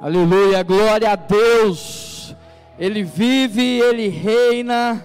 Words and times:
Aleluia, 0.00 0.62
glória 0.62 1.10
a 1.10 1.16
Deus. 1.16 2.36
Ele 2.78 3.02
vive, 3.02 3.80
ele 3.80 4.06
reina 4.06 5.04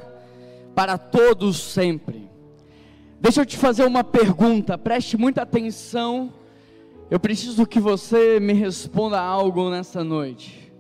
para 0.75 1.00
todos 1.00 1.59
sempre. 1.59 2.29
Deixa 3.19 3.41
eu 3.41 3.45
te 3.45 3.57
fazer 3.57 3.85
uma 3.85 4.03
pergunta, 4.03 4.77
preste 4.77 5.17
muita 5.17 5.41
atenção. 5.41 6.31
Eu 7.09 7.19
preciso 7.19 7.65
que 7.65 7.79
você 7.79 8.39
me 8.39 8.53
responda 8.53 9.19
algo 9.19 9.71
nessa 9.71 10.03
noite. 10.03 10.71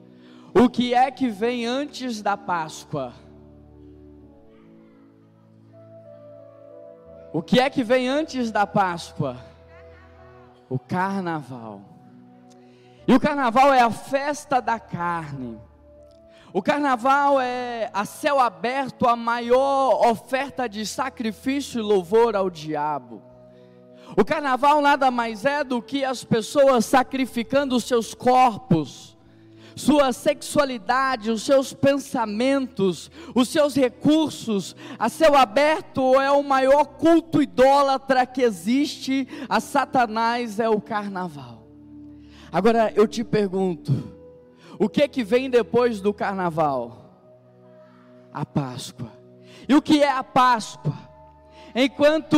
O 0.53 0.69
que 0.69 0.93
é 0.93 1.09
que 1.09 1.27
vem 1.29 1.65
antes 1.65 2.21
da 2.21 2.37
Páscoa? 2.37 3.13
O 7.33 7.41
que 7.41 7.59
é 7.59 7.67
que 7.67 7.83
vem 7.83 8.07
antes 8.07 8.51
da 8.51 8.67
Páscoa? 8.67 9.37
O 10.69 10.77
carnaval. 10.77 11.92
E 13.07 13.13
o 13.13 13.19
carnaval 13.19 13.73
é 13.73 13.81
a 13.81 13.91
festa 13.91 14.61
da 14.61 14.79
carne. 14.79 15.59
O 16.53 16.61
carnaval 16.61 17.41
é 17.41 17.89
a 17.91 18.05
céu 18.05 18.39
aberto 18.39 19.07
a 19.07 19.15
maior 19.15 20.07
oferta 20.07 20.69
de 20.69 20.85
sacrifício 20.85 21.79
e 21.79 21.83
louvor 21.83 22.35
ao 22.35 22.49
diabo. 22.49 23.21
O 24.15 24.23
carnaval 24.23 24.79
nada 24.79 25.09
mais 25.09 25.43
é 25.43 25.63
do 25.63 25.81
que 25.81 26.05
as 26.05 26.23
pessoas 26.23 26.85
sacrificando 26.85 27.75
os 27.75 27.85
seus 27.85 28.13
corpos, 28.13 29.17
sua 29.75 30.13
sexualidade, 30.13 31.31
os 31.31 31.41
seus 31.41 31.73
pensamentos, 31.73 33.09
os 33.33 33.49
seus 33.49 33.75
recursos. 33.75 34.75
A 34.99 35.09
céu 35.09 35.35
aberto 35.35 36.21
é 36.21 36.31
o 36.31 36.43
maior 36.43 36.85
culto 36.85 37.41
idólatra 37.41 38.27
que 38.27 38.43
existe 38.43 39.27
a 39.49 39.59
Satanás, 39.59 40.59
é 40.59 40.69
o 40.69 40.79
carnaval. 40.79 41.62
Agora 42.53 42.93
eu 42.95 43.07
te 43.07 43.23
pergunto, 43.23 43.91
o 44.77 44.87
que 44.87 45.07
que 45.07 45.23
vem 45.23 45.49
depois 45.49 45.99
do 45.99 46.13
carnaval? 46.13 47.19
A 48.31 48.45
Páscoa. 48.45 49.11
E 49.67 49.73
o 49.73 49.81
que 49.81 50.03
é 50.03 50.11
a 50.11 50.23
Páscoa? 50.23 50.93
Enquanto 51.73 52.37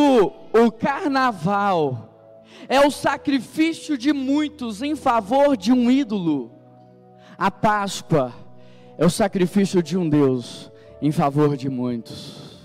o 0.53 0.71
carnaval 0.71 2.39
é 2.69 2.79
o 2.79 2.89
sacrifício 2.89 3.97
de 3.97 4.13
muitos 4.13 4.81
em 4.81 4.95
favor 4.95 5.57
de 5.57 5.73
um 5.73 5.91
ídolo, 5.91 6.49
a 7.37 7.51
Páscoa 7.51 8.33
é 8.97 9.05
o 9.05 9.09
sacrifício 9.09 9.83
de 9.83 9.97
um 9.97 10.07
Deus 10.07 10.71
em 11.01 11.11
favor 11.11 11.57
de 11.57 11.69
muitos. 11.69 12.63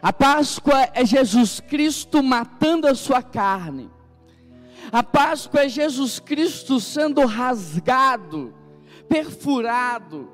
A 0.00 0.12
Páscoa 0.12 0.90
é 0.94 1.04
Jesus 1.04 1.58
Cristo 1.58 2.22
matando 2.22 2.86
a 2.86 2.94
sua 2.94 3.20
carne. 3.20 3.90
A 4.90 5.02
Páscoa 5.02 5.64
é 5.64 5.68
Jesus 5.68 6.18
Cristo 6.18 6.80
sendo 6.80 7.24
rasgado, 7.24 8.54
perfurado. 9.08 10.30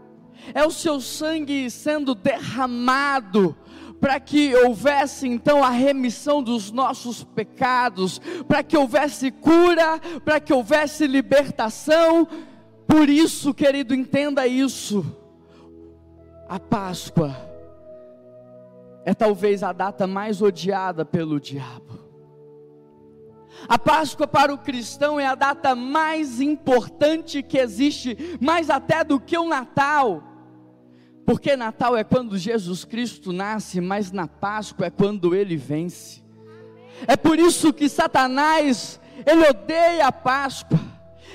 É 0.55 0.65
o 0.65 0.71
seu 0.71 1.01
sangue 1.01 1.71
sendo 1.71 2.15
derramado 2.15 3.57
para 4.01 4.21
que 4.21 4.55
houvesse 4.55 5.27
então 5.27 5.63
a 5.63 5.71
remissão 5.71 6.43
dos 6.43 6.71
nossos 6.71 7.25
pecados, 7.25 8.21
para 8.47 8.63
que 8.63 8.77
houvesse 8.77 9.31
cura, 9.31 9.99
para 10.25 10.41
que 10.41 10.53
houvesse 10.53 11.07
libertação. 11.07 12.27
Por 12.87 13.09
isso, 13.09 13.53
querido, 13.53 13.95
entenda 13.95 14.47
isso. 14.47 15.05
A 16.49 16.59
Páscoa 16.59 17.37
é 19.05 19.13
talvez 19.13 19.63
a 19.63 19.73
data 19.73 20.07
mais 20.07 20.41
odiada 20.41 21.05
pelo 21.05 21.41
diabo. 21.41 21.88
A 23.67 23.79
Páscoa 23.79 24.27
para 24.27 24.53
o 24.53 24.59
cristão 24.59 25.19
é 25.19 25.27
a 25.27 25.35
data 25.35 25.75
mais 25.75 26.41
importante 26.41 27.43
que 27.43 27.59
existe, 27.59 28.39
mais 28.41 28.71
até 28.71 29.03
do 29.03 29.19
que 29.19 29.37
o 29.37 29.49
Natal. 29.49 30.23
Porque 31.25 31.57
Natal 31.57 31.97
é 31.97 32.05
quando 32.05 32.39
Jesus 32.39 32.85
Cristo 32.85 33.33
nasce, 33.33 33.81
mas 33.81 34.13
na 34.13 34.27
Páscoa 34.27 34.87
é 34.87 34.91
quando 34.91 35.35
ele 35.35 35.57
vence. 35.57 36.23
É 37.07 37.17
por 37.17 37.39
isso 37.39 37.73
que 37.73 37.89
Satanás, 37.89 39.01
ele 39.27 39.49
odeia 39.49 40.07
a 40.07 40.13
Páscoa. 40.13 40.79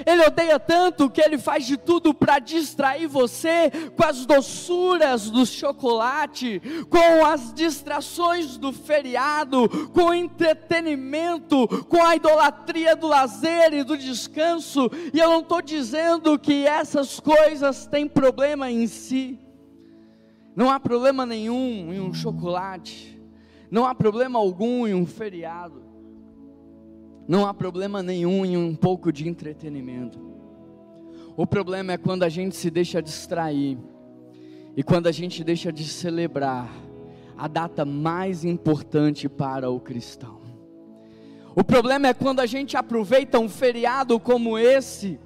Ele 0.05 0.25
odeia 0.25 0.59
tanto 0.59 1.09
que 1.09 1.21
ele 1.21 1.37
faz 1.37 1.65
de 1.65 1.77
tudo 1.77 2.13
para 2.13 2.39
distrair 2.39 3.07
você 3.07 3.71
com 3.95 4.03
as 4.03 4.25
doçuras 4.25 5.29
do 5.29 5.45
chocolate, 5.45 6.61
com 6.89 7.25
as 7.25 7.53
distrações 7.53 8.57
do 8.57 8.73
feriado, 8.73 9.69
com 9.89 10.05
o 10.05 10.13
entretenimento, 10.13 11.67
com 11.85 12.03
a 12.03 12.15
idolatria 12.15 12.95
do 12.95 13.07
lazer 13.07 13.73
e 13.73 13.83
do 13.83 13.97
descanso. 13.97 14.89
E 15.13 15.19
eu 15.19 15.29
não 15.29 15.39
estou 15.41 15.61
dizendo 15.61 16.37
que 16.39 16.65
essas 16.65 17.19
coisas 17.19 17.85
têm 17.85 18.07
problema 18.07 18.71
em 18.71 18.87
si. 18.87 19.39
Não 20.55 20.69
há 20.69 20.79
problema 20.79 21.25
nenhum 21.25 21.93
em 21.93 21.99
um 21.99 22.13
chocolate. 22.13 23.19
Não 23.69 23.85
há 23.85 23.95
problema 23.95 24.37
algum 24.37 24.87
em 24.87 24.93
um 24.93 25.05
feriado. 25.05 25.82
Não 27.27 27.45
há 27.45 27.53
problema 27.53 28.03
nenhum 28.03 28.45
em 28.45 28.57
um 28.57 28.75
pouco 28.75 29.11
de 29.11 29.27
entretenimento. 29.27 30.19
O 31.35 31.47
problema 31.47 31.93
é 31.93 31.97
quando 31.97 32.23
a 32.23 32.29
gente 32.29 32.55
se 32.55 32.69
deixa 32.69 33.01
distrair 33.01 33.77
e 34.75 34.83
quando 34.83 35.07
a 35.07 35.11
gente 35.11 35.43
deixa 35.43 35.71
de 35.71 35.83
celebrar 35.85 36.69
a 37.37 37.47
data 37.47 37.85
mais 37.85 38.43
importante 38.43 39.27
para 39.27 39.69
o 39.69 39.79
cristão. 39.79 40.41
O 41.55 41.63
problema 41.63 42.07
é 42.07 42.13
quando 42.13 42.39
a 42.39 42.45
gente 42.45 42.75
aproveita 42.75 43.39
um 43.39 43.47
feriado 43.47 44.19
como 44.19 44.57
esse 44.57 45.19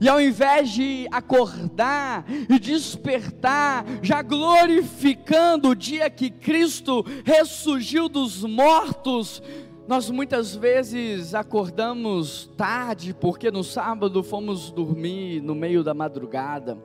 e 0.00 0.08
ao 0.08 0.20
invés 0.20 0.70
de 0.70 1.06
acordar 1.10 2.24
e 2.28 2.58
despertar, 2.58 3.84
já 4.02 4.20
glorificando 4.20 5.70
o 5.70 5.74
dia 5.74 6.10
que 6.10 6.30
Cristo 6.30 7.04
ressurgiu 7.24 8.08
dos 8.08 8.42
mortos, 8.42 9.42
nós 9.86 10.10
muitas 10.10 10.54
vezes 10.54 11.34
acordamos 11.34 12.50
tarde, 12.56 13.14
porque 13.14 13.50
no 13.50 13.62
sábado 13.62 14.22
fomos 14.22 14.70
dormir 14.70 15.40
no 15.40 15.54
meio 15.54 15.84
da 15.84 15.94
madrugada. 15.94 16.76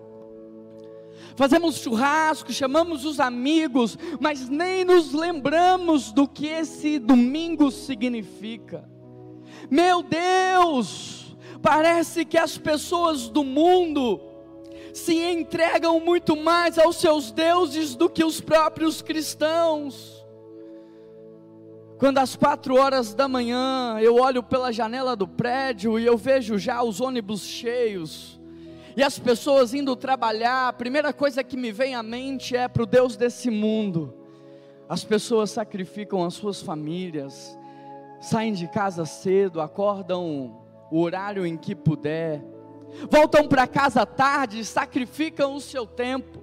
Fazemos 1.36 1.78
churrasco, 1.78 2.52
chamamos 2.52 3.06
os 3.06 3.20
amigos, 3.20 3.98
mas 4.20 4.50
nem 4.50 4.86
nos 4.86 5.14
lembramos 5.14 6.12
do 6.12 6.28
que 6.28 6.48
esse 6.48 7.00
domingo 7.00 7.72
significa. 7.72 8.88
Meu 9.70 10.04
Deus, 10.04 11.36
parece 11.62 12.26
que 12.26 12.38
as 12.38 12.58
pessoas 12.58 13.30
do 13.30 13.44
mundo 13.44 14.20
se 14.94 15.16
entregam 15.16 16.00
muito 16.00 16.36
mais 16.36 16.78
aos 16.78 16.98
seus 16.98 17.32
deuses 17.32 17.96
do 17.96 18.10
que 18.10 18.24
os 18.24 18.42
próprios 18.42 19.02
cristãos. 19.02 20.21
Quando 22.02 22.18
às 22.18 22.36
quatro 22.36 22.78
horas 22.78 23.14
da 23.14 23.28
manhã 23.28 24.00
eu 24.02 24.16
olho 24.16 24.42
pela 24.42 24.72
janela 24.72 25.16
do 25.16 25.28
prédio 25.28 26.00
e 26.00 26.06
eu 26.08 26.18
vejo 26.18 26.58
já 26.58 26.82
os 26.82 27.00
ônibus 27.00 27.42
cheios 27.42 28.42
e 28.98 29.04
as 29.04 29.20
pessoas 29.20 29.72
indo 29.72 29.96
trabalhar, 29.96 30.68
a 30.68 30.74
primeira 30.74 31.14
coisa 31.14 31.44
que 31.44 31.56
me 31.56 31.72
vem 31.72 31.94
à 31.94 32.02
mente 32.02 32.56
é 32.56 32.68
para 32.68 32.82
o 32.82 32.88
Deus 32.88 33.16
desse 33.16 33.52
mundo. 33.52 34.16
As 34.90 35.04
pessoas 35.04 35.52
sacrificam 35.52 36.24
as 36.24 36.34
suas 36.34 36.60
famílias, 36.60 37.56
saem 38.20 38.54
de 38.54 38.68
casa 38.68 39.06
cedo, 39.06 39.62
acordam 39.62 40.60
o 40.90 41.00
horário 41.02 41.46
em 41.46 41.56
que 41.56 41.76
puder, 41.76 42.44
voltam 43.12 43.48
para 43.48 43.68
casa 43.68 44.08
tarde, 44.08 44.66
sacrificam 44.66 45.54
o 45.54 45.62
seu 45.62 45.86
tempo. 45.86 46.42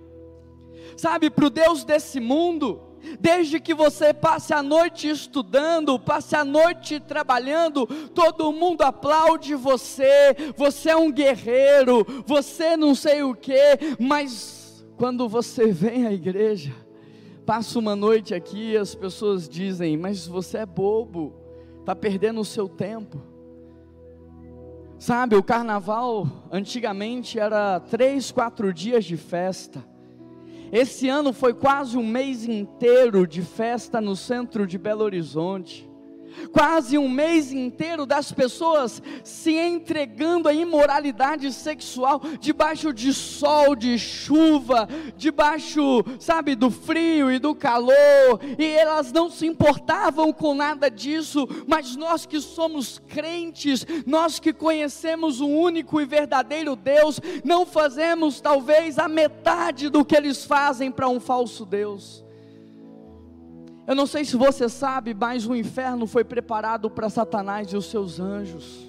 Sabe, 0.97 1.29
para 1.29 1.47
o 1.47 1.51
Deus 1.51 1.83
desse 1.83 2.21
mundo, 2.21 2.88
Desde 3.21 3.61
que 3.61 3.75
você 3.75 4.13
passe 4.13 4.53
a 4.53 4.63
noite 4.63 5.09
estudando, 5.09 5.99
passe 5.99 6.37
a 6.37 6.45
noite 6.45 7.01
trabalhando, 7.01 7.87
todo 8.15 8.53
mundo 8.53 8.83
aplaude 8.83 9.55
você. 9.55 10.35
Você 10.57 10.91
é 10.91 10.97
um 10.97 11.11
guerreiro, 11.11 12.07
você 12.27 12.77
não 12.77 12.95
sei 12.95 13.23
o 13.23 13.35
que, 13.35 13.79
mas 13.99 14.85
quando 14.97 15.29
você 15.29 15.71
vem 15.71 16.07
à 16.07 16.13
igreja, 16.13 16.75
passa 17.47 17.79
uma 17.79 17.97
noite 17.97 18.35
aqui, 18.35 18.77
as 18.77 18.95
pessoas 18.95 19.49
dizem: 19.49 19.97
Mas 19.97 20.27
você 20.27 20.59
é 20.59 20.67
bobo, 20.67 21.35
está 21.81 21.95
perdendo 21.95 22.41
o 22.41 22.45
seu 22.45 22.69
tempo. 22.69 23.23
Sabe, 24.99 25.37
o 25.37 25.43
carnaval 25.43 26.27
antigamente 26.51 27.39
era 27.39 27.79
três, 27.79 28.33
quatro 28.33 28.75
dias 28.75 29.05
de 29.05 29.17
festa. 29.17 29.85
Esse 30.71 31.09
ano 31.09 31.33
foi 31.33 31.55
quase 31.55 31.97
um 31.97 32.07
mês 32.07 32.45
inteiro 32.45 33.27
de 33.27 33.41
festa 33.41 34.01
no 34.01 34.15
centro 34.15 34.67
de 34.67 34.77
Belo 34.77 35.03
Horizonte. 35.03 35.88
Quase 36.53 36.99
um 36.99 37.09
mês 37.09 37.53
inteiro 37.53 38.07
das 38.07 38.33
pessoas 38.33 39.03
se 39.23 39.55
entregando 39.55 40.49
à 40.49 40.53
imoralidade 40.53 41.53
sexual, 41.53 42.21
debaixo 42.41 42.93
de 42.93 43.13
sol, 43.13 43.75
de 43.75 43.99
chuva, 43.99 44.89
debaixo, 45.17 46.05
sabe, 46.19 46.55
do 46.55 46.71
frio 46.71 47.31
e 47.31 47.39
do 47.39 47.55
calor, 47.55 48.41
e 48.59 48.65
elas 48.65 49.13
não 49.13 49.31
se 49.31 49.47
importavam 49.47 50.33
com 50.33 50.55
nada 50.55 50.91
disso, 50.91 51.47
mas 51.67 51.97
nós 51.97 52.27
que 52.27 52.41
somos 52.41 53.01
crentes, 53.09 53.87
nós 54.07 54.39
que 54.39 54.53
conhecemos 54.53 55.41
o 55.41 55.49
único 55.49 56.01
e 56.01 56.07
verdadeiro 56.07 56.77
Deus, 56.77 57.21
não 57.45 57.67
fazemos 57.67 58.41
talvez 58.41 58.99
a 58.99 59.09
metade 59.09 59.89
do 59.89 60.05
que 60.05 60.17
eles 60.17 60.45
fazem 60.45 60.91
para 60.91 61.09
um 61.09 61.21
falso 61.21 61.65
Deus. 61.65 62.28
Eu 63.89 63.95
não 63.95 64.07
sei 64.07 64.23
se 64.23 64.37
você 64.37 64.69
sabe, 64.69 65.15
mas 65.15 65.47
o 65.47 65.57
inferno 65.57 66.07
foi 66.07 66.23
preparado 66.23 66.91
para 66.91 67.09
Satanás 67.09 67.73
e 67.73 67.77
os 67.77 67.87
seus 67.87 68.21
anjos. 68.21 68.87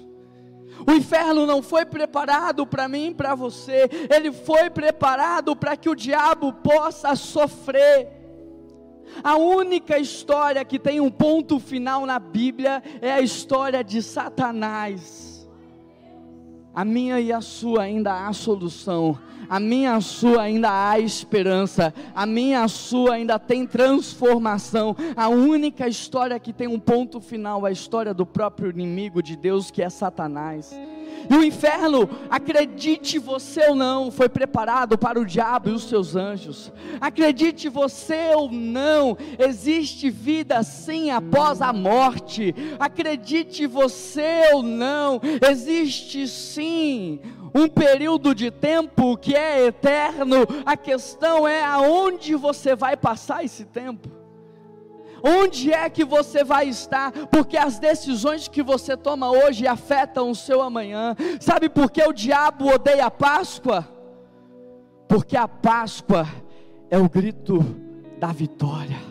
O 0.86 0.92
inferno 0.92 1.46
não 1.46 1.62
foi 1.62 1.86
preparado 1.86 2.66
para 2.66 2.86
mim 2.86 3.06
e 3.06 3.14
para 3.14 3.34
você, 3.34 3.88
ele 4.14 4.30
foi 4.30 4.68
preparado 4.68 5.56
para 5.56 5.74
que 5.74 5.88
o 5.88 5.94
diabo 5.94 6.52
possa 6.52 7.16
sofrer. 7.16 8.08
A 9.24 9.38
única 9.38 9.98
história 9.98 10.62
que 10.66 10.78
tem 10.78 11.00
um 11.00 11.10
ponto 11.10 11.58
final 11.58 12.04
na 12.04 12.18
Bíblia 12.18 12.82
é 13.00 13.10
a 13.10 13.22
história 13.22 13.82
de 13.82 14.02
Satanás. 14.02 15.48
A 16.74 16.84
minha 16.84 17.18
e 17.18 17.32
a 17.32 17.40
sua 17.40 17.84
ainda 17.84 18.26
há 18.26 18.32
solução 18.34 19.18
a 19.50 19.58
minha 19.58 19.96
a 19.96 20.00
sua 20.00 20.42
ainda 20.42 20.70
há 20.70 21.00
esperança, 21.00 21.92
a 22.14 22.24
minha 22.24 22.62
a 22.62 22.68
sua 22.68 23.14
ainda 23.14 23.36
tem 23.36 23.66
transformação. 23.66 24.96
A 25.16 25.28
única 25.28 25.88
história 25.88 26.38
que 26.38 26.52
tem 26.52 26.68
um 26.68 26.78
ponto 26.78 27.20
final 27.20 27.66
é 27.66 27.70
a 27.70 27.72
história 27.72 28.14
do 28.14 28.24
próprio 28.24 28.70
inimigo 28.70 29.20
de 29.20 29.34
Deus, 29.34 29.68
que 29.68 29.82
é 29.82 29.90
Satanás. 29.90 30.72
E 31.28 31.34
o 31.34 31.44
inferno, 31.44 32.08
acredite 32.28 33.18
você 33.18 33.68
ou 33.68 33.74
não, 33.74 34.10
foi 34.10 34.28
preparado 34.28 34.98
para 34.98 35.20
o 35.20 35.24
diabo 35.24 35.70
e 35.70 35.72
os 35.72 35.84
seus 35.84 36.16
anjos. 36.16 36.72
Acredite 37.00 37.68
você 37.68 38.32
ou 38.34 38.50
não, 38.50 39.16
existe 39.38 40.10
vida 40.10 40.62
sim 40.62 41.10
após 41.10 41.62
a 41.62 41.72
morte. 41.72 42.54
Acredite 42.78 43.66
você 43.66 44.50
ou 44.52 44.62
não, 44.62 45.20
existe 45.48 46.26
sim 46.26 47.20
um 47.54 47.68
período 47.68 48.34
de 48.34 48.50
tempo 48.50 49.16
que 49.16 49.34
é 49.34 49.66
eterno, 49.66 50.46
a 50.64 50.76
questão 50.76 51.46
é 51.46 51.62
aonde 51.62 52.34
você 52.34 52.74
vai 52.74 52.96
passar 52.96 53.44
esse 53.44 53.64
tempo. 53.64 54.19
Onde 55.22 55.72
é 55.72 55.88
que 55.90 56.04
você 56.04 56.42
vai 56.44 56.68
estar? 56.68 57.12
Porque 57.28 57.56
as 57.56 57.78
decisões 57.78 58.48
que 58.48 58.62
você 58.62 58.96
toma 58.96 59.30
hoje 59.30 59.66
afetam 59.66 60.30
o 60.30 60.34
seu 60.34 60.62
amanhã. 60.62 61.16
Sabe 61.40 61.68
por 61.68 61.90
que 61.90 62.02
o 62.02 62.12
diabo 62.12 62.72
odeia 62.72 63.06
a 63.06 63.10
Páscoa? 63.10 63.86
Porque 65.08 65.36
a 65.36 65.48
Páscoa 65.48 66.26
é 66.90 66.98
o 66.98 67.08
grito 67.08 67.64
da 68.18 68.28
vitória. 68.28 69.10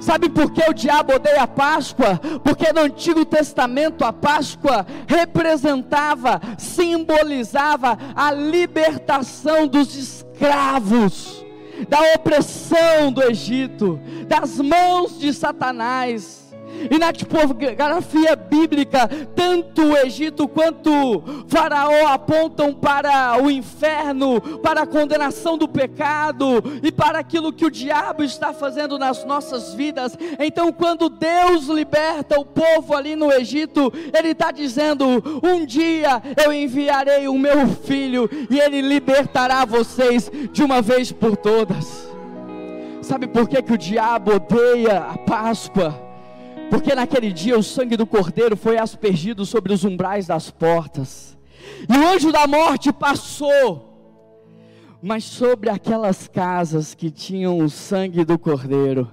Sabe 0.00 0.30
por 0.30 0.50
que 0.50 0.62
o 0.68 0.72
diabo 0.72 1.14
odeia 1.14 1.42
a 1.42 1.46
Páscoa? 1.46 2.18
Porque 2.42 2.72
no 2.72 2.80
Antigo 2.80 3.22
Testamento 3.24 4.02
a 4.02 4.12
Páscoa 4.12 4.86
representava, 5.06 6.40
simbolizava 6.56 7.98
a 8.16 8.32
libertação 8.32 9.66
dos 9.66 9.94
escravos, 9.94 11.39
da 11.88 12.00
opressão 12.14 13.12
do 13.12 13.22
Egito, 13.22 14.00
das 14.26 14.58
mãos 14.58 15.18
de 15.18 15.32
Satanás. 15.32 16.49
E 16.88 16.98
na 16.98 17.12
tipografia 17.12 18.36
bíblica, 18.36 19.08
tanto 19.34 19.82
o 19.82 19.96
Egito 19.96 20.46
quanto 20.46 20.90
o 20.90 21.44
Faraó 21.48 22.06
apontam 22.08 22.72
para 22.72 23.42
o 23.42 23.50
inferno, 23.50 24.40
para 24.62 24.82
a 24.82 24.86
condenação 24.86 25.58
do 25.58 25.68
pecado 25.68 26.62
e 26.82 26.92
para 26.92 27.18
aquilo 27.18 27.52
que 27.52 27.66
o 27.66 27.70
diabo 27.70 28.22
está 28.22 28.52
fazendo 28.52 28.98
nas 28.98 29.24
nossas 29.24 29.74
vidas. 29.74 30.16
Então, 30.38 30.72
quando 30.72 31.08
Deus 31.08 31.66
liberta 31.66 32.38
o 32.38 32.44
povo 32.44 32.94
ali 32.94 33.16
no 33.16 33.32
Egito, 33.32 33.92
Ele 34.16 34.28
está 34.28 34.50
dizendo: 34.50 35.22
Um 35.42 35.64
dia 35.64 36.22
eu 36.42 36.52
enviarei 36.52 37.28
o 37.28 37.38
meu 37.38 37.68
filho 37.68 38.28
e 38.48 38.58
ele 38.58 38.80
libertará 38.80 39.64
vocês 39.64 40.30
de 40.52 40.62
uma 40.62 40.80
vez 40.80 41.12
por 41.12 41.36
todas. 41.36 42.08
Sabe 43.02 43.26
por 43.26 43.48
que, 43.48 43.62
que 43.62 43.72
o 43.72 43.78
diabo 43.78 44.34
odeia 44.34 44.98
a 44.98 45.18
Páscoa? 45.18 46.09
Porque 46.70 46.94
naquele 46.94 47.32
dia 47.32 47.58
o 47.58 47.62
sangue 47.62 47.96
do 47.96 48.06
cordeiro 48.06 48.56
foi 48.56 48.78
aspergido 48.78 49.44
sobre 49.44 49.72
os 49.72 49.84
umbrais 49.84 50.26
das 50.28 50.50
portas, 50.50 51.36
e 51.88 51.92
o 51.92 52.08
anjo 52.08 52.30
da 52.30 52.46
morte 52.46 52.92
passou, 52.92 53.88
mas 55.02 55.24
sobre 55.24 55.68
aquelas 55.68 56.28
casas 56.28 56.94
que 56.94 57.10
tinham 57.10 57.58
o 57.58 57.68
sangue 57.68 58.24
do 58.24 58.38
cordeiro, 58.38 59.10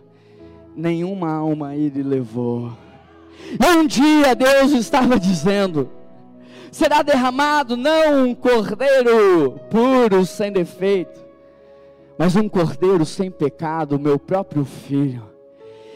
nenhuma 0.75 1.33
alma 1.33 1.75
ele 1.75 2.03
levou. 2.03 2.71
E 3.59 3.77
um 3.77 3.87
dia 3.87 4.35
Deus 4.35 4.71
estava 4.71 5.19
dizendo: 5.19 5.89
será 6.71 7.01
derramado 7.01 7.75
não 7.75 8.25
um 8.25 8.35
cordeiro 8.35 9.59
puro, 9.69 10.25
sem 10.25 10.51
defeito, 10.51 11.19
mas 12.17 12.35
um 12.35 12.47
cordeiro 12.47 13.05
sem 13.05 13.31
pecado, 13.31 13.99
meu 13.99 14.19
próprio 14.19 14.65
filho 14.65 15.36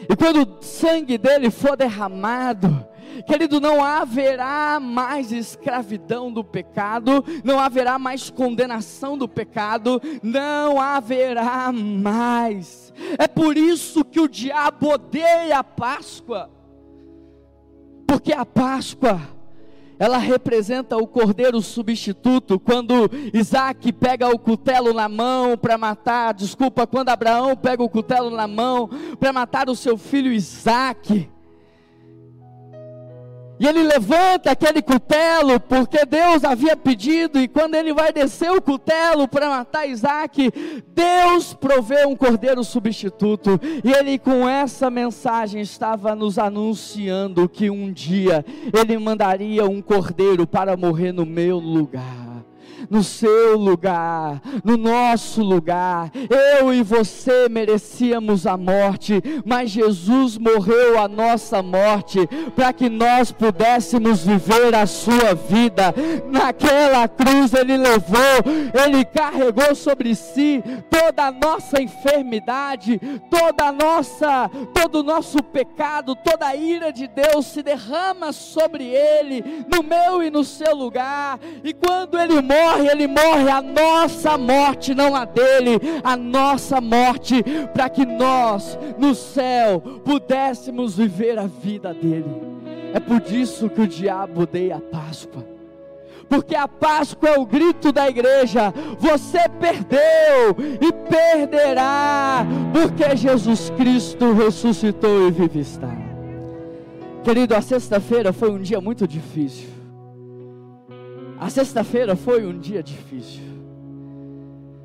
e 0.08 0.16
quando 0.16 0.42
o 0.42 0.62
sangue 0.62 1.16
dele 1.16 1.50
for 1.50 1.76
derramado, 1.76 2.86
querido, 3.26 3.60
não 3.60 3.82
haverá 3.84 4.80
mais 4.80 5.30
escravidão 5.32 6.32
do 6.32 6.42
pecado, 6.42 7.24
não 7.44 7.58
haverá 7.58 7.98
mais 7.98 8.30
condenação 8.30 9.16
do 9.16 9.28
pecado, 9.28 10.00
não 10.22 10.80
haverá 10.80 11.72
mais. 11.72 12.92
É 13.18 13.28
por 13.28 13.56
isso 13.56 14.04
que 14.04 14.20
o 14.20 14.28
diabo 14.28 14.92
odeia 14.92 15.58
a 15.58 15.64
Páscoa, 15.64 16.50
porque 18.06 18.32
a 18.32 18.44
Páscoa 18.44 19.20
ela 20.02 20.18
representa 20.18 20.96
o 20.96 21.06
cordeiro 21.06 21.62
substituto, 21.62 22.58
quando 22.58 23.08
Isaac 23.32 23.92
pega 23.92 24.28
o 24.28 24.36
cutelo 24.36 24.92
na 24.92 25.08
mão 25.08 25.56
para 25.56 25.78
matar, 25.78 26.34
desculpa, 26.34 26.88
quando 26.88 27.10
Abraão 27.10 27.54
pega 27.54 27.84
o 27.84 27.88
cutelo 27.88 28.28
na 28.28 28.48
mão 28.48 28.90
para 29.20 29.32
matar 29.32 29.70
o 29.70 29.76
seu 29.76 29.96
filho 29.96 30.32
Isaac. 30.32 31.30
E 33.62 33.66
ele 33.68 33.84
levanta 33.84 34.50
aquele 34.50 34.82
cutelo, 34.82 35.60
porque 35.60 36.04
Deus 36.04 36.42
havia 36.42 36.76
pedido, 36.76 37.38
e 37.38 37.46
quando 37.46 37.76
ele 37.76 37.94
vai 37.94 38.12
descer 38.12 38.50
o 38.50 38.60
cutelo 38.60 39.28
para 39.28 39.48
matar 39.48 39.86
Isaac, 39.86 40.52
Deus 40.88 41.54
provê 41.54 42.04
um 42.04 42.16
cordeiro 42.16 42.64
substituto. 42.64 43.60
E 43.84 43.92
ele, 43.92 44.18
com 44.18 44.48
essa 44.48 44.90
mensagem, 44.90 45.62
estava 45.62 46.12
nos 46.16 46.40
anunciando 46.40 47.48
que 47.48 47.70
um 47.70 47.92
dia 47.92 48.44
ele 48.76 48.98
mandaria 48.98 49.64
um 49.64 49.80
cordeiro 49.80 50.44
para 50.44 50.76
morrer 50.76 51.12
no 51.12 51.24
meu 51.24 51.60
lugar 51.60 52.31
no 52.92 53.02
seu 53.02 53.56
lugar, 53.56 54.42
no 54.62 54.76
nosso 54.76 55.42
lugar. 55.42 56.10
Eu 56.58 56.74
e 56.74 56.82
você 56.82 57.48
merecíamos 57.48 58.46
a 58.46 58.54
morte, 58.58 59.22
mas 59.46 59.70
Jesus 59.70 60.36
morreu 60.36 60.98
a 61.00 61.08
nossa 61.08 61.62
morte 61.62 62.18
para 62.54 62.70
que 62.70 62.90
nós 62.90 63.32
pudéssemos 63.32 64.26
viver 64.26 64.74
a 64.74 64.84
sua 64.84 65.34
vida. 65.34 65.94
Naquela 66.30 67.08
cruz 67.08 67.54
ele 67.54 67.78
levou, 67.78 68.20
ele 68.84 69.06
carregou 69.06 69.74
sobre 69.74 70.14
si 70.14 70.62
toda 70.90 71.28
a 71.28 71.32
nossa 71.32 71.80
enfermidade, 71.80 73.00
toda 73.30 73.68
a 73.68 73.72
nossa, 73.72 74.50
todo 74.74 74.96
o 74.96 75.02
nosso 75.02 75.42
pecado, 75.42 76.14
toda 76.14 76.46
a 76.46 76.54
ira 76.54 76.92
de 76.92 77.06
Deus 77.06 77.46
se 77.46 77.62
derrama 77.62 78.32
sobre 78.32 78.84
ele, 78.84 79.64
no 79.72 79.82
meu 79.82 80.22
e 80.22 80.30
no 80.30 80.44
seu 80.44 80.76
lugar. 80.76 81.40
E 81.64 81.72
quando 81.72 82.18
ele 82.18 82.42
morre, 82.42 82.81
morre, 82.82 82.90
ele 82.90 83.06
morre 83.06 83.50
a 83.50 83.62
nossa 83.62 84.36
morte, 84.36 84.94
não 84.94 85.14
a 85.14 85.24
dele, 85.24 85.78
a 86.02 86.16
nossa 86.16 86.80
morte, 86.80 87.42
para 87.72 87.88
que 87.88 88.04
nós 88.04 88.78
no 88.98 89.14
céu 89.14 89.80
pudéssemos 90.04 90.96
viver 90.96 91.38
a 91.38 91.46
vida 91.46 91.94
dele. 91.94 92.52
É 92.92 93.00
por 93.00 93.22
isso 93.30 93.70
que 93.70 93.82
o 93.82 93.88
diabo 93.88 94.42
odeia 94.42 94.76
a 94.76 94.80
Páscoa. 94.80 95.44
Porque 96.28 96.54
a 96.54 96.66
Páscoa 96.66 97.30
é 97.30 97.38
o 97.38 97.46
grito 97.46 97.92
da 97.92 98.08
igreja: 98.08 98.72
você 98.98 99.48
perdeu 99.60 100.56
e 100.80 100.92
perderá, 101.08 102.46
porque 102.72 103.16
Jesus 103.16 103.70
Cristo 103.70 104.32
ressuscitou 104.32 105.28
e 105.28 105.30
vive 105.30 105.60
está. 105.60 105.90
Querido, 107.22 107.54
a 107.54 107.60
sexta-feira 107.60 108.32
foi 108.32 108.50
um 108.50 108.58
dia 108.58 108.80
muito 108.80 109.06
difícil. 109.06 109.71
A 111.42 111.50
sexta-feira 111.50 112.14
foi 112.14 112.46
um 112.46 112.56
dia 112.56 112.84
difícil. 112.84 113.42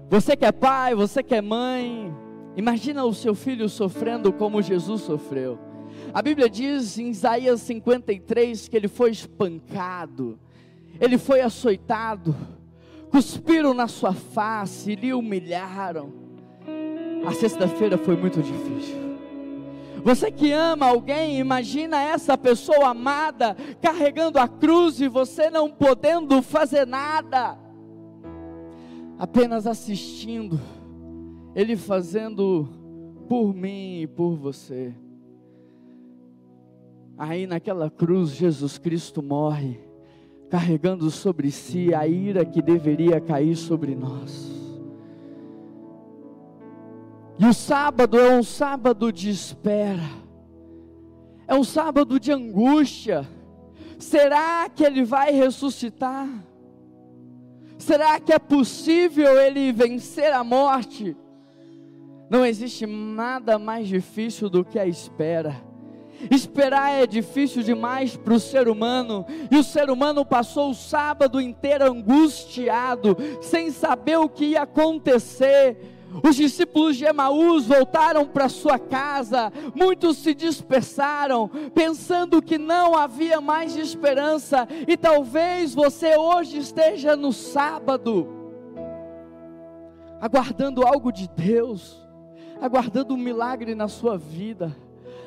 Você 0.09 0.35
que 0.35 0.43
é 0.43 0.51
pai, 0.51 0.95
você 0.95 1.21
que 1.21 1.35
é 1.35 1.39
mãe, 1.39 2.11
imagina 2.55 3.05
o 3.05 3.13
seu 3.13 3.35
filho 3.35 3.69
sofrendo 3.69 4.33
como 4.33 4.59
Jesus 4.59 5.03
sofreu. 5.03 5.59
A 6.11 6.19
Bíblia 6.19 6.49
diz 6.49 6.97
em 6.97 7.09
Isaías 7.09 7.61
53 7.61 8.67
que 8.69 8.75
ele 8.75 8.87
foi 8.87 9.11
espancado, 9.11 10.39
ele 10.99 11.19
foi 11.19 11.41
açoitado, 11.41 12.35
cuspiram 13.11 13.75
na 13.75 13.87
sua 13.87 14.13
face, 14.13 14.95
lhe 14.95 15.13
humilharam. 15.13 16.11
A 17.23 17.33
sexta-feira 17.33 17.99
foi 17.99 18.17
muito 18.17 18.41
difícil. 18.41 19.06
Você 20.07 20.31
que 20.31 20.53
ama 20.53 20.85
alguém, 20.85 21.37
imagina 21.37 22.01
essa 22.01 22.37
pessoa 22.37 22.91
amada 22.91 23.57
carregando 23.81 24.39
a 24.39 24.47
cruz 24.47 25.01
e 25.01 25.09
você 25.09 25.49
não 25.49 25.69
podendo 25.69 26.41
fazer 26.41 26.87
nada, 26.87 27.59
apenas 29.19 29.67
assistindo, 29.67 30.61
Ele 31.53 31.75
fazendo 31.75 32.69
por 33.27 33.53
mim 33.53 34.03
e 34.03 34.07
por 34.07 34.37
você. 34.37 34.95
Aí 37.17 37.45
naquela 37.45 37.89
cruz, 37.89 38.29
Jesus 38.29 38.77
Cristo 38.77 39.21
morre, 39.21 39.77
carregando 40.49 41.11
sobre 41.11 41.51
si 41.51 41.93
a 41.93 42.07
ira 42.07 42.45
que 42.45 42.61
deveria 42.61 43.19
cair 43.19 43.57
sobre 43.57 43.93
nós. 43.93 44.46
E 47.39 47.45
o 47.45 47.53
sábado 47.53 48.19
é 48.19 48.31
um 48.31 48.41
sábado 48.41 49.11
de 49.11 49.29
espera, 49.29 50.09
é 51.47 51.53
um 51.53 51.63
sábado 51.63 52.19
de 52.19 52.31
angústia. 52.31 53.27
Será 53.99 54.67
que 54.69 54.83
ele 54.83 55.03
vai 55.03 55.31
ressuscitar? 55.31 56.27
Será 57.77 58.19
que 58.19 58.33
é 58.33 58.39
possível 58.39 59.39
ele 59.39 59.71
vencer 59.71 60.33
a 60.33 60.43
morte? 60.43 61.15
Não 62.27 62.45
existe 62.45 62.85
nada 62.85 63.59
mais 63.59 63.87
difícil 63.87 64.49
do 64.49 64.65
que 64.65 64.79
a 64.79 64.85
espera. 64.85 65.55
Esperar 66.31 66.91
é 66.91 67.05
difícil 67.05 67.61
demais 67.61 68.17
para 68.17 68.33
o 68.33 68.39
ser 68.39 68.67
humano, 68.67 69.23
e 69.51 69.57
o 69.57 69.63
ser 69.63 69.91
humano 69.91 70.25
passou 70.25 70.71
o 70.71 70.75
sábado 70.75 71.39
inteiro 71.39 71.85
angustiado, 71.85 73.15
sem 73.41 73.69
saber 73.69 74.17
o 74.17 74.27
que 74.27 74.45
ia 74.45 74.63
acontecer 74.63 75.96
os 76.23 76.35
discípulos 76.35 76.95
de 76.97 77.05
Emaús 77.05 77.65
voltaram 77.65 78.25
para 78.25 78.49
sua 78.49 78.79
casa, 78.79 79.51
muitos 79.75 80.17
se 80.17 80.33
dispersaram, 80.33 81.49
pensando 81.73 82.41
que 82.41 82.57
não 82.57 82.95
havia 82.95 83.39
mais 83.41 83.75
esperança, 83.75 84.67
e 84.87 84.97
talvez 84.97 85.73
você 85.73 86.17
hoje 86.17 86.57
esteja 86.57 87.15
no 87.15 87.31
sábado, 87.31 88.27
aguardando 90.19 90.85
algo 90.85 91.11
de 91.11 91.29
Deus, 91.29 92.07
aguardando 92.61 93.13
um 93.13 93.17
milagre 93.17 93.75
na 93.75 93.87
sua 93.87 94.17
vida 94.17 94.75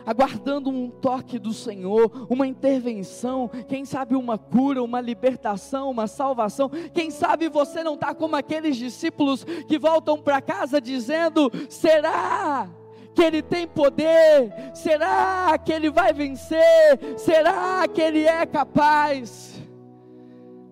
aguardando 0.05 0.71
um 0.71 0.91
toque 0.91 1.39
do 1.39 1.53
Senhor, 1.53 2.27
uma 2.29 2.47
intervenção, 2.47 3.51
quem 3.69 3.85
sabe 3.85 4.15
uma 4.15 4.39
cura, 4.39 4.83
uma 4.83 5.01
libertação, 5.01 5.91
uma 5.91 6.07
salvação. 6.07 6.71
Quem 6.93 7.11
sabe 7.11 7.49
você 7.49 7.83
não 7.83 7.95
está 7.95 8.15
como 8.15 8.37
aqueles 8.37 8.77
discípulos 8.77 9.45
que 9.45 9.79
voltam 9.79 10.19
para 10.19 10.41
casa 10.41 10.81
dizendo: 10.81 11.51
será? 11.69 12.69
que 13.15 13.23
Ele 13.23 13.43
tem 13.43 13.67
poder? 13.67 14.53
Será 14.73 15.59
que 15.59 15.73
Ele 15.73 15.91
vai 15.91 16.13
vencer? 16.13 16.99
Será 17.17 17.87
que 17.89 18.01
Ele 18.01 18.25
é 18.25 18.47
capaz? 18.47 19.61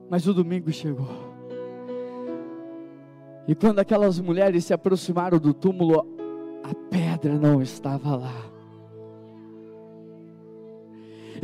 Mas 0.09 0.27
o 0.27 0.33
domingo 0.33 0.73
chegou. 0.73 1.29
E 3.47 3.55
quando 3.55 3.79
aquelas 3.79 4.21
mulheres 4.21 4.65
se 4.65 4.75
aproximaram 4.75 5.39
do 5.39 5.53
túmulo, 5.55 6.07
a 6.63 6.75
pedra 6.91 7.35
não 7.39 7.63
estava 7.63 8.15
lá. 8.15 8.58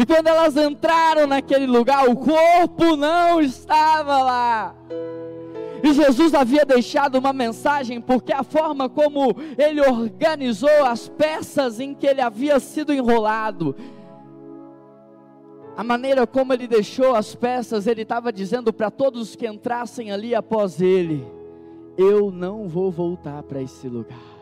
E 0.05 0.07
quando 0.07 0.27
elas 0.27 0.55
entraram 0.55 1.27
naquele 1.27 1.67
lugar, 1.67 2.07
o 2.07 2.15
corpo 2.15 2.95
não 2.95 3.41
estava 3.41 4.23
lá. 4.23 4.75
E 5.83 5.95
Jesus 5.95 6.35
havia 6.35 6.63
deixado 6.63 7.15
uma 7.15 7.33
mensagem, 7.33 8.03
porque 8.03 8.31
a 8.31 8.43
forma 8.43 8.87
como 8.87 9.35
ele 9.57 9.81
organizou 9.81 10.85
as 10.85 11.09
peças 11.09 11.81
em 11.81 11.95
que 11.95 12.07
ele 12.07 12.21
havia 12.21 12.61
sido 12.61 12.93
enrolado, 12.93 13.75
a 15.75 15.83
maneira 15.83 16.27
como 16.27 16.53
ele 16.53 16.67
deixou 16.67 17.15
as 17.15 17.35
peças, 17.35 17.87
ele 17.87 18.03
estava 18.03 18.31
dizendo 18.31 18.75
para 18.75 18.91
todos 18.91 19.35
que 19.35 19.49
entrassem 19.49 20.13
ali 20.13 20.35
após 20.35 20.83
ele: 20.83 21.27
Eu 21.97 22.31
não 22.31 22.69
vou 22.69 22.91
voltar 22.91 23.43
para 23.43 23.63
esse 23.63 23.89
lugar. 23.89 24.34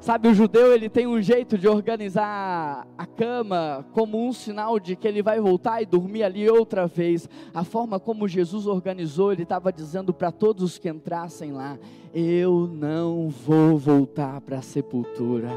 Sabe, 0.00 0.28
o 0.28 0.34
judeu 0.34 0.72
ele 0.72 0.88
tem 0.88 1.06
um 1.06 1.20
jeito 1.20 1.58
de 1.58 1.68
organizar 1.68 2.88
a 2.96 3.04
cama 3.04 3.84
como 3.92 4.26
um 4.26 4.32
sinal 4.32 4.80
de 4.80 4.96
que 4.96 5.06
ele 5.06 5.22
vai 5.22 5.38
voltar 5.38 5.82
e 5.82 5.86
dormir 5.86 6.22
ali 6.22 6.48
outra 6.48 6.86
vez. 6.86 7.28
A 7.52 7.64
forma 7.64 8.00
como 8.00 8.26
Jesus 8.26 8.66
organizou, 8.66 9.30
ele 9.30 9.42
estava 9.42 9.70
dizendo 9.70 10.14
para 10.14 10.32
todos 10.32 10.78
que 10.78 10.88
entrassem 10.88 11.52
lá: 11.52 11.78
Eu 12.14 12.66
não 12.66 13.28
vou 13.28 13.76
voltar 13.76 14.40
para 14.40 14.60
a 14.60 14.62
sepultura, 14.62 15.50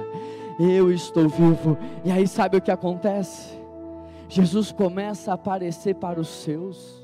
eu 0.60 0.92
estou 0.92 1.30
vivo. 1.30 1.78
E 2.04 2.12
aí, 2.12 2.28
sabe 2.28 2.58
o 2.58 2.62
que 2.62 2.72
acontece? 2.72 3.58
Jesus 4.28 4.74
começa 4.74 5.32
a 5.32 5.36
aparecer 5.36 5.96
para 5.96 6.20
os 6.20 6.28
seus. 6.28 7.02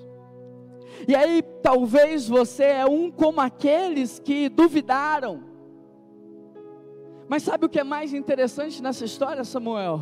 E 1.07 1.15
aí, 1.15 1.41
talvez 1.63 2.27
você 2.27 2.63
é 2.63 2.85
um 2.85 3.09
como 3.09 3.39
aqueles 3.39 4.19
que 4.19 4.49
duvidaram 4.49 5.48
mas 7.29 7.43
sabe 7.43 7.67
o 7.67 7.69
que 7.69 7.79
é 7.79 7.83
mais 7.83 8.11
interessante 8.11 8.81
nessa 8.81 9.05
história, 9.05 9.43
Samuel? 9.43 10.01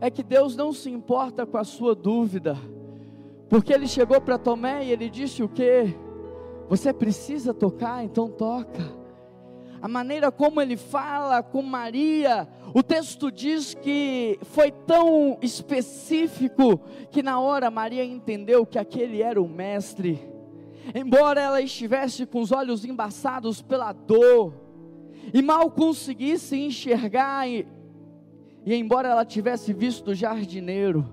É 0.00 0.08
que 0.08 0.22
Deus 0.22 0.54
não 0.54 0.72
se 0.72 0.88
importa 0.88 1.44
com 1.44 1.58
a 1.58 1.64
sua 1.64 1.92
dúvida, 1.92 2.56
porque 3.48 3.72
ele 3.72 3.88
chegou 3.88 4.20
para 4.20 4.38
Tomé 4.38 4.84
e 4.84 4.92
ele 4.92 5.10
disse 5.10 5.42
o 5.42 5.48
que? 5.48 5.92
Você 6.68 6.92
precisa 6.92 7.52
tocar, 7.52 8.04
então 8.04 8.30
toca. 8.30 8.80
A 9.80 9.88
maneira 9.88 10.30
como 10.30 10.60
ele 10.60 10.76
fala 10.76 11.42
com 11.42 11.60
Maria, 11.62 12.48
o 12.72 12.80
texto 12.80 13.32
diz 13.32 13.74
que 13.74 14.38
foi 14.42 14.70
tão 14.70 15.38
específico 15.42 16.80
que 17.10 17.24
na 17.24 17.40
hora 17.40 17.72
Maria 17.72 18.04
entendeu 18.04 18.64
que 18.64 18.78
aquele 18.78 19.20
era 19.20 19.42
o 19.42 19.48
mestre. 19.48 20.30
Embora 20.94 21.40
ela 21.40 21.60
estivesse 21.60 22.24
com 22.24 22.40
os 22.40 22.52
olhos 22.52 22.84
embaçados 22.84 23.60
pela 23.60 23.92
dor, 23.92 24.54
e 25.32 25.40
mal 25.40 25.70
conseguisse 25.70 26.56
enxergar, 26.56 27.48
e, 27.48 27.66
e 28.64 28.74
embora 28.74 29.08
ela 29.08 29.24
tivesse 29.24 29.72
visto 29.72 30.10
o 30.10 30.14
jardineiro, 30.14 31.06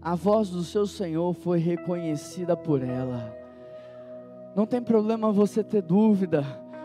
a 0.00 0.14
voz 0.14 0.48
do 0.48 0.64
seu 0.64 0.86
Senhor 0.86 1.34
foi 1.34 1.58
reconhecida 1.58 2.56
por 2.56 2.82
ela. 2.82 3.36
Não 4.56 4.66
tem 4.66 4.82
problema 4.82 5.30
você 5.30 5.62
ter 5.62 5.82
dúvida, 5.82 6.44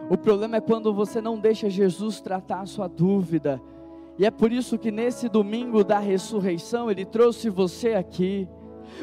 o 0.09 0.17
problema 0.17 0.57
é 0.57 0.61
quando 0.61 0.93
você 0.93 1.19
não 1.19 1.39
deixa 1.39 1.69
Jesus 1.69 2.21
tratar 2.21 2.61
a 2.61 2.65
sua 2.65 2.87
dúvida. 2.87 3.59
E 4.19 4.25
é 4.25 4.29
por 4.29 4.51
isso 4.51 4.77
que 4.77 4.91
nesse 4.91 5.27
domingo 5.27 5.83
da 5.83 5.97
ressurreição 5.97 6.91
ele 6.91 7.03
trouxe 7.03 7.49
você 7.49 7.93
aqui 7.93 8.47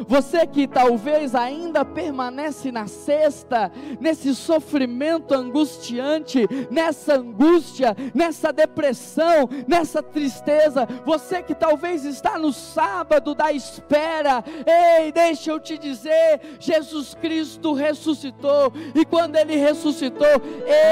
você 0.06 0.46
que 0.46 0.66
talvez 0.66 1.34
ainda 1.34 1.84
permanece 1.84 2.72
na 2.72 2.86
cesta, 2.86 3.70
nesse 4.00 4.34
sofrimento 4.34 5.34
angustiante, 5.34 6.46
nessa 6.70 7.16
angústia, 7.16 7.96
nessa 8.14 8.52
depressão, 8.52 9.48
nessa 9.66 10.02
tristeza. 10.02 10.86
Você 11.04 11.42
que 11.42 11.54
talvez 11.54 12.04
está 12.04 12.38
no 12.38 12.52
sábado 12.52 13.34
da 13.34 13.52
espera. 13.52 14.44
Ei, 14.66 15.12
deixa 15.12 15.50
eu 15.50 15.60
te 15.60 15.78
dizer, 15.78 16.40
Jesus 16.58 17.14
Cristo 17.14 17.72
ressuscitou 17.72 18.72
e 18.94 19.04
quando 19.04 19.36
ele 19.36 19.56
ressuscitou, 19.56 20.40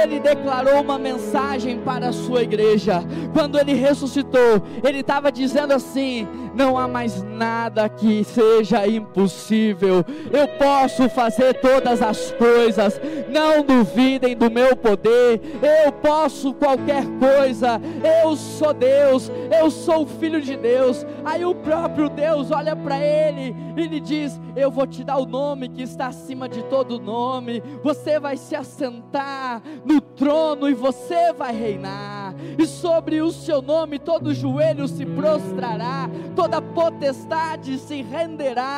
ele 0.03 0.21
declarou 0.21 0.81
uma 0.81 0.99
mensagem 0.99 1.79
para 1.81 2.09
a 2.09 2.13
sua 2.13 2.43
igreja. 2.43 3.03
Quando 3.33 3.59
ele 3.59 3.75
ressuscitou, 3.75 4.63
ele 4.83 5.01
estava 5.01 5.31
dizendo 5.31 5.73
assim: 5.73 6.27
não 6.55 6.79
há 6.79 6.89
mais 6.89 7.23
nada 7.23 7.89
que 7.89 8.25
seja 8.25 8.80
impossível. 8.89 10.05
Eu 10.33 10.49
posso 10.59 11.09
fazer 11.09 11.55
todas 11.55 12.03
as 12.03 12.31
coisas. 12.33 13.01
Não 13.29 13.63
duvidem 13.63 14.37
do 14.37 14.51
meu 14.51 14.77
poder. 14.77 15.41
Eu 15.85 15.93
posso 15.93 16.55
qualquer 16.55 17.05
coisa. 17.19 17.81
Eu 18.23 18.37
sou 18.37 18.73
Deus. 18.73 19.31
Eu 19.51 19.71
sou 19.71 20.03
o 20.03 20.07
filho 20.07 20.41
de 20.41 20.57
Deus. 20.57 21.07
Aí 21.25 21.45
o 21.45 21.55
próprio 21.55 22.09
Deus 22.09 22.51
olha 22.51 22.75
para 22.75 22.99
ele 22.99 23.55
e 23.77 23.87
lhe 23.87 24.01
diz: 24.01 24.41
Eu 24.57 24.71
vou 24.71 24.87
te 24.87 25.05
dar 25.05 25.19
o 25.19 25.27
nome 25.27 25.69
que 25.69 25.83
está 25.83 26.09
acima 26.09 26.49
de 26.49 26.63
todo 26.65 27.01
nome. 27.01 27.63
Você 27.83 28.19
vai 28.19 28.37
se 28.37 28.55
assentar 28.55 29.63
no 29.85 30.01
trono 30.01 30.69
e 30.69 30.75
você 30.75 31.33
vai 31.33 31.53
reinar. 31.53 32.35
E 32.59 32.67
sobre 32.67 33.21
o 33.23 33.31
seu 33.31 33.63
nome 33.63 33.99
todo 33.99 34.35
joelho 34.35 34.87
se 34.89 35.05
prostrará, 35.05 36.09
toda 36.35 36.61
potestade 36.61 37.79
se 37.79 38.03
renderá. 38.03 38.70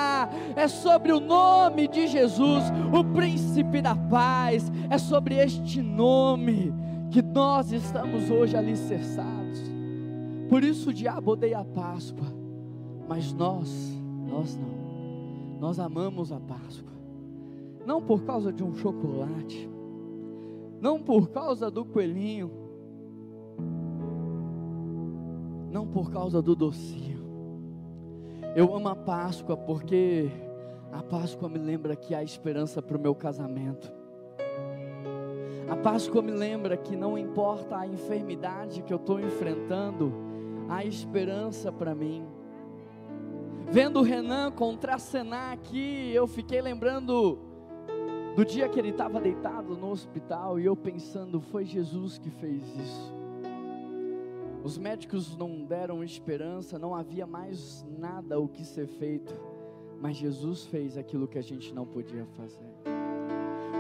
É 0.55 0.69
sobre 0.69 1.13
o 1.13 1.21
nome 1.21 1.89
de 1.89 2.07
Jesus, 2.07 2.65
o 2.93 3.05
príncipe 3.05 3.81
da 3.81 3.95
paz. 3.97 4.71
É 4.91 4.99
sobre 4.99 5.37
este 5.37 5.83
nome 5.83 6.73
que 7.11 7.23
nós 7.23 7.73
estamos 7.73 8.31
hoje 8.31 8.57
alicerçados. 8.57 9.61
Por 10.49 10.63
isso 10.63 10.91
o 10.91 10.93
diabo 10.93 11.33
odeia 11.33 11.61
a 11.61 11.65
Páscoa, 11.65 12.27
mas 13.09 13.33
nós, 13.33 13.71
nós 14.27 14.57
não. 14.57 14.83
Nós 15.61 15.79
amamos 15.79 16.33
a 16.33 16.41
Páscoa. 16.41 16.93
Não 17.87 18.03
por 18.03 18.23
causa 18.25 18.53
de 18.53 18.63
um 18.63 18.75
chocolate, 18.75 19.69
não 20.81 21.01
por 21.01 21.31
causa 21.31 21.71
do 21.71 21.85
coelhinho, 21.85 22.51
não 25.71 25.87
por 25.87 26.11
causa 26.11 26.41
do 26.41 26.55
docinho. 26.55 27.12
Eu 28.55 28.77
amo 28.77 28.91
a 28.91 28.95
Páscoa 28.95 29.57
porque 29.57 30.31
a 30.93 31.03
Páscoa 31.03 31.49
me 31.49 31.59
lembra 31.59 31.97
que 31.97 32.15
há 32.15 32.23
esperança 32.23 32.83
para 32.83 32.99
o 32.99 33.01
meu 33.01 33.15
casamento. 33.15 33.91
A 35.71 35.75
Páscoa 35.75 36.21
me 36.21 36.33
lembra 36.33 36.77
que 36.77 36.95
não 36.95 37.17
importa 37.17 37.79
a 37.79 37.87
enfermidade 37.87 38.83
que 38.83 38.93
eu 38.93 38.99
estou 38.99 39.19
enfrentando, 39.19 40.13
há 40.69 40.85
esperança 40.85 41.73
para 41.73 41.95
mim. 41.95 42.27
Vendo 43.71 44.01
o 44.01 44.03
Renan 44.03 44.53
contracenar 44.53 45.53
aqui, 45.53 46.13
eu 46.13 46.27
fiquei 46.27 46.61
lembrando 46.61 47.39
do 48.37 48.45
dia 48.45 48.69
que 48.69 48.79
ele 48.79 48.91
estava 48.91 49.19
deitado 49.19 49.75
no 49.79 49.91
hospital 49.91 50.61
e 50.61 50.67
eu 50.67 50.77
pensando, 50.77 51.41
foi 51.41 51.65
Jesus 51.65 52.19
que 52.19 52.29
fez 52.29 52.63
isso. 52.77 53.22
Os 54.65 54.79
médicos 54.79 55.37
não 55.37 55.65
deram 55.65 56.05
esperança, 56.05 56.79
não 56.79 56.95
havia 56.95 57.27
mais 57.27 57.85
nada 57.99 58.39
o 58.39 58.47
que 58.47 58.65
ser 58.65 58.87
feito, 58.87 59.35
mas 60.01 60.17
Jesus 60.17 60.67
fez 60.67 60.97
aquilo 60.97 61.27
que 61.27 61.39
a 61.39 61.43
gente 61.43 61.75
não 61.75 61.85
podia 61.85 62.25
fazer. 62.37 62.73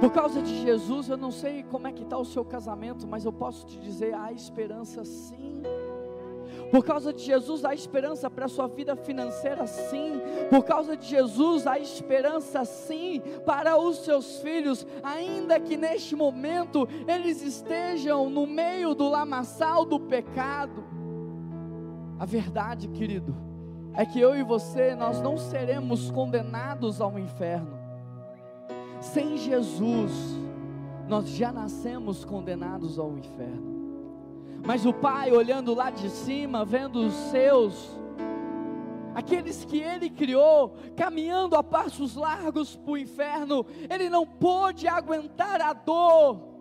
Por 0.01 0.11
causa 0.11 0.43
de 0.43 0.61
Jesus, 0.61 1.09
eu 1.09 1.17
não 1.17 1.31
sei 1.31 1.62
como 1.62 1.87
é 1.87 1.93
que 1.93 2.03
está 2.03 2.19
o 2.19 2.25
seu 2.25 2.45
casamento, 2.45 3.07
mas 3.07 3.25
eu 3.25 3.33
posso 3.33 3.65
te 3.65 3.79
dizer, 3.79 4.12
há 4.12 4.33
esperança 4.33 5.05
sim. 5.05 5.62
Por 6.73 6.83
causa 6.83 7.12
de 7.12 7.23
Jesus, 7.23 7.67
há 7.67 7.75
esperança 7.75 8.31
para 8.31 8.47
a 8.47 8.49
sua 8.49 8.67
vida 8.67 8.97
financeira, 8.97 9.67
sim. 9.67 10.19
Por 10.49 10.64
causa 10.64 10.97
de 10.97 11.07
Jesus, 11.07 11.67
há 11.67 11.79
esperança, 11.79 12.64
sim, 12.64 13.21
para 13.45 13.76
os 13.76 13.99
seus 13.99 14.38
filhos, 14.38 14.87
ainda 15.02 15.61
que 15.61 15.76
neste 15.76 16.17
momento 16.17 16.88
eles 17.07 17.43
estejam 17.43 18.31
no 18.31 18.47
meio 18.47 18.95
do 18.95 19.07
lamaçal 19.07 19.85
do 19.85 20.00
pecado. 20.00 20.83
A 22.19 22.25
verdade, 22.25 22.88
querido, 22.88 23.37
é 23.93 24.07
que 24.07 24.19
eu 24.19 24.35
e 24.35 24.43
você, 24.43 24.95
nós 24.95 25.21
não 25.21 25.37
seremos 25.37 26.11
condenados 26.11 27.02
ao 27.02 27.19
inferno. 27.19 27.79
Sem 28.99 29.37
Jesus, 29.37 30.11
nós 31.07 31.29
já 31.29 31.52
nascemos 31.52 32.25
condenados 32.25 32.99
ao 32.99 33.19
inferno. 33.19 33.72
Mas 34.64 34.87
o 34.87 34.92
pai, 34.92 35.33
olhando 35.33 35.75
lá 35.75 35.90
de 35.90 36.09
cima, 36.09 36.64
vendo 36.64 37.00
os 37.07 37.14
seus, 37.31 37.99
aqueles 39.14 39.64
que 39.64 39.78
ele 39.78 40.09
criou, 40.09 40.76
caminhando 40.97 41.57
a 41.57 41.62
passos 41.64 42.14
largos 42.14 42.76
para 42.76 42.92
o 42.92 42.99
inferno, 42.99 43.66
ele 43.90 44.09
não 44.09 44.26
pôde 44.26 44.87
aguentar 44.87 45.61
a 45.61 45.73
dor 45.73 46.52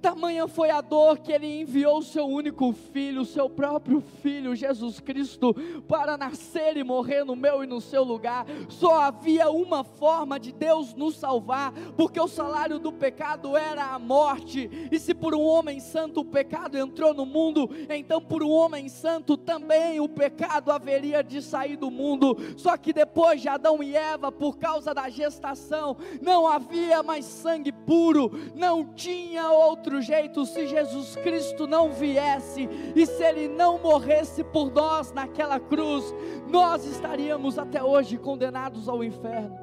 Tamanha 0.00 0.46
foi 0.46 0.70
a 0.70 0.80
dor 0.80 1.18
que 1.18 1.32
ele 1.32 1.60
enviou 1.60 1.98
o 1.98 2.02
seu 2.02 2.26
único 2.26 2.72
filho, 2.72 3.22
o 3.22 3.26
seu 3.26 3.48
próprio 3.48 4.00
filho, 4.22 4.54
Jesus 4.54 5.00
Cristo, 5.00 5.54
para 5.86 6.16
nascer 6.16 6.76
e 6.76 6.84
morrer 6.84 7.24
no 7.24 7.36
meu 7.36 7.62
e 7.64 7.66
no 7.66 7.80
seu 7.80 8.04
lugar. 8.04 8.46
Só 8.68 9.00
havia 9.00 9.50
uma 9.50 9.84
forma 9.84 10.38
de 10.38 10.52
Deus 10.52 10.94
nos 10.94 11.16
salvar, 11.16 11.72
porque 11.96 12.20
o 12.20 12.28
salário 12.28 12.78
do 12.78 12.92
pecado 12.92 13.56
era 13.56 13.94
a 13.94 13.98
morte. 13.98 14.88
E 14.90 14.98
se 14.98 15.14
por 15.14 15.34
um 15.34 15.42
homem 15.42 15.80
santo 15.80 16.20
o 16.20 16.24
pecado 16.24 16.78
entrou 16.78 17.14
no 17.14 17.26
mundo, 17.26 17.68
então 17.88 18.20
por 18.20 18.42
um 18.42 18.50
homem 18.50 18.88
santo 18.88 19.36
também 19.36 20.00
o 20.00 20.08
pecado 20.08 20.70
haveria 20.70 21.22
de 21.22 21.42
sair 21.42 21.76
do 21.76 21.90
mundo. 21.90 22.36
Só 22.56 22.76
que 22.76 22.92
depois 22.92 23.40
de 23.40 23.48
Adão 23.48 23.82
e 23.82 23.96
Eva, 23.96 24.30
por 24.30 24.58
causa 24.58 24.94
da 24.94 25.08
gestação, 25.08 25.96
não 26.20 26.46
havia 26.46 27.02
mais 27.02 27.24
sangue 27.24 27.72
puro, 27.72 28.30
não 28.54 28.84
tinha 28.94 29.50
outro 29.68 30.00
jeito 30.00 30.44
se 30.46 30.66
Jesus 30.66 31.16
Cristo 31.16 31.66
não 31.66 31.92
viesse 31.92 32.68
e 32.96 33.06
se 33.06 33.22
Ele 33.22 33.48
não 33.48 33.78
morresse 33.78 34.42
por 34.42 34.70
nós 34.70 35.12
naquela 35.12 35.60
cruz, 35.60 36.14
nós 36.48 36.84
estaríamos 36.84 37.58
até 37.58 37.82
hoje 37.82 38.16
condenados 38.16 38.88
ao 38.88 39.04
inferno. 39.04 39.58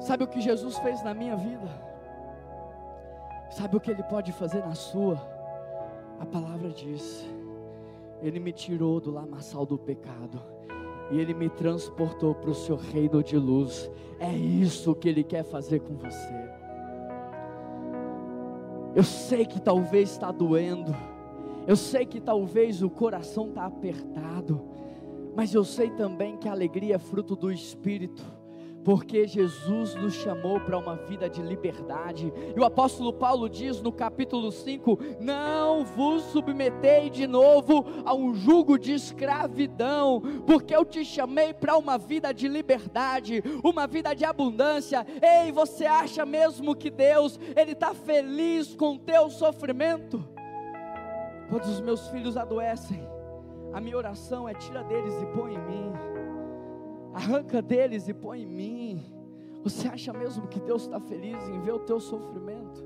Sabe 0.00 0.24
o 0.24 0.28
que 0.28 0.40
Jesus 0.40 0.76
fez 0.78 1.02
na 1.02 1.14
minha 1.14 1.36
vida? 1.36 1.68
Sabe 3.50 3.76
o 3.76 3.80
que 3.80 3.90
Ele 3.90 4.02
pode 4.02 4.32
fazer 4.32 4.60
na 4.60 4.74
sua? 4.74 5.16
A 6.20 6.26
palavra 6.26 6.68
diz: 6.70 7.24
Ele 8.22 8.40
me 8.40 8.52
tirou 8.52 9.00
do 9.00 9.10
lamaçal 9.10 9.64
do 9.64 9.78
pecado 9.78 10.42
e 11.10 11.18
Ele 11.18 11.32
me 11.32 11.48
transportou 11.48 12.34
para 12.34 12.50
o 12.50 12.54
seu 12.54 12.76
reino 12.76 13.22
de 13.22 13.36
luz. 13.36 13.90
É 14.18 14.32
isso 14.32 14.94
que 14.94 15.08
Ele 15.08 15.22
quer 15.22 15.44
fazer 15.44 15.80
com 15.80 15.94
você. 15.94 16.65
Eu 18.96 19.04
sei 19.04 19.44
que 19.44 19.60
talvez 19.60 20.12
está 20.12 20.32
doendo, 20.32 20.96
eu 21.66 21.76
sei 21.76 22.06
que 22.06 22.18
talvez 22.18 22.82
o 22.82 22.88
coração 22.88 23.48
está 23.48 23.66
apertado, 23.66 24.58
mas 25.36 25.52
eu 25.52 25.64
sei 25.64 25.90
também 25.90 26.38
que 26.38 26.48
a 26.48 26.52
alegria 26.52 26.94
é 26.94 26.98
fruto 26.98 27.36
do 27.36 27.52
Espírito 27.52 28.24
porque 28.86 29.26
Jesus 29.26 29.96
nos 29.96 30.14
chamou 30.14 30.60
para 30.60 30.78
uma 30.78 30.94
vida 30.94 31.28
de 31.28 31.42
liberdade. 31.42 32.32
E 32.54 32.60
o 32.60 32.64
apóstolo 32.64 33.12
Paulo 33.12 33.48
diz 33.48 33.82
no 33.82 33.90
capítulo 33.90 34.52
5: 34.52 34.96
Não 35.20 35.84
vos 35.84 36.22
submetei 36.26 37.10
de 37.10 37.26
novo 37.26 37.84
a 38.04 38.14
um 38.14 38.32
jugo 38.32 38.78
de 38.78 38.92
escravidão, 38.92 40.22
porque 40.46 40.72
eu 40.72 40.84
te 40.84 41.04
chamei 41.04 41.52
para 41.52 41.76
uma 41.76 41.98
vida 41.98 42.32
de 42.32 42.46
liberdade, 42.46 43.42
uma 43.64 43.88
vida 43.88 44.14
de 44.14 44.24
abundância. 44.24 45.04
Ei, 45.20 45.50
você 45.50 45.84
acha 45.84 46.24
mesmo 46.24 46.76
que 46.76 46.88
Deus 46.88 47.40
ele 47.56 47.72
está 47.72 47.92
feliz 47.92 48.72
com 48.72 48.94
o 48.94 48.98
teu 49.00 49.28
sofrimento? 49.30 50.24
Quando 51.50 51.64
os 51.64 51.80
meus 51.80 52.06
filhos 52.10 52.36
adoecem, 52.36 53.04
a 53.72 53.80
minha 53.80 53.96
oração 53.96 54.48
é 54.48 54.54
tira 54.54 54.84
deles 54.84 55.20
e 55.20 55.26
põe 55.36 55.54
em 55.54 55.58
mim 55.58 55.92
arranca 57.16 57.62
deles 57.62 58.08
e 58.08 58.14
põe 58.14 58.42
em 58.42 58.46
mim. 58.46 59.04
Você 59.64 59.88
acha 59.88 60.12
mesmo 60.12 60.46
que 60.46 60.60
Deus 60.60 60.82
está 60.82 61.00
feliz 61.00 61.48
em 61.48 61.60
ver 61.60 61.72
o 61.72 61.78
teu 61.80 61.98
sofrimento? 61.98 62.84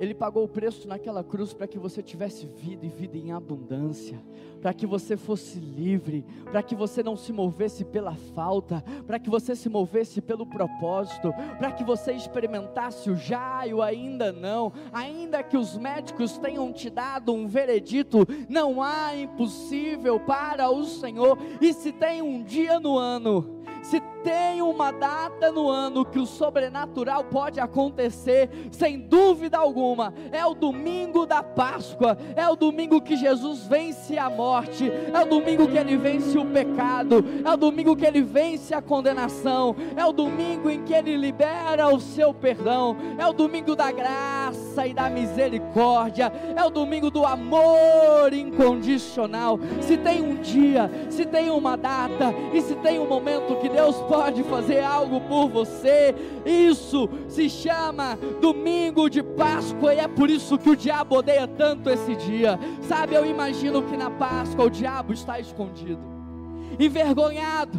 Ele 0.00 0.14
pagou 0.14 0.44
o 0.44 0.48
preço 0.48 0.88
naquela 0.88 1.22
cruz 1.22 1.52
para 1.52 1.66
que 1.66 1.78
você 1.78 2.02
tivesse 2.02 2.46
vida 2.46 2.84
e 2.84 2.88
vida 2.88 3.16
em 3.16 3.32
abundância, 3.32 4.20
para 4.60 4.74
que 4.74 4.86
você 4.86 5.16
fosse 5.16 5.60
livre, 5.60 6.24
para 6.50 6.62
que 6.62 6.74
você 6.74 7.02
não 7.02 7.16
se 7.16 7.32
movesse 7.32 7.84
pela 7.84 8.14
falta, 8.34 8.82
para 9.06 9.18
que 9.18 9.30
você 9.30 9.54
se 9.54 9.68
movesse 9.68 10.20
pelo 10.20 10.46
propósito, 10.46 11.32
para 11.58 11.70
que 11.70 11.84
você 11.84 12.12
experimentasse 12.12 13.08
o 13.08 13.16
já 13.16 13.66
e 13.66 13.74
o 13.74 13.82
ainda 13.82 14.32
não, 14.32 14.72
ainda 14.92 15.42
que 15.42 15.56
os 15.56 15.76
médicos 15.76 16.38
tenham 16.38 16.72
te 16.72 16.90
dado 16.90 17.32
um 17.32 17.46
veredito, 17.46 18.26
não 18.48 18.82
há 18.82 19.16
impossível 19.16 20.18
para 20.18 20.70
o 20.70 20.84
Senhor, 20.84 21.38
e 21.60 21.72
se 21.72 21.92
tem 21.92 22.20
um 22.20 22.42
dia 22.42 22.80
no 22.80 22.98
ano, 22.98 23.62
se 23.82 24.00
tem 24.24 24.62
uma 24.62 24.90
data 24.90 25.52
no 25.52 25.68
ano 25.68 26.04
que 26.04 26.18
o 26.18 26.26
sobrenatural 26.26 27.22
pode 27.24 27.60
acontecer, 27.60 28.48
sem 28.72 28.98
dúvida 28.98 29.58
alguma, 29.58 30.14
é 30.32 30.44
o 30.46 30.54
domingo 30.54 31.26
da 31.26 31.42
Páscoa, 31.42 32.16
é 32.34 32.48
o 32.48 32.56
domingo 32.56 33.02
que 33.02 33.16
Jesus 33.16 33.66
vence 33.66 34.18
a 34.18 34.30
morte, 34.30 34.90
é 34.90 35.20
o 35.20 35.26
domingo 35.26 35.68
que 35.68 35.76
ele 35.76 35.96
vence 35.98 36.38
o 36.38 36.46
pecado, 36.46 37.22
é 37.44 37.52
o 37.52 37.56
domingo 37.56 37.94
que 37.94 38.06
ele 38.06 38.22
vence 38.22 38.72
a 38.74 38.80
condenação, 38.80 39.76
é 39.94 40.04
o 40.06 40.12
domingo 40.12 40.70
em 40.70 40.82
que 40.82 40.94
ele 40.94 41.16
libera 41.16 41.94
o 41.94 42.00
seu 42.00 42.32
perdão, 42.32 42.96
é 43.18 43.26
o 43.26 43.32
domingo 43.34 43.76
da 43.76 43.92
graça 43.92 44.86
e 44.86 44.94
da 44.94 45.10
misericórdia, 45.10 46.32
é 46.56 46.64
o 46.64 46.70
domingo 46.70 47.10
do 47.10 47.26
amor 47.26 48.32
incondicional. 48.32 49.58
Se 49.82 49.98
tem 49.98 50.22
um 50.22 50.36
dia, 50.36 50.90
se 51.10 51.26
tem 51.26 51.50
uma 51.50 51.76
data 51.76 52.34
e 52.54 52.62
se 52.62 52.74
tem 52.76 52.98
um 52.98 53.06
momento 53.06 53.56
que 53.56 53.68
Deus 53.68 53.96
pode 53.96 54.13
fazer 54.44 54.80
algo 54.80 55.20
por 55.22 55.48
você. 55.48 56.14
Isso 56.44 57.08
se 57.28 57.48
chama 57.48 58.16
domingo 58.40 59.08
de 59.08 59.22
Páscoa 59.22 59.94
e 59.94 59.98
é 59.98 60.08
por 60.08 60.30
isso 60.30 60.58
que 60.58 60.70
o 60.70 60.76
diabo 60.76 61.16
odeia 61.16 61.46
tanto 61.46 61.90
esse 61.90 62.14
dia. 62.16 62.58
Sabe, 62.82 63.14
eu 63.14 63.26
imagino 63.26 63.82
que 63.82 63.96
na 63.96 64.10
Páscoa 64.10 64.66
o 64.66 64.70
diabo 64.70 65.12
está 65.12 65.38
escondido, 65.40 66.02
envergonhado. 66.78 67.78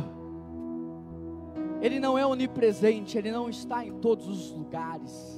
Ele 1.81 1.99
não 1.99 2.17
é 2.17 2.25
onipresente, 2.25 3.17
ele 3.17 3.31
não 3.31 3.49
está 3.49 3.85
em 3.85 3.93
todos 3.99 4.27
os 4.27 4.51
lugares. 4.51 5.35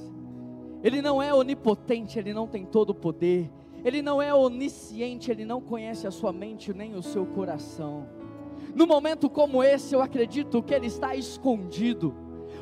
Ele 0.82 1.02
não 1.02 1.22
é 1.22 1.34
onipotente, 1.34 2.18
ele 2.18 2.32
não 2.32 2.46
tem 2.46 2.64
todo 2.64 2.90
o 2.90 2.94
poder. 2.94 3.50
Ele 3.84 4.02
não 4.02 4.20
é 4.20 4.34
onisciente, 4.34 5.30
ele 5.30 5.44
não 5.44 5.60
conhece 5.60 6.06
a 6.06 6.10
sua 6.10 6.32
mente 6.32 6.72
nem 6.72 6.94
o 6.94 7.02
seu 7.02 7.26
coração. 7.26 8.06
No 8.74 8.86
momento 8.86 9.28
como 9.28 9.62
esse, 9.62 9.94
eu 9.94 10.02
acredito 10.02 10.62
que 10.62 10.74
ele 10.74 10.86
está 10.86 11.14
escondido 11.16 12.14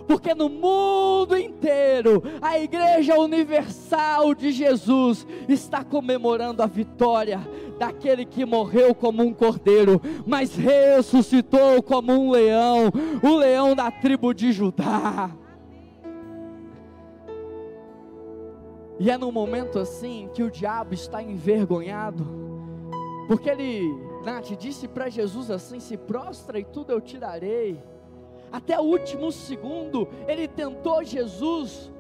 porque 0.07 0.35
no 0.35 0.49
mundo 0.49 1.37
inteiro 1.37 2.23
a 2.41 2.59
Igreja 2.59 3.19
Universal 3.19 4.35
de 4.35 4.53
Jesus 4.53 5.27
está 5.49 5.83
comemorando 5.85 6.63
a 6.63 6.67
vitória 6.67 7.41
daquele 7.79 8.25
que 8.25 8.45
morreu 8.45 8.95
como 8.95 9.23
um 9.23 9.35
cordeiro, 9.35 10.01
mas 10.25 10.55
ressuscitou 10.55 11.83
como 11.83 12.13
um 12.13 12.31
leão, 12.31 12.91
o 13.23 13.37
leão 13.37 13.75
da 13.75 13.91
tribo 13.91 14.33
de 14.33 14.53
Judá. 14.53 15.31
E 18.99 19.11
é 19.11 19.19
num 19.19 19.33
momento 19.33 19.79
assim 19.79 20.31
que 20.33 20.43
o 20.43 20.51
diabo 20.51 20.95
está 20.95 21.23
envergonhado, 21.23 22.27
porque 23.29 23.51
ele, 23.51 23.93
Nath, 24.27 24.57
disse 24.59 24.89
para 24.89 25.09
Jesus 25.09 25.53
assim: 25.53 25.79
se 25.79 25.97
prostra 25.97 26.59
e 26.59 26.65
tudo 26.65 26.91
eu 26.91 27.01
te 27.01 27.17
darei. 27.17 27.81
Até 28.51 28.77
o 28.77 28.83
último 28.83 29.31
segundo, 29.31 30.09
ele 30.27 30.49
tentou 30.49 31.05
Jesus, 31.05 31.93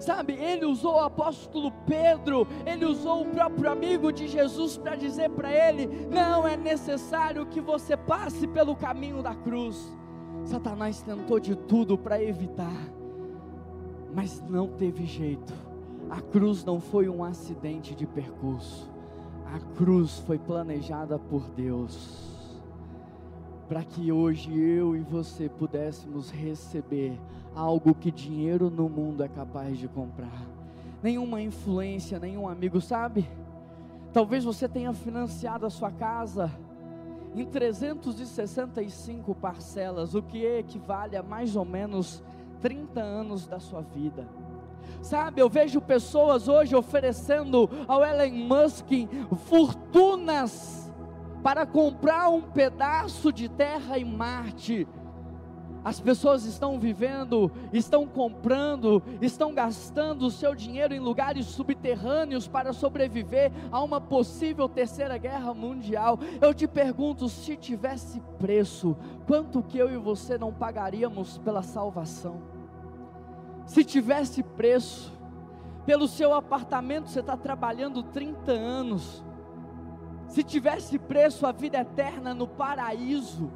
sabe? 0.00 0.32
Ele 0.32 0.64
usou 0.64 0.94
o 0.94 1.04
apóstolo 1.04 1.70
Pedro, 1.86 2.44
ele 2.66 2.84
usou 2.84 3.22
o 3.22 3.26
próprio 3.26 3.70
amigo 3.70 4.12
de 4.12 4.26
Jesus 4.26 4.76
para 4.76 4.96
dizer 4.96 5.30
para 5.30 5.52
ele: 5.52 5.86
não 6.10 6.44
é 6.44 6.56
necessário 6.56 7.46
que 7.46 7.60
você 7.60 7.96
passe 7.96 8.48
pelo 8.48 8.74
caminho 8.74 9.22
da 9.22 9.36
cruz. 9.36 9.96
Satanás 10.44 11.02
tentou 11.02 11.38
de 11.38 11.54
tudo 11.54 11.96
para 11.96 12.20
evitar, 12.20 12.90
mas 14.12 14.42
não 14.48 14.66
teve 14.66 15.06
jeito 15.06 15.70
a 16.10 16.20
cruz 16.20 16.64
não 16.64 16.80
foi 16.80 17.08
um 17.08 17.22
acidente 17.22 17.94
de 17.94 18.04
percurso. 18.04 18.89
A 19.52 19.58
cruz 19.76 20.20
foi 20.20 20.38
planejada 20.38 21.18
por 21.18 21.42
Deus. 21.50 22.28
Para 23.68 23.82
que 23.82 24.12
hoje 24.12 24.56
eu 24.56 24.94
e 24.94 25.00
você 25.00 25.48
pudéssemos 25.48 26.30
receber 26.30 27.18
algo 27.52 27.92
que 27.92 28.12
dinheiro 28.12 28.70
no 28.70 28.88
mundo 28.88 29.24
é 29.24 29.28
capaz 29.28 29.76
de 29.76 29.88
comprar. 29.88 30.46
Nenhuma 31.02 31.42
influência, 31.42 32.20
nenhum 32.20 32.48
amigo, 32.48 32.80
sabe? 32.80 33.28
Talvez 34.12 34.44
você 34.44 34.68
tenha 34.68 34.92
financiado 34.92 35.66
a 35.66 35.70
sua 35.70 35.90
casa 35.90 36.50
em 37.34 37.44
365 37.44 39.34
parcelas, 39.34 40.14
o 40.14 40.22
que 40.22 40.44
equivale 40.44 41.16
a 41.16 41.22
mais 41.24 41.56
ou 41.56 41.64
menos 41.64 42.22
30 42.60 43.00
anos 43.00 43.48
da 43.48 43.58
sua 43.58 43.80
vida. 43.80 44.28
Sabe, 45.02 45.40
eu 45.40 45.48
vejo 45.48 45.80
pessoas 45.80 46.48
hoje 46.48 46.76
oferecendo 46.76 47.68
ao 47.88 48.04
Elon 48.04 48.34
Musk 48.46 48.90
fortunas 49.46 50.92
para 51.42 51.66
comprar 51.66 52.28
um 52.28 52.42
pedaço 52.42 53.32
de 53.32 53.48
terra 53.48 53.98
em 53.98 54.04
Marte. 54.04 54.86
As 55.82 55.98
pessoas 55.98 56.44
estão 56.44 56.78
vivendo, 56.78 57.50
estão 57.72 58.06
comprando, 58.06 59.02
estão 59.22 59.54
gastando 59.54 60.26
o 60.26 60.30
seu 60.30 60.54
dinheiro 60.54 60.92
em 60.92 61.00
lugares 61.00 61.46
subterrâneos 61.46 62.46
para 62.46 62.74
sobreviver 62.74 63.50
a 63.72 63.82
uma 63.82 63.98
possível 63.98 64.68
terceira 64.68 65.16
guerra 65.16 65.54
mundial. 65.54 66.18
Eu 66.40 66.52
te 66.52 66.68
pergunto, 66.68 67.30
se 67.30 67.56
tivesse 67.56 68.20
preço, 68.38 68.94
quanto 69.26 69.62
que 69.62 69.78
eu 69.78 69.90
e 69.90 69.96
você 69.96 70.36
não 70.36 70.52
pagaríamos 70.52 71.38
pela 71.38 71.62
salvação? 71.62 72.49
Se 73.70 73.84
tivesse 73.84 74.42
preço, 74.42 75.12
pelo 75.86 76.08
seu 76.08 76.34
apartamento 76.34 77.08
você 77.08 77.20
está 77.20 77.36
trabalhando 77.36 78.02
30 78.02 78.50
anos. 78.50 79.24
Se 80.26 80.42
tivesse 80.42 80.98
preço 80.98 81.46
a 81.46 81.52
vida 81.52 81.78
eterna 81.78 82.34
no 82.34 82.48
paraíso, 82.48 83.48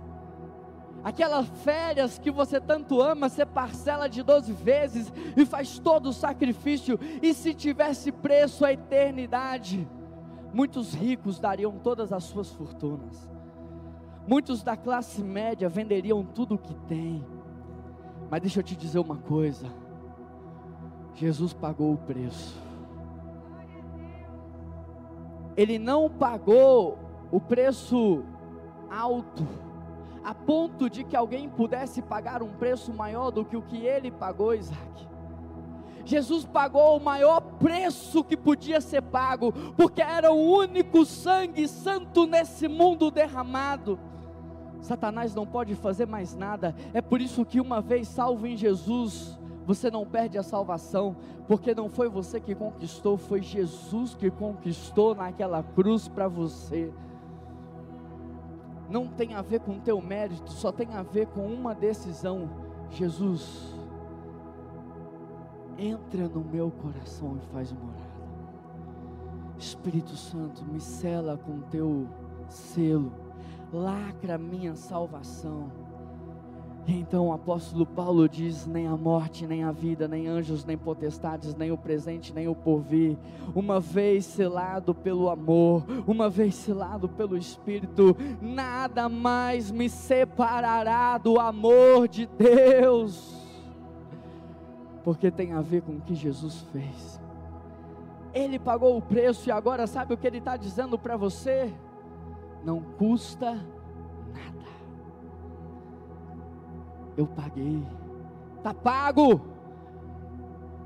aquelas 1.03 1.49
férias 1.65 2.17
que 2.17 2.31
você 2.31 2.61
tanto 2.61 3.01
ama, 3.01 3.29
você 3.29 3.45
parcela 3.45 4.09
de 4.09 4.23
12 4.23 4.53
vezes 4.53 5.13
e 5.37 5.45
faz 5.45 5.81
todo 5.81 6.11
o 6.11 6.13
sacrifício, 6.13 6.97
e 7.21 7.35
se 7.35 7.53
tivesse 7.53 8.13
preço 8.13 8.65
a 8.65 8.73
eternidade, 8.73 9.85
muitos 10.53 10.95
ricos 10.95 11.41
dariam 11.41 11.73
todas 11.73 12.13
as 12.13 12.23
suas 12.23 12.53
fortunas, 12.53 13.29
muitos 14.29 14.63
da 14.63 14.77
classe 14.77 15.25
média 15.25 15.69
venderiam 15.69 16.25
tudo 16.25 16.55
o 16.55 16.59
que 16.59 16.75
tem, 16.87 17.27
mas 18.31 18.41
deixa 18.41 18.61
eu 18.61 18.65
te 18.65 18.77
dizer 18.77 19.01
uma 19.01 19.17
coisa, 19.17 19.83
Jesus 21.15 21.53
pagou 21.53 21.93
o 21.93 21.97
preço. 21.97 22.57
Ele 25.57 25.79
não 25.79 26.11
pagou 26.11 26.99
o 27.31 27.41
preço 27.41 28.25
alto, 28.91 29.47
a 30.25 30.35
ponto 30.35 30.91
de 30.91 31.05
que 31.05 31.15
alguém 31.15 31.49
pudesse 31.49 32.03
pagar 32.03 32.43
um 32.43 32.53
preço 32.55 32.93
maior 32.93 33.31
do 33.31 33.45
que 33.45 33.57
o 33.57 33.63
que 33.63 33.87
ele 33.87 34.11
pagou, 34.11 34.55
Isaac. 34.55 35.09
Jesus 36.05 36.45
pagou 36.45 36.97
o 36.97 37.01
maior 37.01 37.41
preço 37.41 38.23
que 38.25 38.37
podia 38.37 38.81
ser 38.81 39.03
pago, 39.03 39.53
porque 39.77 40.03
era 40.03 40.33
o 40.33 40.59
único 40.59 41.05
sangue 41.07 41.67
santo 41.67 42.27
nesse 42.27 42.69
mundo 42.69 43.11
derramado. 43.11 43.99
Satanás 44.81 45.35
não 45.35 45.47
pode 45.47 45.75
fazer 45.75 46.07
mais 46.07 46.35
nada, 46.35 46.75
é 46.93 47.01
por 47.01 47.21
isso 47.21 47.45
que, 47.45 47.61
uma 47.61 47.81
vez 47.81 48.09
salvo 48.09 48.47
em 48.47 48.57
Jesus, 48.57 49.39
você 49.67 49.91
não 49.91 50.05
perde 50.05 50.37
a 50.37 50.43
salvação, 50.43 51.17
porque 51.47 51.75
não 51.75 51.89
foi 51.89 52.09
você 52.09 52.39
que 52.41 52.55
conquistou, 52.55 53.17
foi 53.17 53.43
Jesus 53.43 54.15
que 54.15 54.31
conquistou 54.31 55.15
naquela 55.15 55.63
cruz 55.63 56.07
para 56.07 56.29
você. 56.29 56.93
Não 58.91 59.09
tem 59.09 59.35
a 59.35 59.41
ver 59.41 59.61
com 59.61 59.79
teu 59.81 60.01
mérito, 60.01 60.53
só 60.53 60.71
tem 60.71 60.93
a 60.93 61.03
ver 61.03 61.27
com 61.29 61.47
uma 61.47 61.75
decisão. 61.75 62.51
Jesus, 62.91 63.75
entra 65.79 66.29
no 66.29 66.45
meu 66.45 66.71
coração 66.71 67.37
e 67.37 67.53
faz 67.53 67.73
morada. 67.73 68.15
Espírito 69.57 70.15
Santo, 70.17 70.63
me 70.65 70.81
cela 70.81 71.39
com 71.39 71.61
teu 71.61 72.07
selo, 72.49 73.13
lacra 73.73 74.37
minha 74.37 74.75
salvação 74.75 75.84
então 76.87 77.29
o 77.29 77.33
apóstolo 77.33 77.87
Paulo 77.87 78.29
diz: 78.29 78.67
nem 78.67 78.87
a 78.87 78.97
morte, 78.97 79.47
nem 79.47 79.65
a 79.65 79.73
vida, 79.73 80.07
nem 80.07 80.27
anjos, 80.27 80.65
nem 80.65 80.77
potestades, 80.77 81.55
nem 81.55 81.73
o 81.73 81.79
presente, 81.79 82.33
nem 82.33 82.47
o 82.47 82.55
porvir, 82.55 83.17
uma 83.55 83.81
vez 83.81 84.27
selado 84.27 84.95
pelo 84.95 85.31
amor, 85.31 85.85
uma 86.07 86.29
vez 86.29 86.55
selado 86.55 87.09
pelo 87.09 87.37
Espírito, 87.37 88.17
nada 88.41 89.09
mais 89.09 89.71
me 89.71 89.89
separará 89.89 91.17
do 91.17 91.41
amor 91.41 92.07
de 92.07 92.27
Deus, 92.27 93.35
porque 95.03 95.31
tem 95.31 95.53
a 95.53 95.63
ver 95.63 95.83
com 95.83 95.93
o 95.93 96.01
que 96.01 96.15
Jesus 96.15 96.61
fez. 96.71 97.21
Ele 98.35 98.59
pagou 98.59 98.97
o 98.97 99.03
preço 99.03 99.49
e 99.49 99.53
agora 99.53 99.87
sabe 99.87 100.13
o 100.13 100.17
que 100.17 100.27
ele 100.27 100.39
está 100.39 100.57
dizendo 100.57 100.99
para 100.99 101.17
você? 101.17 101.73
Não 102.65 102.81
custa 102.81 103.65
eu 107.17 107.27
paguei, 107.27 107.83
está 108.59 108.75
pago. 108.75 109.54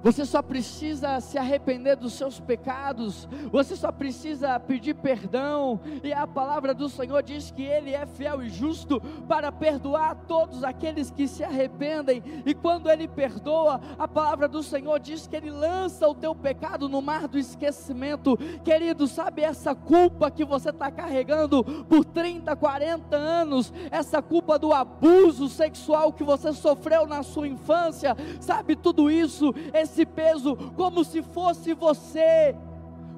Você 0.02 0.24
só 0.24 0.40
precisa 0.40 1.20
se 1.20 1.36
arrepender 1.36 1.96
dos 1.96 2.12
seus 2.12 2.38
pecados, 2.38 3.28
você 3.50 3.74
só 3.74 3.90
precisa 3.90 4.58
pedir 4.60 4.94
perdão, 4.94 5.80
e 6.04 6.12
a 6.12 6.26
palavra 6.26 6.72
do 6.72 6.88
Senhor 6.88 7.22
diz 7.22 7.50
que 7.50 7.62
Ele 7.62 7.92
é 7.92 8.06
fiel 8.06 8.42
e 8.42 8.48
justo 8.48 9.00
para 9.26 9.50
perdoar 9.50 10.14
todos 10.26 10.62
aqueles 10.62 11.10
que 11.10 11.26
se 11.26 11.42
arrependem, 11.42 12.22
e 12.46 12.54
quando 12.54 12.88
Ele 12.88 13.08
perdoa, 13.08 13.80
a 13.98 14.06
palavra 14.06 14.46
do 14.46 14.62
Senhor 14.62 15.00
diz 15.00 15.26
que 15.26 15.34
Ele 15.34 15.50
lança 15.50 16.08
o 16.08 16.14
teu 16.14 16.34
pecado 16.34 16.88
no 16.88 17.02
mar 17.02 17.26
do 17.26 17.38
esquecimento. 17.38 18.36
Querido, 18.64 19.06
sabe 19.08 19.42
essa 19.42 19.74
culpa 19.74 20.30
que 20.30 20.44
você 20.44 20.70
está 20.70 20.90
carregando 20.90 21.64
por 21.84 22.04
30, 22.04 22.54
40 22.54 23.16
anos, 23.16 23.72
essa 23.90 24.22
culpa 24.22 24.58
do 24.58 24.72
abuso 24.72 25.48
sexual 25.48 26.12
que 26.12 26.22
você 26.22 26.52
sofreu 26.52 27.06
na 27.06 27.22
sua 27.22 27.48
infância, 27.48 28.16
sabe 28.40 28.76
tudo 28.76 29.10
isso? 29.10 29.52
Esse 29.88 30.04
peso 30.04 30.54
como 30.76 31.02
se 31.02 31.22
fosse 31.22 31.72
você, 31.72 32.54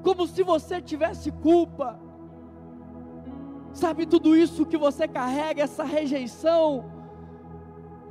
como 0.03 0.27
se 0.27 0.43
você 0.43 0.81
tivesse 0.81 1.31
culpa. 1.31 1.99
Sabe 3.73 4.07
tudo 4.07 4.37
isso 4.37 4.65
que 4.65 4.79
você 4.79 5.07
carrega, 5.07 5.63
essa 5.63 5.85
rejeição? 5.85 6.85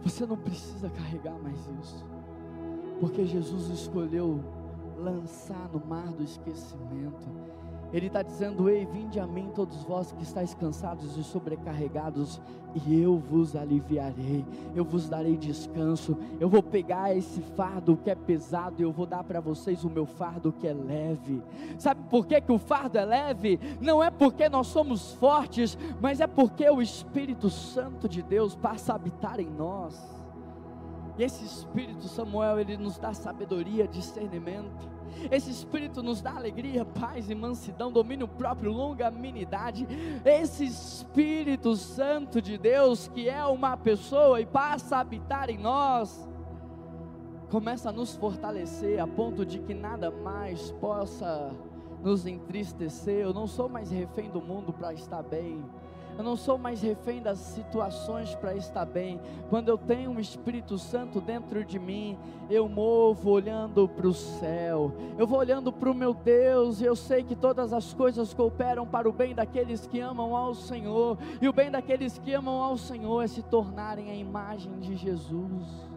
Você 0.04 0.26
não 0.26 0.38
precisa 0.38 0.90
carregar 0.90 1.38
mais 1.40 1.60
isso, 1.82 2.06
porque 3.00 3.26
Jesus 3.26 3.70
escolheu 3.70 4.42
lançar 4.98 5.70
no 5.74 5.86
mar 5.86 6.12
do 6.14 6.24
esquecimento 6.24 7.28
ele 7.92 8.08
está 8.08 8.22
dizendo: 8.22 8.70
Ei, 8.70 8.86
vinde 8.86 9.20
a 9.20 9.26
mim, 9.26 9.52
todos 9.54 9.84
vós 9.84 10.12
que 10.12 10.24
estáis 10.24 10.54
cansados 10.54 11.18
e 11.18 11.24
sobrecarregados, 11.24 12.40
e 12.76 13.02
eu 13.02 13.18
vos 13.18 13.56
aliviarei, 13.56 14.46
eu 14.76 14.86
vos 14.86 15.10
darei 15.10 15.36
descanso. 15.36 16.18
Eu 16.40 16.48
vou 16.48 16.62
pegar 16.62 17.16
esse 17.16 17.42
fardo 17.42 17.98
que 17.98 18.12
é 18.12 18.16
pesado 18.16 18.76
e 18.80 18.84
eu 18.84 18.92
vou 18.92 19.06
dar 19.06 19.24
para 19.24 19.40
vocês 19.40 19.84
o 19.84 19.90
meu 19.90 20.06
fardo 20.06 20.52
que 20.52 20.68
é 20.68 20.74
leve. 20.74 21.42
Sabe 21.78 22.02
por 22.10 22.28
que, 22.28 22.40
que 22.40 22.52
o 22.52 22.60
fardo 22.60 22.98
é 22.98 23.06
leve? 23.06 23.60
Não 23.82 24.04
é 24.04 24.12
porque 24.12 24.48
nós 24.50 24.68
somos 24.68 25.14
fortes, 25.14 25.78
mas 26.00 26.22
é 26.22 26.28
porque 26.28 26.70
o 26.70 26.82
Espírito 26.82 27.50
Santo 27.50 28.08
de 28.08 28.22
Deus 28.22 28.56
passa 28.56 28.94
a 28.94 28.96
habitar 28.96 29.40
em 29.40 29.50
nós. 29.50 30.00
E 31.18 31.24
esse 31.24 31.44
Espírito 31.44 32.08
Samuel, 32.08 32.60
ele 32.60 32.78
nos 32.78 32.98
dá 32.98 33.14
sabedoria, 33.14 33.88
discernimento. 33.88 34.99
Esse 35.32 35.52
Espírito 35.52 36.02
nos 36.02 36.22
dá 36.22 36.36
alegria, 36.36 36.86
paz 36.86 37.30
e 37.30 37.36
mansidão, 37.36 37.92
domínio 37.92 38.28
próprio, 38.28 38.72
longanimidade. 38.72 39.88
Esse 40.24 40.66
Espírito 40.66 41.76
Santo 41.76 42.42
de 42.42 42.58
Deus, 42.58 43.08
que 43.08 43.30
é 43.30 43.44
uma 43.46 43.76
pessoa 43.78 44.40
e 44.42 44.46
passa 44.46 44.98
a 44.98 45.00
habitar 45.02 45.50
em 45.50 45.58
nós, 45.58 46.28
começa 47.50 47.90
a 47.90 47.92
nos 47.92 48.16
fortalecer 48.16 49.00
a 49.00 49.08
ponto 49.08 49.46
de 49.46 49.60
que 49.60 49.74
nada 49.74 50.12
mais 50.12 50.72
possa 50.74 51.52
nos 52.04 52.26
entristecer. 52.26 53.22
Eu 53.22 53.34
não 53.34 53.48
sou 53.48 53.68
mais 53.68 53.92
refém 53.92 54.30
do 54.30 54.42
mundo 54.42 54.72
para 54.72 54.94
estar 54.94 55.24
bem. 55.24 55.64
Eu 56.20 56.26
não 56.26 56.36
sou 56.36 56.58
mais 56.58 56.82
refém 56.82 57.22
das 57.22 57.38
situações 57.38 58.36
para 58.36 58.54
estar 58.54 58.84
bem. 58.84 59.22
Quando 59.50 59.70
eu 59.70 59.78
tenho 59.78 60.12
um 60.12 60.20
Espírito 60.20 60.78
Santo 60.78 61.22
dentro 61.22 61.64
de 61.64 61.80
mim, 61.80 62.18
eu 62.50 62.68
movo 62.68 63.30
olhando 63.30 63.88
para 63.88 64.06
o 64.06 64.14
céu. 64.14 64.92
Eu 65.18 65.26
vou 65.26 65.40
olhando 65.40 65.72
para 65.72 65.90
o 65.90 65.96
meu 65.96 66.14
Deus 66.14 66.82
e 66.82 66.84
eu 66.84 66.94
sei 66.94 67.24
que 67.24 67.38
todas 67.38 67.72
as 67.72 67.94
coisas 67.94 68.34
cooperam 68.34 68.86
para 68.86 69.08
o 69.08 69.14
bem 69.14 69.34
daqueles 69.34 69.88
que 69.88 70.02
amam 70.02 70.36
ao 70.36 70.54
Senhor. 70.54 71.18
E 71.42 71.48
o 71.48 71.54
bem 71.54 71.72
daqueles 71.72 72.18
que 72.18 72.34
amam 72.34 72.62
ao 72.62 72.76
Senhor 72.76 73.24
é 73.24 73.28
se 73.28 73.42
tornarem 73.42 74.12
a 74.12 74.16
imagem 74.16 74.78
de 74.78 74.98
Jesus. 74.98 75.88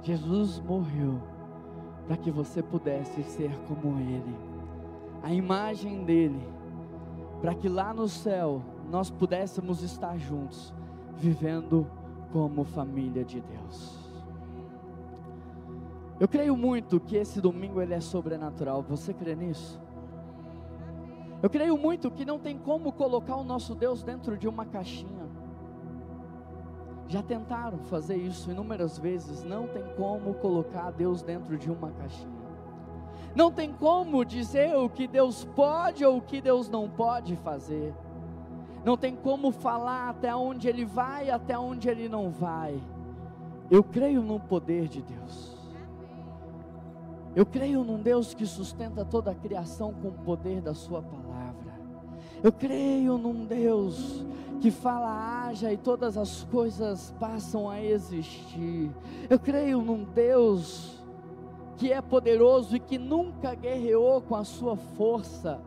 Jesus 0.00 0.58
morreu 0.58 1.20
para 2.06 2.16
que 2.16 2.30
você 2.30 2.62
pudesse 2.62 3.22
ser 3.24 3.54
como 3.68 4.00
Ele, 4.00 4.34
a 5.22 5.30
imagem 5.34 6.02
dele, 6.02 6.48
para 7.42 7.54
que 7.54 7.68
lá 7.68 7.92
no 7.92 8.08
céu 8.08 8.71
nós 8.92 9.10
pudéssemos 9.10 9.82
estar 9.82 10.18
juntos, 10.18 10.74
vivendo 11.16 11.86
como 12.30 12.62
família 12.62 13.24
de 13.24 13.40
Deus. 13.40 13.98
Eu 16.20 16.28
creio 16.28 16.54
muito 16.54 17.00
que 17.00 17.16
esse 17.16 17.40
domingo 17.40 17.80
ele 17.80 17.94
é 17.94 18.00
sobrenatural. 18.00 18.82
Você 18.82 19.14
crê 19.14 19.34
nisso? 19.34 19.80
Eu 21.42 21.48
creio 21.48 21.78
muito 21.78 22.10
que 22.10 22.26
não 22.26 22.38
tem 22.38 22.58
como 22.58 22.92
colocar 22.92 23.36
o 23.36 23.42
nosso 23.42 23.74
Deus 23.74 24.02
dentro 24.02 24.36
de 24.36 24.46
uma 24.46 24.66
caixinha. 24.66 25.26
Já 27.08 27.22
tentaram 27.22 27.78
fazer 27.78 28.16
isso 28.16 28.50
inúmeras 28.50 28.98
vezes, 28.98 29.42
não 29.42 29.68
tem 29.68 29.84
como 29.96 30.34
colocar 30.34 30.90
Deus 30.90 31.22
dentro 31.22 31.56
de 31.56 31.70
uma 31.70 31.90
caixinha. 31.92 32.42
Não 33.34 33.50
tem 33.50 33.72
como 33.72 34.22
dizer 34.22 34.76
o 34.76 34.90
que 34.90 35.08
Deus 35.08 35.46
pode 35.56 36.04
ou 36.04 36.18
o 36.18 36.22
que 36.22 36.42
Deus 36.42 36.68
não 36.68 36.90
pode 36.90 37.36
fazer 37.36 37.94
não 38.84 38.96
tem 38.96 39.14
como 39.14 39.50
falar 39.52 40.10
até 40.10 40.34
onde 40.34 40.68
ele 40.68 40.84
vai, 40.84 41.30
até 41.30 41.58
onde 41.58 41.88
ele 41.88 42.08
não 42.08 42.30
vai. 42.30 42.80
Eu 43.70 43.82
creio 43.82 44.22
no 44.22 44.40
poder 44.40 44.88
de 44.88 45.02
Deus. 45.02 45.56
Eu 47.34 47.46
creio 47.46 47.82
num 47.82 48.00
Deus 48.00 48.34
que 48.34 48.44
sustenta 48.44 49.04
toda 49.04 49.30
a 49.30 49.34
criação 49.34 49.94
com 49.94 50.08
o 50.08 50.12
poder 50.12 50.60
da 50.60 50.74
Sua 50.74 51.00
palavra. 51.00 51.72
Eu 52.42 52.52
creio 52.52 53.16
num 53.16 53.46
Deus 53.46 54.26
que 54.60 54.70
fala 54.70 55.46
haja 55.46 55.72
e 55.72 55.76
todas 55.76 56.16
as 56.16 56.44
coisas 56.44 57.14
passam 57.18 57.70
a 57.70 57.82
existir. 57.82 58.90
Eu 59.30 59.38
creio 59.38 59.80
num 59.80 60.04
Deus 60.04 61.02
que 61.76 61.92
é 61.92 62.00
poderoso 62.00 62.76
e 62.76 62.80
que 62.80 62.98
nunca 62.98 63.54
guerreou 63.54 64.20
com 64.20 64.36
a 64.36 64.44
sua 64.44 64.76
força, 64.76 65.60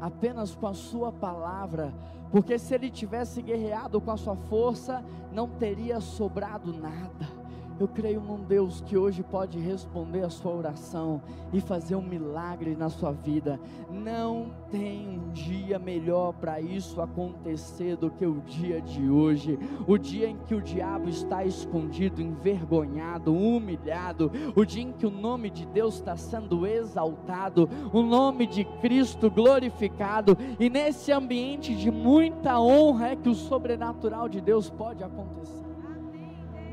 apenas 0.00 0.54
com 0.54 0.66
a 0.66 0.74
sua 0.74 1.12
palavra, 1.12 1.94
porque 2.32 2.58
se 2.58 2.74
ele 2.74 2.90
tivesse 2.90 3.42
guerreado 3.42 4.00
com 4.00 4.10
a 4.10 4.16
sua 4.16 4.34
força, 4.34 5.04
não 5.30 5.46
teria 5.46 6.00
sobrado 6.00 6.72
nada. 6.72 7.41
Eu 7.80 7.88
creio 7.88 8.20
num 8.20 8.42
Deus 8.44 8.80
que 8.80 8.96
hoje 8.96 9.22
pode 9.22 9.58
responder 9.58 10.22
a 10.22 10.30
sua 10.30 10.52
oração 10.52 11.20
e 11.52 11.60
fazer 11.60 11.96
um 11.96 12.02
milagre 12.02 12.76
na 12.76 12.88
sua 12.88 13.12
vida. 13.12 13.58
Não 13.90 14.50
tem 14.70 15.08
um 15.08 15.30
dia 15.32 15.78
melhor 15.78 16.32
para 16.34 16.60
isso 16.60 17.00
acontecer 17.00 17.96
do 17.96 18.10
que 18.10 18.26
o 18.26 18.40
dia 18.42 18.80
de 18.80 19.08
hoje. 19.08 19.58
O 19.86 19.98
dia 19.98 20.28
em 20.28 20.36
que 20.36 20.54
o 20.54 20.62
diabo 20.62 21.08
está 21.08 21.44
escondido, 21.44 22.22
envergonhado, 22.22 23.34
humilhado. 23.34 24.30
O 24.54 24.64
dia 24.64 24.82
em 24.82 24.92
que 24.92 25.06
o 25.06 25.10
nome 25.10 25.50
de 25.50 25.66
Deus 25.66 25.94
está 25.94 26.16
sendo 26.16 26.66
exaltado. 26.66 27.68
O 27.92 28.02
nome 28.02 28.46
de 28.46 28.64
Cristo 28.80 29.30
glorificado. 29.30 30.36
E 30.60 30.70
nesse 30.70 31.10
ambiente 31.10 31.74
de 31.74 31.90
muita 31.90 32.60
honra 32.60 33.08
é 33.08 33.16
que 33.16 33.28
o 33.28 33.34
sobrenatural 33.34 34.28
de 34.28 34.40
Deus 34.40 34.70
pode 34.70 35.02
acontecer. 35.02 35.71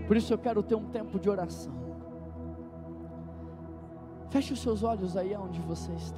Por 0.10 0.18
isso 0.18 0.34
eu 0.34 0.40
quero 0.40 0.64
ter 0.64 0.74
um 0.74 0.90
tempo 0.90 1.20
de 1.20 1.30
oração. 1.30 1.72
Feche 4.32 4.54
os 4.54 4.60
seus 4.60 4.82
olhos 4.82 5.16
aí 5.16 5.36
onde 5.36 5.62
você 5.62 5.92
está. 5.94 6.18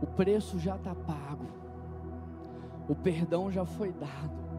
O 0.00 0.06
preço 0.06 0.58
já 0.58 0.76
está 0.76 0.94
pago, 0.94 1.46
o 2.88 2.94
perdão 2.94 3.50
já 3.50 3.66
foi 3.66 3.92
dado. 3.92 4.49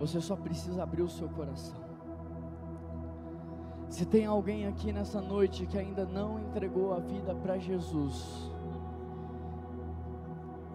Você 0.00 0.18
só 0.18 0.34
precisa 0.34 0.82
abrir 0.82 1.02
o 1.02 1.08
seu 1.10 1.28
coração. 1.28 1.78
Se 3.86 4.06
tem 4.06 4.24
alguém 4.24 4.66
aqui 4.66 4.92
nessa 4.92 5.20
noite 5.20 5.66
que 5.66 5.76
ainda 5.76 6.06
não 6.06 6.40
entregou 6.40 6.94
a 6.94 7.00
vida 7.00 7.34
para 7.34 7.58
Jesus, 7.58 8.50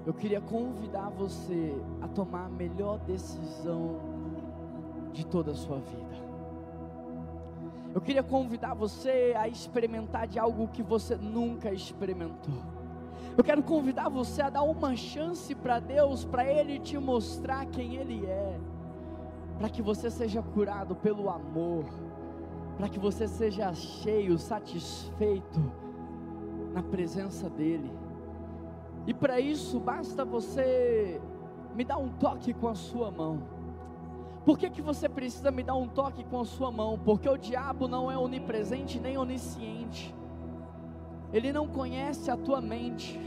eu 0.05 0.13
queria 0.13 0.39
convidar 0.39 1.09
você 1.09 1.75
a 2.01 2.07
tomar 2.07 2.45
a 2.45 2.49
melhor 2.49 2.99
decisão 2.99 3.99
de 5.11 5.25
toda 5.25 5.53
a 5.53 5.55
sua 5.55 5.79
vida. 5.79 6.15
Eu 7.95 8.01
queria 8.01 8.21
convidar 8.21 8.75
você 8.75 9.33
a 9.35 9.47
experimentar 9.47 10.27
de 10.27 10.38
algo 10.38 10.67
que 10.67 10.83
você 10.83 11.15
nunca 11.15 11.73
experimentou. 11.73 12.61
Eu 13.35 13.43
quero 13.43 13.63
convidar 13.63 14.07
você 14.07 14.43
a 14.43 14.51
dar 14.51 14.63
uma 14.63 14.95
chance 14.95 15.55
para 15.55 15.79
Deus, 15.79 16.23
para 16.23 16.45
Ele 16.45 16.77
te 16.77 16.97
mostrar 16.99 17.65
quem 17.65 17.95
Ele 17.95 18.23
é 18.25 18.59
para 19.58 19.70
que 19.70 19.82
você 19.82 20.10
seja 20.10 20.41
curado 20.41 20.96
pelo 20.96 21.30
amor, 21.30 21.86
para 22.78 22.89
que 22.89 23.00
você 23.00 23.28
seja 23.28 23.74
cheio, 23.74 24.38
satisfeito 24.38 25.62
na 26.74 26.84
presença 26.84 27.50
dEle. 27.50 27.91
E 29.08 29.13
para 29.13 29.39
isso 29.39 29.80
basta 29.80 30.26
você 30.26 31.22
me 31.76 31.84
dar 31.84 31.98
um 31.98 32.10
toque 32.10 32.54
com 32.54 32.68
a 32.68 32.76
sua 32.76 33.12
mão. 33.12 33.44
Por 34.46 34.60
que, 34.60 34.70
que 34.70 34.82
você 34.82 35.10
precisa 35.10 35.50
me 35.50 35.63
dar 35.63 35.76
um 35.76 35.88
toque 35.88 36.24
com 36.24 36.39
a 36.39 36.46
sua 36.46 36.72
mão? 36.72 37.00
Porque 37.04 37.28
o 37.28 37.38
diabo 37.38 37.88
não 37.88 38.12
é 38.12 38.18
onipresente 38.18 39.00
nem 39.00 39.18
onisciente. 39.18 40.13
Ele 41.34 41.52
não 41.52 41.68
conhece 41.68 42.30
a 42.30 42.38
tua 42.38 42.62
mente. 42.62 43.20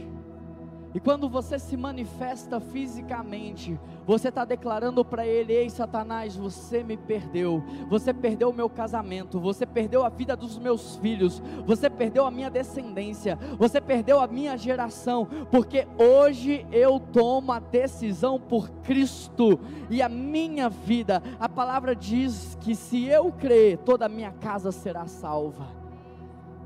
E 0.93 0.99
quando 0.99 1.29
você 1.29 1.59
se 1.59 1.77
manifesta 1.77 2.59
fisicamente, 2.59 3.79
você 4.07 4.29
está 4.29 4.43
declarando 4.43 5.05
para 5.05 5.25
ele: 5.25 5.53
Ei, 5.53 5.69
Satanás, 5.69 6.35
você 6.35 6.83
me 6.83 6.97
perdeu. 6.97 7.63
Você 7.87 8.11
perdeu 8.11 8.49
o 8.49 8.53
meu 8.53 8.67
casamento. 8.67 9.39
Você 9.39 9.67
perdeu 9.67 10.03
a 10.03 10.09
vida 10.09 10.35
dos 10.35 10.57
meus 10.57 10.95
filhos. 10.95 11.43
Você 11.65 11.91
perdeu 11.91 12.25
a 12.25 12.31
minha 12.31 12.49
descendência. 12.49 13.37
Você 13.59 13.79
perdeu 13.79 14.19
a 14.19 14.25
minha 14.25 14.57
geração. 14.57 15.27
Porque 15.51 15.87
hoje 15.95 16.65
eu 16.71 16.99
tomo 16.99 17.51
a 17.51 17.59
decisão 17.59 18.39
por 18.39 18.67
Cristo 18.81 19.59
e 19.91 20.01
a 20.01 20.09
minha 20.09 20.69
vida. 20.69 21.21
A 21.39 21.47
palavra 21.47 21.95
diz 21.95 22.57
que 22.61 22.73
se 22.73 23.05
eu 23.05 23.31
crer, 23.31 23.77
toda 23.77 24.07
a 24.07 24.09
minha 24.09 24.31
casa 24.31 24.71
será 24.71 25.05
salva. 25.05 25.67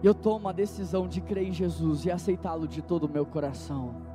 Eu 0.01 0.13
tomo 0.13 0.47
a 0.47 0.53
decisão 0.53 1.07
de 1.07 1.19
crer 1.19 1.47
em 1.47 1.53
Jesus 1.53 2.05
e 2.05 2.11
aceitá-lo 2.11 2.67
de 2.69 2.81
todo 2.81 3.05
o 3.05 3.09
meu 3.09 3.25
coração. 3.25 4.12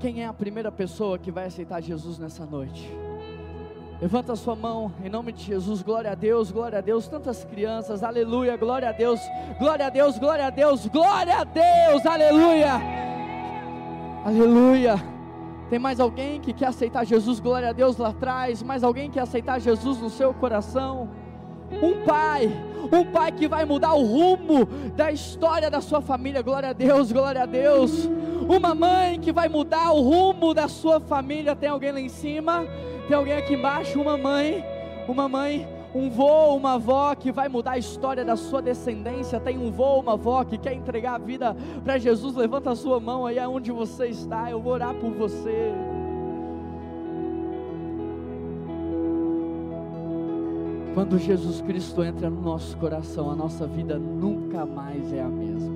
Quem 0.00 0.22
é 0.22 0.26
a 0.26 0.32
primeira 0.32 0.72
pessoa 0.72 1.18
que 1.18 1.30
vai 1.30 1.44
aceitar 1.44 1.78
Jesus 1.82 2.18
nessa 2.18 2.46
noite? 2.46 2.90
Levanta 4.00 4.32
a 4.32 4.36
sua 4.36 4.56
mão 4.56 4.90
em 5.04 5.10
nome 5.10 5.30
de 5.30 5.44
Jesus, 5.44 5.82
glória 5.82 6.10
a 6.10 6.14
Deus, 6.14 6.50
glória 6.50 6.78
a 6.78 6.80
Deus. 6.80 7.06
Tantas 7.06 7.44
crianças, 7.44 8.02
aleluia, 8.02 8.56
glória 8.56 8.88
a 8.88 8.92
Deus, 8.92 9.20
glória 9.58 9.86
a 9.86 9.90
Deus, 9.90 10.18
glória 10.18 10.46
a 10.46 10.50
Deus, 10.50 10.86
glória 10.86 11.36
a 11.36 11.44
Deus, 11.44 12.06
aleluia, 12.06 12.80
aleluia. 14.24 14.94
Tem 15.68 15.78
mais 15.78 16.00
alguém 16.00 16.40
que 16.40 16.54
quer 16.54 16.68
aceitar 16.68 17.04
Jesus, 17.04 17.38
glória 17.38 17.68
a 17.68 17.72
Deus 17.74 17.98
lá 17.98 18.08
atrás? 18.08 18.62
Mais 18.62 18.82
alguém 18.82 19.10
que 19.10 19.14
quer 19.14 19.20
aceitar 19.20 19.60
Jesus 19.60 20.00
no 20.00 20.08
seu 20.08 20.32
coração? 20.32 21.10
Um 21.70 22.04
pai, 22.04 22.50
um 22.92 23.04
pai 23.04 23.32
que 23.32 23.46
vai 23.46 23.64
mudar 23.64 23.94
o 23.94 24.04
rumo 24.04 24.66
da 24.96 25.12
história 25.12 25.70
da 25.70 25.80
sua 25.80 26.00
família, 26.00 26.42
glória 26.42 26.70
a 26.70 26.72
Deus, 26.72 27.12
glória 27.12 27.42
a 27.42 27.46
Deus 27.46 28.08
uma 28.56 28.74
mãe 28.74 29.20
que 29.20 29.32
vai 29.32 29.48
mudar 29.48 29.92
o 29.92 30.00
rumo 30.00 30.52
da 30.52 30.66
sua 30.66 30.98
família. 30.98 31.54
Tem 31.54 31.68
alguém 31.68 31.92
lá 31.92 32.00
em 32.00 32.08
cima? 32.08 32.66
Tem 33.06 33.16
alguém 33.16 33.34
aqui 33.34 33.54
embaixo? 33.54 34.00
Uma 34.00 34.16
mãe, 34.16 34.64
uma 35.06 35.28
mãe, 35.28 35.68
um 35.94 36.10
vô, 36.10 36.56
uma 36.56 36.74
avó 36.74 37.14
que 37.14 37.30
vai 37.30 37.48
mudar 37.48 37.72
a 37.72 37.78
história 37.78 38.24
da 38.24 38.34
sua 38.34 38.60
descendência. 38.60 39.38
Tem 39.38 39.56
um 39.56 39.70
vô, 39.70 40.00
uma 40.00 40.14
avó 40.14 40.42
que 40.44 40.58
quer 40.58 40.72
entregar 40.72 41.14
a 41.14 41.18
vida 41.18 41.56
para 41.84 41.96
Jesus. 41.96 42.34
Levanta 42.34 42.72
a 42.72 42.76
sua 42.76 42.98
mão 42.98 43.24
aí 43.24 43.38
aonde 43.38 43.70
você 43.70 44.06
está. 44.06 44.50
Eu 44.50 44.60
vou 44.60 44.72
orar 44.72 44.94
por 44.94 45.12
você. 45.12 45.72
Quando 51.00 51.18
Jesus 51.18 51.62
Cristo 51.62 52.04
entra 52.04 52.28
no 52.28 52.42
nosso 52.42 52.76
coração, 52.76 53.30
a 53.30 53.34
nossa 53.34 53.66
vida 53.66 53.98
nunca 53.98 54.66
mais 54.66 55.10
é 55.14 55.22
a 55.22 55.28
mesma. 55.30 55.74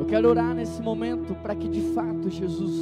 Eu 0.00 0.04
quero 0.06 0.28
orar 0.28 0.52
nesse 0.52 0.82
momento 0.82 1.32
para 1.36 1.54
que 1.54 1.68
de 1.68 1.80
fato 1.94 2.28
Jesus 2.28 2.74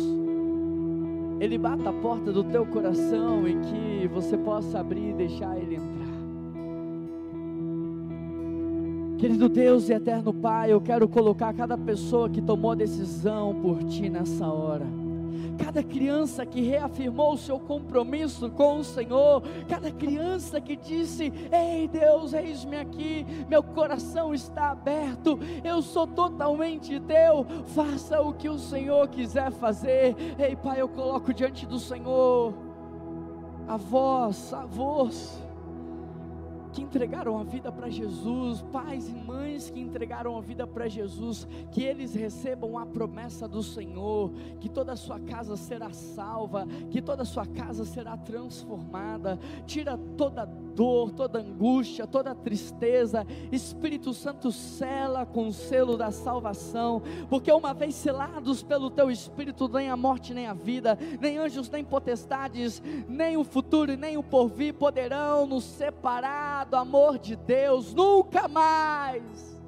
ele 1.38 1.59
bata 1.59 1.91
a 1.91 1.93
porta 1.93 2.33
do 2.33 2.43
teu 2.45 2.64
coração 2.64 3.47
e 3.47 3.57
que 3.57 4.09
você 4.09 4.38
possa 4.38 4.81
abrir 4.81 5.11
e 5.11 5.12
deixar 5.12 5.55
ele 5.59 5.75
entrar. 5.75 6.09
Querido 9.19 9.51
Deus 9.51 9.91
e 9.91 9.93
eterno 9.93 10.33
Pai, 10.33 10.73
eu 10.73 10.81
quero 10.81 11.07
colocar 11.07 11.53
cada 11.53 11.77
pessoa 11.77 12.31
que 12.31 12.41
tomou 12.41 12.75
decisão 12.75 13.55
por 13.61 13.85
ti 13.85 14.09
nessa 14.09 14.47
hora 14.47 14.87
cada 15.59 15.83
criança 15.83 16.47
que 16.47 16.61
reafirmou 16.61 17.35
o 17.35 17.38
seu 17.38 17.59
compromisso 17.59 18.49
com 18.51 18.79
o 18.79 18.85
Senhor, 18.85 19.42
cada 19.68 19.90
criança 19.90 20.61
que 20.61 20.77
disse: 20.77 21.33
Ei 21.53 21.88
Deus, 21.88 22.33
eis-me 22.33 22.77
aqui, 22.77 23.27
meu 23.49 23.62
coração 23.62 24.33
está 24.33 24.71
aberto, 24.71 25.38
eu 25.64 25.83
sou 25.83 26.07
totalmente 26.07 26.99
teu, 27.01 27.44
faça 27.66 28.21
o 28.21 28.33
que 28.33 28.49
o 28.49 28.59
Senhor 28.59 29.09
quiser 29.09 29.51
fazer. 29.51 30.14
Ei 30.38 30.57
Pai, 30.57 30.81
eu 30.81 30.88
coloco 30.88 31.35
diante 31.35 31.66
do 31.66 31.79
Senhor 31.79 32.55
avós, 33.68 34.53
avós 34.55 35.48
que 36.79 36.85
entregaram 36.85 37.37
a 37.37 37.43
vida 37.43 37.73
para 37.73 37.91
Jesus, 37.91 38.62
pais 38.73 39.09
e 39.09 39.12
mães 39.12 39.69
que 39.69 39.81
entregaram 39.81 40.38
a 40.38 40.41
vida 40.41 40.64
para 40.64 40.87
Jesus, 40.87 41.45
que 41.73 41.83
eles 41.83 42.14
recebam 42.14 42.79
a 42.79 42.87
promessa 42.87 43.49
do 43.49 43.64
Senhor, 43.64 44.31
que 44.61 44.69
toda 44.69 44.93
a 44.93 44.97
sua 44.97 45.19
casa 45.19 45.57
será 45.57 45.91
salva, 45.91 46.69
que 46.88 47.03
toda 47.03 47.23
a 47.23 47.27
sua 47.27 47.45
casa 47.47 47.85
será 47.85 48.17
transformada. 48.17 49.41
Tira 49.67 49.99
toda 50.17 50.45
dor, 50.45 50.67
toda 50.79 51.41
angústia, 51.41 52.07
toda 52.07 52.35
tristeza. 52.35 53.27
Espírito 53.51 54.12
Santo 54.12 54.53
sela 54.53 55.27
com 55.27 55.49
o 55.49 55.53
selo 55.53 55.97
da 55.97 56.11
salvação, 56.11 57.03
porque 57.29 57.51
uma 57.51 57.75
vez 57.75 57.95
selados 57.95 58.62
pelo 58.62 58.91
teu 58.91 59.11
Espírito, 59.11 59.69
nem 59.69 59.91
a 59.91 59.97
morte, 59.97 60.33
nem 60.33 60.47
a 60.47 60.55
vida, 60.55 60.99
nem 61.21 61.38
anjos, 61.38 61.69
nem 61.71 61.85
potestades, 61.85 62.83
nem 63.09 63.37
o 63.37 63.45
futuro, 63.45 63.97
nem 63.97 64.17
o 64.17 64.23
porvir 64.23 64.75
poderão 64.75 65.47
nos 65.47 65.64
separar 65.64 66.67
do 66.67 66.77
amor 66.77 67.19
de 67.19 67.37
Deus, 67.37 67.95
nunca 67.95 68.47
mais 68.49 69.59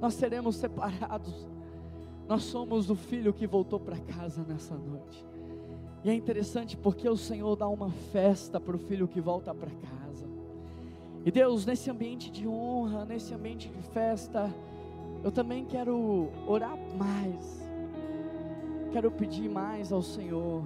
nós 0.00 0.14
seremos 0.14 0.56
separados. 0.56 1.48
Nós 2.28 2.42
somos 2.44 2.90
o 2.90 2.96
filho 2.96 3.32
que 3.32 3.46
voltou 3.46 3.78
para 3.78 3.96
casa 3.98 4.42
nessa 4.42 4.74
noite. 4.74 5.24
E 6.04 6.10
é 6.10 6.14
interessante 6.14 6.76
porque 6.76 7.08
o 7.08 7.16
Senhor 7.16 7.54
dá 7.54 7.68
uma 7.68 7.90
festa 8.12 8.58
para 8.58 8.74
o 8.74 8.78
filho 8.78 9.06
que 9.06 9.20
volta 9.20 9.54
para 9.54 9.70
casa. 9.70 10.26
E 11.24 11.30
Deus, 11.30 11.64
nesse 11.64 11.88
ambiente 11.88 12.32
de 12.32 12.48
honra, 12.48 13.04
nesse 13.04 13.32
ambiente 13.32 13.68
de 13.68 13.82
festa, 13.90 14.52
eu 15.22 15.30
também 15.30 15.64
quero 15.64 16.28
orar 16.48 16.76
mais. 16.98 17.62
Quero 18.90 19.10
pedir 19.10 19.48
mais 19.48 19.92
ao 19.92 20.02
Senhor, 20.02 20.64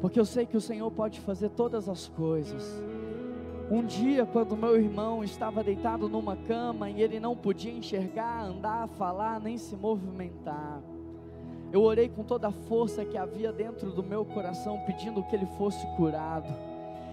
porque 0.00 0.18
eu 0.18 0.24
sei 0.24 0.46
que 0.46 0.56
o 0.56 0.60
Senhor 0.60 0.90
pode 0.90 1.20
fazer 1.20 1.50
todas 1.50 1.88
as 1.88 2.08
coisas. 2.08 2.82
Um 3.70 3.84
dia, 3.84 4.24
quando 4.24 4.56
meu 4.56 4.76
irmão 4.76 5.22
estava 5.22 5.62
deitado 5.62 6.08
numa 6.08 6.36
cama 6.36 6.88
e 6.88 7.02
ele 7.02 7.20
não 7.20 7.36
podia 7.36 7.72
enxergar, 7.72 8.44
andar, 8.44 8.88
falar, 8.88 9.40
nem 9.40 9.58
se 9.58 9.76
movimentar, 9.76 10.80
eu 11.70 11.82
orei 11.82 12.08
com 12.08 12.22
toda 12.22 12.48
a 12.48 12.52
força 12.52 13.04
que 13.04 13.18
havia 13.18 13.52
dentro 13.52 13.90
do 13.90 14.02
meu 14.02 14.24
coração, 14.24 14.80
pedindo 14.86 15.22
que 15.24 15.36
ele 15.36 15.46
fosse 15.58 15.86
curado. 15.96 16.48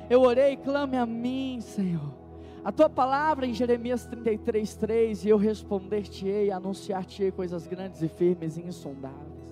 Eu 0.09 0.21
orei, 0.21 0.55
clame 0.55 0.95
a 0.95 1.05
mim, 1.05 1.59
Senhor. 1.59 2.22
A 2.63 2.71
tua 2.71 2.89
palavra 2.89 3.45
em 3.45 3.53
Jeremias 3.53 4.05
33, 4.05 4.75
3, 4.75 5.25
e 5.25 5.29
eu 5.29 5.37
responder-te-ei, 5.37 6.49
anunciar-te-ei 6.49 7.29
coisas 7.29 7.67
grandes 7.67 8.01
e 8.01 8.07
firmes 8.07 8.55
e 8.55 8.61
insondáveis. 8.61 9.43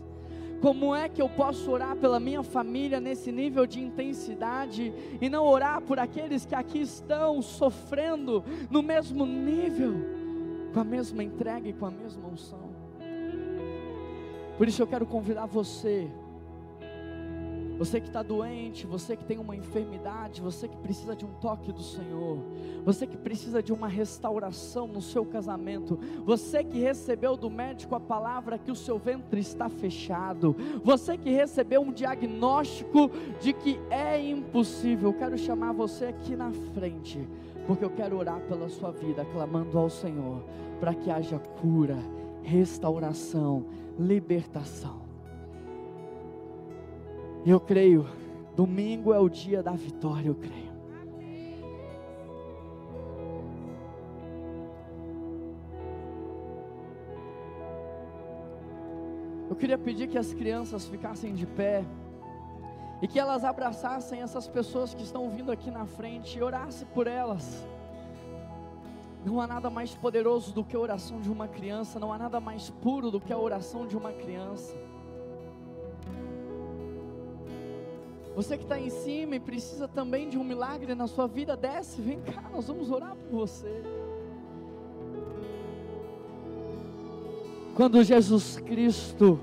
Como 0.61 0.95
é 0.95 1.09
que 1.09 1.21
eu 1.21 1.27
posso 1.27 1.69
orar 1.71 1.97
pela 1.97 2.21
minha 2.21 2.41
família 2.41 3.01
nesse 3.01 3.29
nível 3.29 3.65
de 3.65 3.81
intensidade 3.81 4.93
e 5.19 5.27
não 5.27 5.45
orar 5.45 5.81
por 5.81 5.99
aqueles 5.99 6.45
que 6.45 6.55
aqui 6.55 6.79
estão 6.79 7.41
sofrendo 7.41 8.45
no 8.69 8.81
mesmo 8.81 9.25
nível, 9.25 9.93
com 10.73 10.79
a 10.79 10.83
mesma 10.83 11.21
entrega 11.21 11.67
e 11.67 11.73
com 11.73 11.87
a 11.87 11.91
mesma 11.91 12.29
unção? 12.29 12.71
Por 14.57 14.69
isso 14.69 14.81
eu 14.81 14.87
quero 14.87 15.05
convidar 15.05 15.47
você 15.47 16.09
você 17.81 17.99
que 17.99 18.09
está 18.09 18.21
doente, 18.21 18.85
você 18.85 19.17
que 19.17 19.25
tem 19.25 19.39
uma 19.39 19.55
enfermidade, 19.55 20.39
você 20.39 20.67
que 20.67 20.77
precisa 20.77 21.15
de 21.15 21.25
um 21.25 21.31
toque 21.41 21.71
do 21.71 21.81
Senhor, 21.81 22.37
você 22.85 23.07
que 23.07 23.17
precisa 23.17 23.61
de 23.63 23.73
uma 23.73 23.87
restauração 23.87 24.85
no 24.85 25.01
seu 25.01 25.25
casamento, 25.25 25.97
você 26.23 26.63
que 26.63 26.77
recebeu 26.77 27.35
do 27.35 27.49
médico 27.49 27.95
a 27.95 27.99
palavra 27.99 28.59
que 28.59 28.69
o 28.69 28.75
seu 28.75 28.99
ventre 28.99 29.41
está 29.41 29.67
fechado, 29.67 30.55
você 30.83 31.17
que 31.17 31.31
recebeu 31.31 31.81
um 31.81 31.91
diagnóstico 31.91 33.09
de 33.39 33.51
que 33.51 33.79
é 33.89 34.29
impossível, 34.29 35.11
quero 35.11 35.35
chamar 35.35 35.71
você 35.71 36.05
aqui 36.05 36.35
na 36.35 36.51
frente, 36.75 37.27
porque 37.65 37.83
eu 37.83 37.89
quero 37.89 38.15
orar 38.15 38.41
pela 38.41 38.69
sua 38.69 38.91
vida, 38.91 39.25
clamando 39.25 39.79
ao 39.79 39.89
Senhor, 39.89 40.43
para 40.79 40.93
que 40.93 41.09
haja 41.09 41.39
cura, 41.39 41.97
restauração, 42.43 43.65
libertação. 43.97 45.00
Eu 47.43 47.59
creio, 47.59 48.07
domingo 48.55 49.11
é 49.11 49.19
o 49.19 49.27
dia 49.27 49.63
da 49.63 49.71
vitória, 49.71 50.27
eu 50.27 50.35
creio. 50.35 50.71
Eu 59.49 59.55
queria 59.55 59.77
pedir 59.77 60.07
que 60.07 60.19
as 60.19 60.31
crianças 60.33 60.87
ficassem 60.87 61.33
de 61.33 61.47
pé 61.47 61.83
e 63.01 63.07
que 63.07 63.19
elas 63.19 63.43
abraçassem 63.43 64.21
essas 64.21 64.47
pessoas 64.47 64.93
que 64.93 65.01
estão 65.01 65.27
vindo 65.31 65.51
aqui 65.51 65.71
na 65.71 65.87
frente 65.87 66.37
e 66.37 66.43
orassem 66.43 66.87
por 66.93 67.07
elas. 67.07 67.65
Não 69.25 69.41
há 69.41 69.47
nada 69.47 69.69
mais 69.69 69.95
poderoso 69.95 70.53
do 70.53 70.63
que 70.63 70.75
a 70.75 70.79
oração 70.79 71.19
de 71.19 71.31
uma 71.31 71.47
criança, 71.47 71.99
não 71.99 72.13
há 72.13 72.19
nada 72.19 72.39
mais 72.39 72.69
puro 72.69 73.09
do 73.09 73.19
que 73.19 73.33
a 73.33 73.37
oração 73.37 73.87
de 73.87 73.97
uma 73.97 74.11
criança. 74.11 74.75
Você 78.35 78.57
que 78.57 78.63
está 78.63 78.79
em 78.79 78.89
cima 78.89 79.35
e 79.35 79.39
precisa 79.39 79.87
também 79.87 80.29
de 80.29 80.37
um 80.37 80.43
milagre 80.43 80.95
na 80.95 81.05
sua 81.05 81.27
vida, 81.27 81.57
desce, 81.57 82.01
vem 82.01 82.21
cá, 82.21 82.49
nós 82.53 82.67
vamos 82.67 82.89
orar 82.89 83.15
por 83.15 83.29
você. 83.29 83.83
Quando 87.75 88.03
Jesus 88.03 88.57
Cristo, 88.57 89.39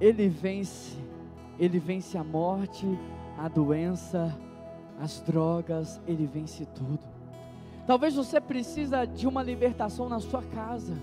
Ele 0.00 0.28
vence, 0.28 0.96
Ele 1.58 1.78
vence 1.78 2.18
a 2.18 2.24
morte, 2.24 2.86
a 3.38 3.48
doença, 3.48 4.36
as 5.00 5.20
drogas, 5.20 6.00
Ele 6.06 6.26
vence 6.26 6.66
tudo. 6.66 7.00
Talvez 7.86 8.16
você 8.16 8.40
precisa 8.40 9.04
de 9.04 9.28
uma 9.28 9.44
libertação 9.44 10.08
na 10.08 10.18
sua 10.18 10.42
casa. 10.42 10.96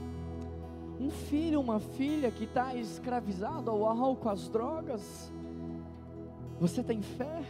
Um 1.00 1.10
filho, 1.10 1.62
uma 1.62 1.80
filha 1.80 2.30
que 2.30 2.44
está 2.44 2.76
escravizado 2.76 3.72
ao 3.72 3.86
álcool, 3.86 4.30
às 4.30 4.50
drogas, 4.50 5.32
você 6.64 6.82
tem 6.82 7.02
fé? 7.02 7.44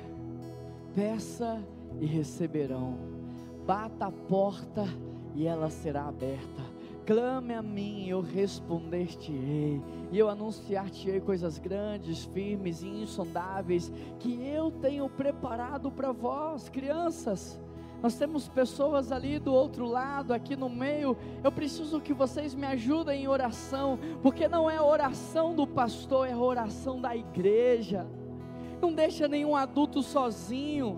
Peça 0.95 1.63
e 2.01 2.05
receberão. 2.07 2.97
Bata 3.63 4.07
a 4.07 4.11
porta 4.11 4.85
e 5.35 5.45
ela 5.45 5.69
será 5.69 6.07
aberta. 6.07 6.63
Clame 7.05 7.53
a 7.53 7.61
mim, 7.61 8.07
eu 8.07 8.21
responder-te-ei, 8.21 9.79
e 10.11 10.17
eu 10.17 10.29
anunciar-te-ei 10.29 11.21
coisas 11.21 11.59
grandes, 11.59 12.25
firmes 12.25 12.81
e 12.81 12.87
insondáveis, 12.87 13.91
que 14.19 14.47
eu 14.47 14.71
tenho 14.71 15.07
preparado 15.07 15.91
para 15.91 16.11
vós, 16.11 16.67
crianças. 16.67 17.61
Nós 18.01 18.15
temos 18.15 18.47
pessoas 18.47 19.11
ali 19.11 19.37
do 19.37 19.53
outro 19.53 19.85
lado, 19.85 20.33
aqui 20.33 20.55
no 20.55 20.69
meio. 20.69 21.15
Eu 21.43 21.51
preciso 21.51 22.01
que 22.01 22.15
vocês 22.15 22.55
me 22.55 22.65
ajudem 22.65 23.25
em 23.25 23.27
oração, 23.27 23.99
porque 24.23 24.47
não 24.47 24.67
é 24.67 24.81
oração 24.81 25.53
do 25.53 25.67
pastor, 25.67 26.27
é 26.27 26.35
oração 26.35 26.99
da 26.99 27.15
igreja. 27.15 28.07
Não 28.83 28.91
deixa 28.91 29.29
nenhum 29.29 29.55
adulto 29.55 30.03
sozinho. 30.03 30.97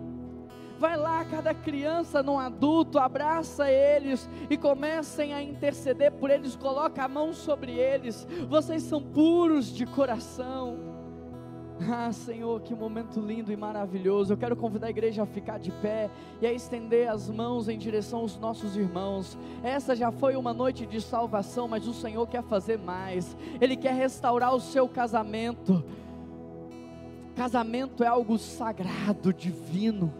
Vai 0.79 0.97
lá, 0.97 1.23
cada 1.23 1.53
criança 1.53 2.23
num 2.23 2.39
adulto, 2.39 2.97
abraça 2.97 3.69
eles 3.69 4.27
e 4.49 4.57
comecem 4.57 5.35
a 5.35 5.43
interceder 5.43 6.11
por 6.13 6.31
eles, 6.31 6.55
coloca 6.55 7.03
a 7.03 7.07
mão 7.07 7.31
sobre 7.31 7.73
eles. 7.73 8.27
Vocês 8.49 8.81
são 8.81 8.99
puros 8.99 9.71
de 9.71 9.85
coração. 9.85 10.79
Ah, 11.87 12.11
Senhor, 12.11 12.59
que 12.61 12.73
momento 12.73 13.19
lindo 13.19 13.51
e 13.51 13.55
maravilhoso. 13.55 14.33
Eu 14.33 14.37
quero 14.37 14.55
convidar 14.55 14.87
a 14.87 14.89
igreja 14.89 15.21
a 15.21 15.27
ficar 15.27 15.59
de 15.59 15.71
pé 15.71 16.09
e 16.41 16.47
a 16.47 16.51
estender 16.51 17.07
as 17.07 17.29
mãos 17.29 17.69
em 17.69 17.77
direção 17.77 18.21
aos 18.21 18.35
nossos 18.35 18.75
irmãos. 18.75 19.37
Essa 19.61 19.95
já 19.95 20.11
foi 20.11 20.35
uma 20.35 20.55
noite 20.55 20.87
de 20.87 20.99
salvação, 20.99 21.67
mas 21.67 21.87
o 21.87 21.93
Senhor 21.93 22.25
quer 22.27 22.41
fazer 22.41 22.79
mais. 22.79 23.37
Ele 23.61 23.75
quer 23.75 23.93
restaurar 23.93 24.55
o 24.55 24.59
seu 24.59 24.89
casamento. 24.89 25.83
Casamento 27.35 28.03
é 28.03 28.07
algo 28.07 28.37
sagrado, 28.37 29.33
divino. 29.33 30.13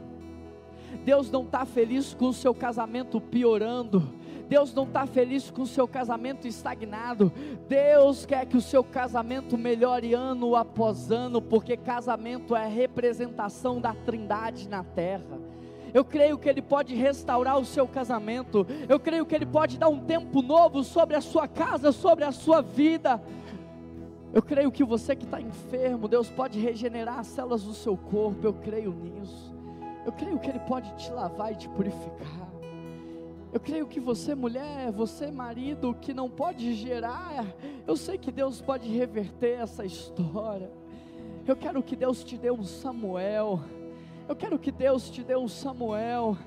Deus 1.03 1.31
não 1.31 1.43
está 1.43 1.65
feliz 1.65 2.13
com 2.13 2.27
o 2.27 2.33
seu 2.33 2.53
casamento 2.53 3.21
piorando. 3.21 4.03
Deus 4.47 4.73
não 4.73 4.83
está 4.83 5.05
feliz 5.07 5.49
com 5.49 5.63
o 5.63 5.67
seu 5.67 5.87
casamento 5.87 6.47
estagnado. 6.47 7.31
Deus 7.67 8.25
quer 8.25 8.45
que 8.45 8.57
o 8.57 8.61
seu 8.61 8.83
casamento 8.83 9.57
melhore 9.57 10.13
ano 10.13 10.55
após 10.55 11.11
ano, 11.11 11.41
porque 11.41 11.75
casamento 11.75 12.55
é 12.55 12.67
representação 12.67 13.81
da 13.81 13.93
Trindade 13.93 14.69
na 14.69 14.83
terra. 14.83 15.39
Eu 15.93 16.03
creio 16.03 16.37
que 16.37 16.49
Ele 16.49 16.61
pode 16.61 16.93
restaurar 16.93 17.57
o 17.57 17.65
seu 17.65 17.87
casamento. 17.87 18.67
Eu 18.87 18.99
creio 18.99 19.25
que 19.25 19.33
Ele 19.33 19.45
pode 19.45 19.77
dar 19.77 19.87
um 19.87 20.01
tempo 20.01 20.41
novo 20.41 20.83
sobre 20.83 21.15
a 21.15 21.21
sua 21.21 21.47
casa, 21.47 21.93
sobre 21.93 22.25
a 22.25 22.33
sua 22.33 22.61
vida. 22.61 23.21
Eu 24.35 24.43
creio 24.43 24.69
que 24.69 24.83
você 24.83 25.15
que 25.15 25.23
está 25.23 25.39
enfermo, 25.39 26.09
Deus 26.09 26.29
pode 26.29 26.59
regenerar 26.59 27.19
as 27.19 27.27
células 27.27 27.63
do 27.63 27.73
seu 27.73 27.95
corpo. 27.95 28.45
Eu 28.45 28.53
creio 28.53 28.91
nisso. 28.91 29.55
Eu 30.05 30.11
creio 30.11 30.37
que 30.37 30.49
Ele 30.49 30.59
pode 30.59 30.93
te 30.97 31.09
lavar 31.09 31.53
e 31.53 31.55
te 31.55 31.69
purificar. 31.69 32.49
Eu 33.53 33.61
creio 33.61 33.87
que 33.87 33.97
você, 33.97 34.35
mulher, 34.35 34.91
você, 34.91 35.31
marido, 35.31 35.95
que 36.01 36.13
não 36.13 36.29
pode 36.29 36.73
gerar, 36.73 37.45
eu 37.87 37.95
sei 37.95 38.17
que 38.17 38.29
Deus 38.29 38.59
pode 38.59 38.89
reverter 38.89 39.61
essa 39.61 39.85
história. 39.85 40.69
Eu 41.47 41.55
quero 41.55 41.81
que 41.81 41.95
Deus 41.95 42.21
te 42.21 42.37
dê 42.37 42.51
um 42.51 42.65
Samuel. 42.65 43.61
Eu 44.27 44.35
quero 44.35 44.59
que 44.59 44.69
Deus 44.69 45.09
te 45.09 45.23
dê 45.23 45.37
um 45.37 45.47
Samuel. 45.47 46.37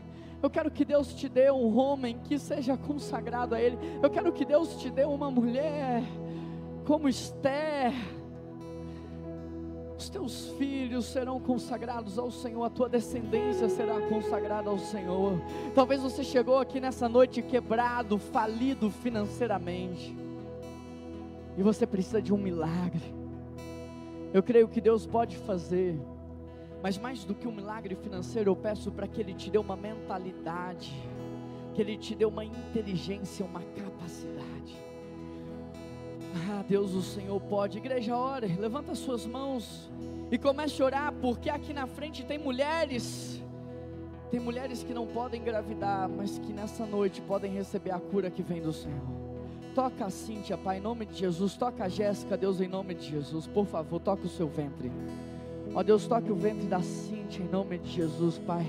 Eu 0.43 0.51
quero 0.51 0.70
que 0.70 0.84
Deus 0.84 1.14
te 1.14 1.26
dê 1.26 1.51
um 1.51 1.78
homem 1.78 2.18
que 2.18 2.39
seja 2.39 2.76
consagrado 2.76 3.55
a 3.55 3.62
Ele. 3.62 3.78
Eu 4.03 4.11
quero 4.11 4.30
que 4.30 4.45
Deus 4.45 4.76
te 4.76 4.91
dê 4.91 5.07
uma 5.07 5.30
mulher 5.30 6.03
como 6.89 7.07
Esther 7.07 7.93
os 9.99 10.09
teus 10.09 10.49
filhos 10.53 11.05
serão 11.05 11.39
consagrados 11.39 12.18
ao 12.18 12.30
Senhor, 12.30 12.64
a 12.64 12.70
tua 12.70 12.89
descendência 12.89 13.68
será 13.68 14.01
consagrada 14.09 14.70
ao 14.70 14.78
Senhor. 14.78 15.39
Talvez 15.74 16.01
você 16.01 16.24
chegou 16.24 16.59
aqui 16.59 16.80
nessa 16.80 17.07
noite 17.07 17.43
quebrado, 17.43 18.16
falido 18.16 18.91
financeiramente, 18.91 20.16
e 21.59 21.62
você 21.62 21.86
precisa 21.86 22.22
de 22.22 22.32
um 22.32 22.39
milagre. 22.39 23.12
Eu 24.32 24.43
creio 24.43 24.68
que 24.68 24.80
Deus 24.80 25.05
pode 25.05 25.36
fazer, 25.36 26.01
mas 26.82 26.97
mais 26.97 27.22
do 27.22 27.34
que 27.34 27.47
um 27.47 27.53
milagre 27.53 27.97
financeiro, 27.97 28.53
eu 28.53 28.57
peço 28.57 28.91
para 28.91 29.07
que 29.07 29.20
Ele 29.20 29.34
te 29.34 29.51
dê 29.51 29.59
uma 29.59 29.76
mentalidade, 29.76 30.95
que 31.74 31.82
Ele 31.82 31.99
te 31.99 32.14
dê 32.14 32.24
uma 32.24 32.45
inteligência, 32.45 33.45
uma 33.45 33.61
capacidade 33.61 34.57
ah, 36.35 36.64
Deus, 36.68 36.95
o 36.95 37.03
Senhor 37.03 37.41
pode. 37.41 37.79
Igreja, 37.79 38.16
ore, 38.16 38.49
levanta 38.59 38.95
suas 38.95 39.26
mãos 39.26 39.91
e 40.31 40.39
comece 40.39 40.81
a 40.83 40.85
orar, 40.85 41.12
porque 41.20 41.49
aqui 41.49 41.72
na 41.72 41.87
frente 41.87 42.24
tem 42.24 42.39
mulheres. 42.39 43.43
Tem 44.31 44.39
mulheres 44.39 44.83
que 44.83 44.93
não 44.93 45.07
podem 45.07 45.41
engravidar, 45.41 46.09
mas 46.09 46.39
que 46.39 46.53
nessa 46.53 46.85
noite 46.85 47.22
podem 47.22 47.53
receber 47.53 47.93
a 47.93 47.99
cura 47.99 48.31
que 48.31 48.43
vem 48.43 48.61
do 48.61 48.72
Senhor. 48.72 49.18
Toca 49.74 50.07
a 50.07 50.11
Cíntia, 50.11 50.59
Pai, 50.59 50.79
em 50.79 50.81
nome 50.81 51.07
de 51.07 51.16
Jesus. 51.16 51.57
Toca 51.57 51.85
a 51.85 51.89
Jéssica, 51.89 52.37
Deus, 52.37 52.61
em 52.61 52.68
nome 52.68 52.95
de 52.95 53.09
Jesus. 53.09 53.47
Por 53.47 53.64
favor, 53.64 54.01
toca 54.01 54.26
o 54.26 54.29
seu 54.29 54.49
ventre. 54.49 54.93
Ó 55.74 55.83
Deus, 55.83 56.07
toque 56.07 56.31
o 56.31 56.35
ventre 56.35 56.66
da 56.66 56.83
Cíntia, 56.83 57.43
em 57.43 57.49
nome 57.49 57.79
de 57.79 57.91
Jesus, 57.91 58.39
Pai. 58.39 58.66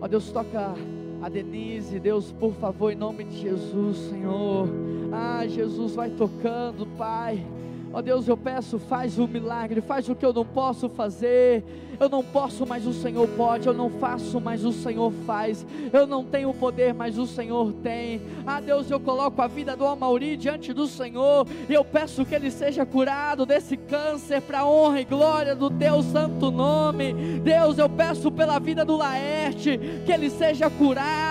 Ó 0.00 0.08
Deus, 0.08 0.32
toca 0.32 0.74
a 1.22 1.28
Denise, 1.28 1.98
Deus, 1.98 2.32
por 2.32 2.54
favor, 2.54 2.92
em 2.92 2.96
nome 2.96 3.24
de 3.24 3.40
Jesus, 3.40 3.96
Senhor. 4.10 4.68
Ah, 5.12 5.46
Jesus, 5.46 5.94
vai 5.94 6.10
tocando, 6.10 6.86
Pai. 6.96 7.44
Ó 7.92 7.98
oh, 7.98 8.02
Deus, 8.02 8.28
eu 8.28 8.36
peço, 8.36 8.78
faz 8.78 9.18
o 9.18 9.26
milagre, 9.26 9.80
faz 9.80 10.08
o 10.08 10.14
que 10.14 10.24
eu 10.24 10.32
não 10.32 10.44
posso 10.44 10.88
fazer. 10.88 11.64
Eu 11.98 12.08
não 12.08 12.22
posso, 12.22 12.64
mas 12.66 12.86
o 12.86 12.92
Senhor 12.92 13.26
pode. 13.28 13.66
Eu 13.66 13.74
não 13.74 13.90
faço, 13.90 14.40
mas 14.40 14.64
o 14.64 14.72
Senhor 14.72 15.12
faz. 15.26 15.66
Eu 15.92 16.06
não 16.06 16.22
tenho 16.22 16.52
poder, 16.54 16.94
mas 16.94 17.18
o 17.18 17.26
Senhor 17.26 17.72
tem. 17.82 18.20
Ah, 18.46 18.60
Deus, 18.60 18.90
eu 18.90 19.00
coloco 19.00 19.42
a 19.42 19.48
vida 19.48 19.74
do 19.74 19.84
Amauri 19.84 20.36
diante 20.36 20.72
do 20.72 20.86
Senhor. 20.86 21.46
E 21.68 21.74
eu 21.74 21.84
peço 21.84 22.24
que 22.24 22.34
ele 22.34 22.50
seja 22.50 22.86
curado 22.86 23.44
desse 23.44 23.76
câncer, 23.76 24.42
para 24.42 24.64
honra 24.64 25.00
e 25.00 25.04
glória 25.04 25.56
do 25.56 25.70
teu 25.70 26.02
santo 26.02 26.50
nome. 26.50 27.40
Deus, 27.42 27.78
eu 27.78 27.88
peço 27.88 28.30
pela 28.30 28.58
vida 28.58 28.84
do 28.84 28.96
Laerte, 28.96 29.78
que 30.04 30.12
ele 30.12 30.30
seja 30.30 30.70
curado, 30.70 31.27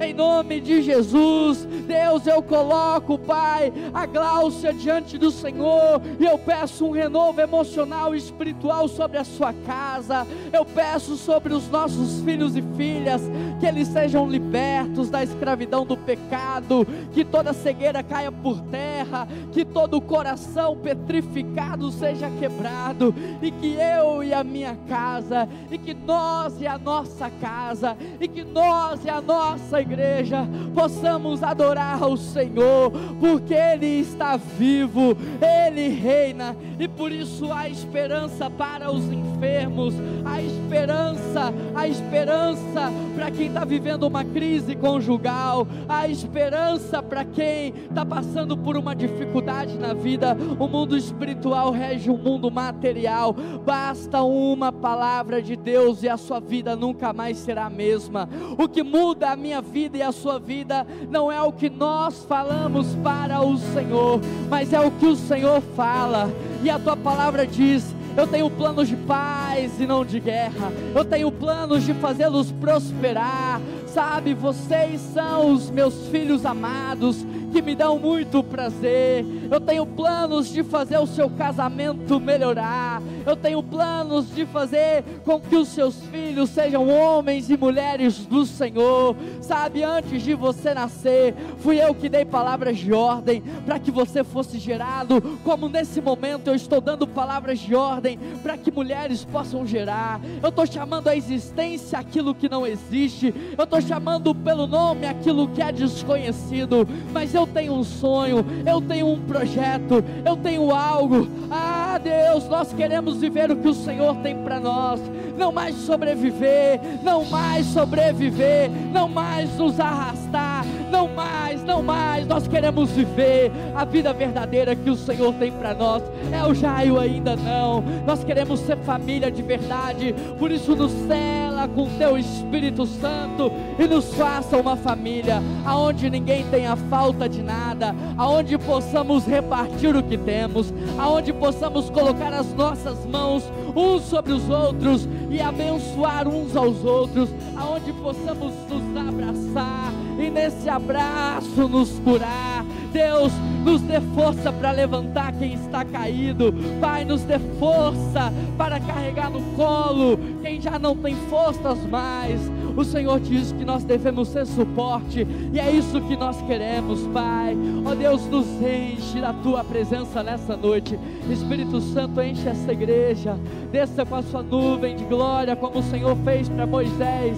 em 0.00 0.12
nome 0.12 0.60
de 0.60 0.82
Jesus. 0.82 1.64
Deus, 1.64 2.26
eu 2.26 2.42
coloco, 2.42 3.18
Pai, 3.18 3.72
a 3.92 4.06
Gláucia 4.06 4.72
diante 4.72 5.16
do 5.16 5.30
Senhor. 5.30 6.00
E 6.18 6.24
eu 6.24 6.38
peço 6.38 6.86
um 6.86 6.90
renovo 6.90 7.40
emocional 7.40 8.14
e 8.14 8.18
espiritual 8.18 8.88
sobre 8.88 9.18
a 9.18 9.24
sua 9.24 9.52
casa 9.52 9.88
casa. 9.98 10.26
Eu 10.52 10.64
peço 10.64 11.16
sobre 11.16 11.52
os 11.52 11.68
nossos 11.68 12.20
filhos 12.22 12.56
e 12.56 12.62
filhas 12.76 13.22
que 13.60 13.66
eles 13.66 13.88
sejam 13.88 14.28
libertos 14.28 15.10
da 15.10 15.22
escravidão 15.22 15.84
do 15.84 15.96
pecado, 15.96 16.86
que 17.12 17.24
toda 17.24 17.52
cegueira 17.52 18.02
caia 18.02 18.30
por 18.30 18.60
terra, 18.62 19.26
que 19.52 19.64
todo 19.64 20.00
coração 20.00 20.76
petrificado 20.76 21.90
seja 21.90 22.30
quebrado 22.38 23.14
e 23.42 23.50
que 23.50 23.74
eu 23.74 24.22
e 24.22 24.32
a 24.32 24.44
minha 24.44 24.76
casa, 24.88 25.48
e 25.70 25.78
que 25.78 25.94
nós 25.94 26.60
e 26.60 26.66
a 26.66 26.78
nossa 26.78 27.30
casa, 27.30 27.96
e 28.20 28.28
que 28.28 28.44
nós 28.44 29.04
e 29.04 29.10
a 29.10 29.20
nossa 29.20 29.47
igreja 29.80 30.46
possamos 30.74 31.42
adorar 31.42 32.02
ao 32.02 32.16
Senhor, 32.16 32.90
porque 33.20 33.54
Ele 33.54 34.00
está 34.00 34.36
vivo, 34.36 35.16
Ele 35.40 35.88
reina 35.88 36.56
e 36.78 36.86
por 36.86 37.10
isso 37.10 37.52
há 37.52 37.68
esperança 37.68 38.48
para 38.48 38.92
os 38.92 39.04
enfermos, 39.04 39.94
a 40.24 40.40
esperança, 40.40 41.52
a 41.74 41.88
esperança 41.88 42.92
para 43.16 43.30
quem 43.32 43.48
está 43.48 43.64
vivendo 43.64 44.04
uma 44.04 44.24
crise 44.24 44.76
conjugal, 44.76 45.66
a 45.88 46.06
esperança 46.06 47.02
para 47.02 47.24
quem 47.24 47.74
está 47.90 48.06
passando 48.06 48.56
por 48.56 48.76
uma 48.76 48.94
dificuldade 48.94 49.76
na 49.76 49.92
vida. 49.92 50.36
O 50.58 50.68
mundo 50.68 50.96
espiritual 50.96 51.72
rege 51.72 52.10
o 52.10 52.16
mundo 52.16 52.48
material. 52.48 53.34
Basta 53.64 54.22
uma 54.22 54.70
palavra 54.70 55.42
de 55.42 55.56
Deus 55.56 56.04
e 56.04 56.08
a 56.08 56.16
sua 56.16 56.38
vida 56.38 56.76
nunca 56.76 57.12
mais 57.12 57.38
será 57.38 57.66
a 57.66 57.70
mesma. 57.70 58.28
O 58.56 58.68
que 58.68 58.84
muda 58.84 59.30
a 59.30 59.36
minha 59.38 59.62
vida 59.62 59.96
e 59.96 60.02
a 60.02 60.12
sua 60.12 60.38
vida 60.38 60.86
não 61.08 61.32
é 61.32 61.40
o 61.40 61.52
que 61.52 61.70
nós 61.70 62.24
falamos 62.24 62.94
para 62.96 63.40
o 63.40 63.56
Senhor, 63.56 64.20
mas 64.50 64.72
é 64.72 64.80
o 64.80 64.90
que 64.90 65.06
o 65.06 65.16
Senhor 65.16 65.62
fala. 65.74 66.30
E 66.62 66.68
a 66.68 66.78
tua 66.78 66.96
palavra 66.96 67.46
diz: 67.46 67.94
eu 68.18 68.26
tenho 68.26 68.50
planos 68.50 68.88
de 68.88 68.96
paz 68.96 69.78
e 69.78 69.86
não 69.86 70.04
de 70.04 70.18
guerra. 70.18 70.72
Eu 70.92 71.04
tenho 71.04 71.30
planos 71.30 71.84
de 71.84 71.94
fazê-los 71.94 72.50
prosperar. 72.50 73.60
Sabe, 73.86 74.34
vocês 74.34 75.00
são 75.00 75.52
os 75.52 75.70
meus 75.70 76.08
filhos 76.08 76.44
amados 76.44 77.24
que 77.48 77.62
me 77.62 77.74
dão 77.74 77.98
muito 77.98 78.42
prazer. 78.42 79.24
Eu 79.50 79.60
tenho 79.60 79.86
planos 79.86 80.48
de 80.50 80.62
fazer 80.62 80.98
o 80.98 81.06
seu 81.06 81.28
casamento 81.30 82.20
melhorar. 82.20 83.02
Eu 83.26 83.36
tenho 83.36 83.62
planos 83.62 84.34
de 84.34 84.46
fazer 84.46 85.04
com 85.24 85.40
que 85.40 85.56
os 85.56 85.68
seus 85.68 86.02
filhos 86.04 86.50
sejam 86.50 86.88
homens 86.88 87.50
e 87.50 87.56
mulheres 87.56 88.26
do 88.26 88.46
Senhor. 88.46 89.16
Sabe, 89.40 89.82
antes 89.82 90.22
de 90.22 90.34
você 90.34 90.72
nascer, 90.74 91.34
fui 91.58 91.80
eu 91.80 91.94
que 91.94 92.08
dei 92.08 92.24
palavras 92.24 92.78
de 92.78 92.92
ordem 92.92 93.42
para 93.64 93.78
que 93.78 93.90
você 93.90 94.24
fosse 94.24 94.58
gerado. 94.58 95.20
Como 95.44 95.68
nesse 95.68 96.00
momento 96.00 96.48
eu 96.48 96.54
estou 96.54 96.80
dando 96.80 97.06
palavras 97.06 97.58
de 97.58 97.74
ordem 97.74 98.18
para 98.42 98.56
que 98.56 98.70
mulheres 98.70 99.24
possam 99.24 99.66
gerar. 99.66 100.20
Eu 100.42 100.48
estou 100.48 100.66
chamando 100.66 101.08
a 101.08 101.16
existência 101.16 101.98
aquilo 101.98 102.34
que 102.34 102.48
não 102.48 102.66
existe. 102.66 103.34
Eu 103.56 103.64
estou 103.64 103.80
chamando 103.80 104.34
pelo 104.34 104.66
nome 104.66 105.06
aquilo 105.06 105.48
que 105.48 105.62
é 105.62 105.72
desconhecido. 105.72 106.86
Mas 107.12 107.34
eu 107.34 107.37
tenho 107.46 107.72
um 107.72 107.84
sonho, 107.84 108.44
eu 108.66 108.80
tenho 108.80 109.08
um 109.08 109.20
projeto, 109.20 110.04
eu 110.24 110.36
tenho 110.36 110.70
algo. 110.70 111.28
Ah, 111.50 111.98
Deus, 112.02 112.48
nós 112.48 112.72
queremos 112.72 113.18
viver 113.18 113.50
o 113.50 113.56
que 113.56 113.68
o 113.68 113.74
Senhor 113.74 114.16
tem 114.16 114.36
para 114.38 114.60
nós. 114.60 115.00
Não 115.36 115.52
mais 115.52 115.76
sobreviver, 115.76 116.80
não 117.02 117.24
mais 117.24 117.66
sobreviver, 117.66 118.70
não 118.92 119.08
mais 119.08 119.56
nos 119.56 119.78
arrastar, 119.78 120.64
não 120.90 121.08
mais, 121.08 121.62
não 121.62 121.82
mais. 121.82 122.26
Nós 122.26 122.48
queremos 122.48 122.90
viver 122.90 123.52
a 123.74 123.84
vida 123.84 124.12
verdadeira 124.12 124.74
que 124.74 124.90
o 124.90 124.96
Senhor 124.96 125.32
tem 125.34 125.52
para 125.52 125.74
nós. 125.74 126.02
É 126.32 126.44
o 126.44 126.54
Jaio 126.54 126.98
ainda 126.98 127.36
não. 127.36 127.82
Nós 128.06 128.24
queremos 128.24 128.60
ser 128.60 128.76
família 128.78 129.30
de 129.30 129.42
verdade. 129.42 130.14
Por 130.38 130.50
isso 130.50 130.74
nos 130.74 130.92
cela 131.06 131.68
com 131.68 131.88
teu 131.98 132.18
Espírito 132.18 132.86
Santo 132.86 133.52
e 133.78 133.86
nos 133.86 134.12
faça 134.14 134.56
uma 134.56 134.76
família 134.76 135.42
aonde 135.64 136.10
ninguém 136.10 136.44
tenha 136.50 136.74
falta 136.76 137.27
de 137.28 137.42
nada, 137.42 137.94
aonde 138.16 138.56
possamos 138.58 139.26
repartir 139.26 139.94
o 139.94 140.02
que 140.02 140.16
temos, 140.16 140.72
aonde 140.98 141.32
possamos 141.32 141.90
colocar 141.90 142.32
as 142.32 142.52
nossas 142.54 143.04
mãos 143.06 143.44
uns 143.74 144.02
sobre 144.02 144.32
os 144.32 144.48
outros 144.48 145.08
e 145.30 145.40
abençoar 145.40 146.26
uns 146.26 146.56
aos 146.56 146.84
outros, 146.84 147.30
aonde 147.56 147.92
possamos 147.92 148.52
nos 148.68 148.96
abraçar 148.96 149.92
e 150.18 150.30
nesse 150.30 150.68
abraço 150.68 151.68
nos 151.68 151.90
curar. 152.00 152.64
Deus, 152.92 153.32
nos 153.64 153.80
dê 153.82 154.00
força 154.14 154.52
para 154.52 154.72
levantar 154.72 155.32
quem 155.32 155.54
está 155.54 155.84
caído. 155.84 156.52
Pai, 156.80 157.04
nos 157.04 157.22
dê 157.22 157.38
força 157.58 158.32
para 158.56 158.80
carregar 158.80 159.30
no 159.30 159.42
colo 159.54 160.18
quem 160.42 160.60
já 160.60 160.78
não 160.78 160.96
tem 160.96 161.14
forças 161.28 161.78
mais. 161.86 162.40
O 162.78 162.84
Senhor 162.84 163.18
diz 163.18 163.50
que 163.50 163.64
nós 163.64 163.82
devemos 163.82 164.28
ser 164.28 164.46
suporte, 164.46 165.26
e 165.52 165.58
é 165.58 165.68
isso 165.68 166.00
que 166.02 166.16
nós 166.16 166.40
queremos, 166.42 167.04
Pai. 167.08 167.56
Ó 167.84 167.90
oh, 167.90 167.94
Deus, 167.96 168.24
nos 168.26 168.46
enche 168.62 169.20
da 169.20 169.32
tua 169.32 169.64
presença 169.64 170.22
nessa 170.22 170.56
noite. 170.56 170.96
Espírito 171.28 171.80
Santo, 171.80 172.22
enche 172.22 172.48
essa 172.48 172.72
igreja, 172.72 173.36
desça 173.72 174.06
com 174.06 174.14
a 174.14 174.22
sua 174.22 174.44
nuvem 174.44 174.94
de 174.94 175.02
glória, 175.06 175.56
como 175.56 175.80
o 175.80 175.82
Senhor 175.82 176.16
fez 176.24 176.48
para 176.48 176.68
Moisés 176.68 177.36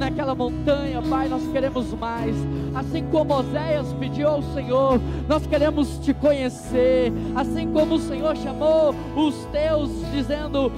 naquela 0.00 0.34
montanha, 0.34 1.02
Pai, 1.02 1.28
nós 1.28 1.46
queremos 1.52 1.92
mais. 1.92 2.34
Assim 2.74 3.04
como 3.10 3.34
Oséias 3.34 3.92
pediu 3.94 4.28
ao 4.28 4.42
Senhor, 4.42 5.00
nós 5.28 5.46
queremos 5.46 5.98
te 5.98 6.14
conhecer. 6.14 7.12
Assim 7.34 7.68
como 7.72 7.96
o 7.96 7.98
Senhor 7.98 8.36
chamou 8.36 8.94
os 9.16 9.34
teus, 9.46 9.90
dizendo: 10.12 10.72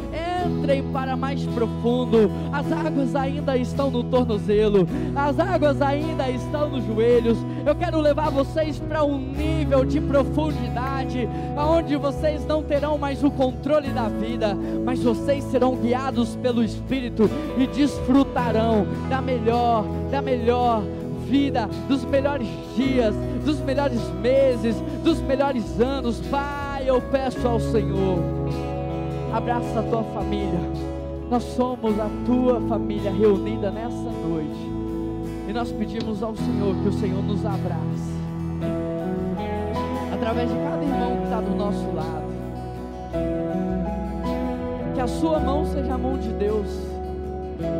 entrem 0.46 0.82
para 0.92 1.16
mais 1.16 1.44
profundo. 1.46 2.30
As 2.52 2.70
águas 2.72 3.14
ainda 3.14 3.56
estão 3.56 3.90
no 3.90 4.02
tornozelo, 4.04 4.86
as 5.14 5.38
águas 5.38 5.80
ainda 5.82 6.28
estão 6.30 6.70
nos 6.70 6.84
joelhos. 6.84 7.38
Eu 7.64 7.74
quero 7.74 8.00
levar 8.00 8.30
vocês 8.30 8.78
para 8.78 9.04
um 9.04 9.18
nível 9.18 9.84
de 9.84 10.00
profundidade, 10.00 11.28
aonde 11.56 11.96
vocês 11.96 12.44
não 12.46 12.62
terão 12.62 12.98
mais 12.98 13.22
o 13.22 13.30
controle 13.30 13.88
da 13.88 14.08
vida, 14.08 14.56
mas 14.84 15.02
vocês 15.02 15.44
serão 15.44 15.76
guiados 15.76 16.36
pelo 16.36 16.64
Espírito 16.64 17.28
e 17.58 17.66
desfrutarão 17.66 18.86
da 19.08 19.20
melhor, 19.20 19.84
da 20.10 20.20
melhor 20.20 20.82
vida, 21.28 21.68
dos 21.88 22.04
melhores 22.04 22.48
dias, 22.76 23.14
dos 23.44 23.58
melhores 23.60 24.00
meses, 24.20 24.76
dos 25.02 25.20
melhores 25.20 25.80
anos. 25.80 26.20
Pai, 26.30 26.84
eu 26.86 27.00
peço 27.00 27.46
ao 27.46 27.60
Senhor, 27.60 28.18
abraça 29.32 29.80
a 29.80 29.82
tua 29.82 30.02
família. 30.04 30.60
Nós 31.30 31.42
somos 31.42 31.98
a 31.98 32.10
tua 32.26 32.60
família 32.68 33.10
reunida 33.10 33.70
nessa 33.70 34.10
noite. 34.26 34.70
E 35.48 35.52
nós 35.52 35.72
pedimos 35.72 36.22
ao 36.22 36.36
Senhor 36.36 36.74
que 36.82 36.88
o 36.88 36.92
Senhor 36.92 37.22
nos 37.22 37.44
abrace. 37.44 38.12
Através 40.12 40.48
de 40.50 40.56
cada 40.56 40.84
irmão 40.84 41.16
que 41.16 41.24
está 41.24 41.40
do 41.40 41.56
nosso 41.56 41.90
lado. 41.94 42.32
Que 44.94 45.00
a 45.00 45.06
sua 45.08 45.40
mão 45.40 45.64
seja 45.66 45.94
a 45.94 45.98
mão 45.98 46.18
de 46.18 46.28
Deus 46.28 46.92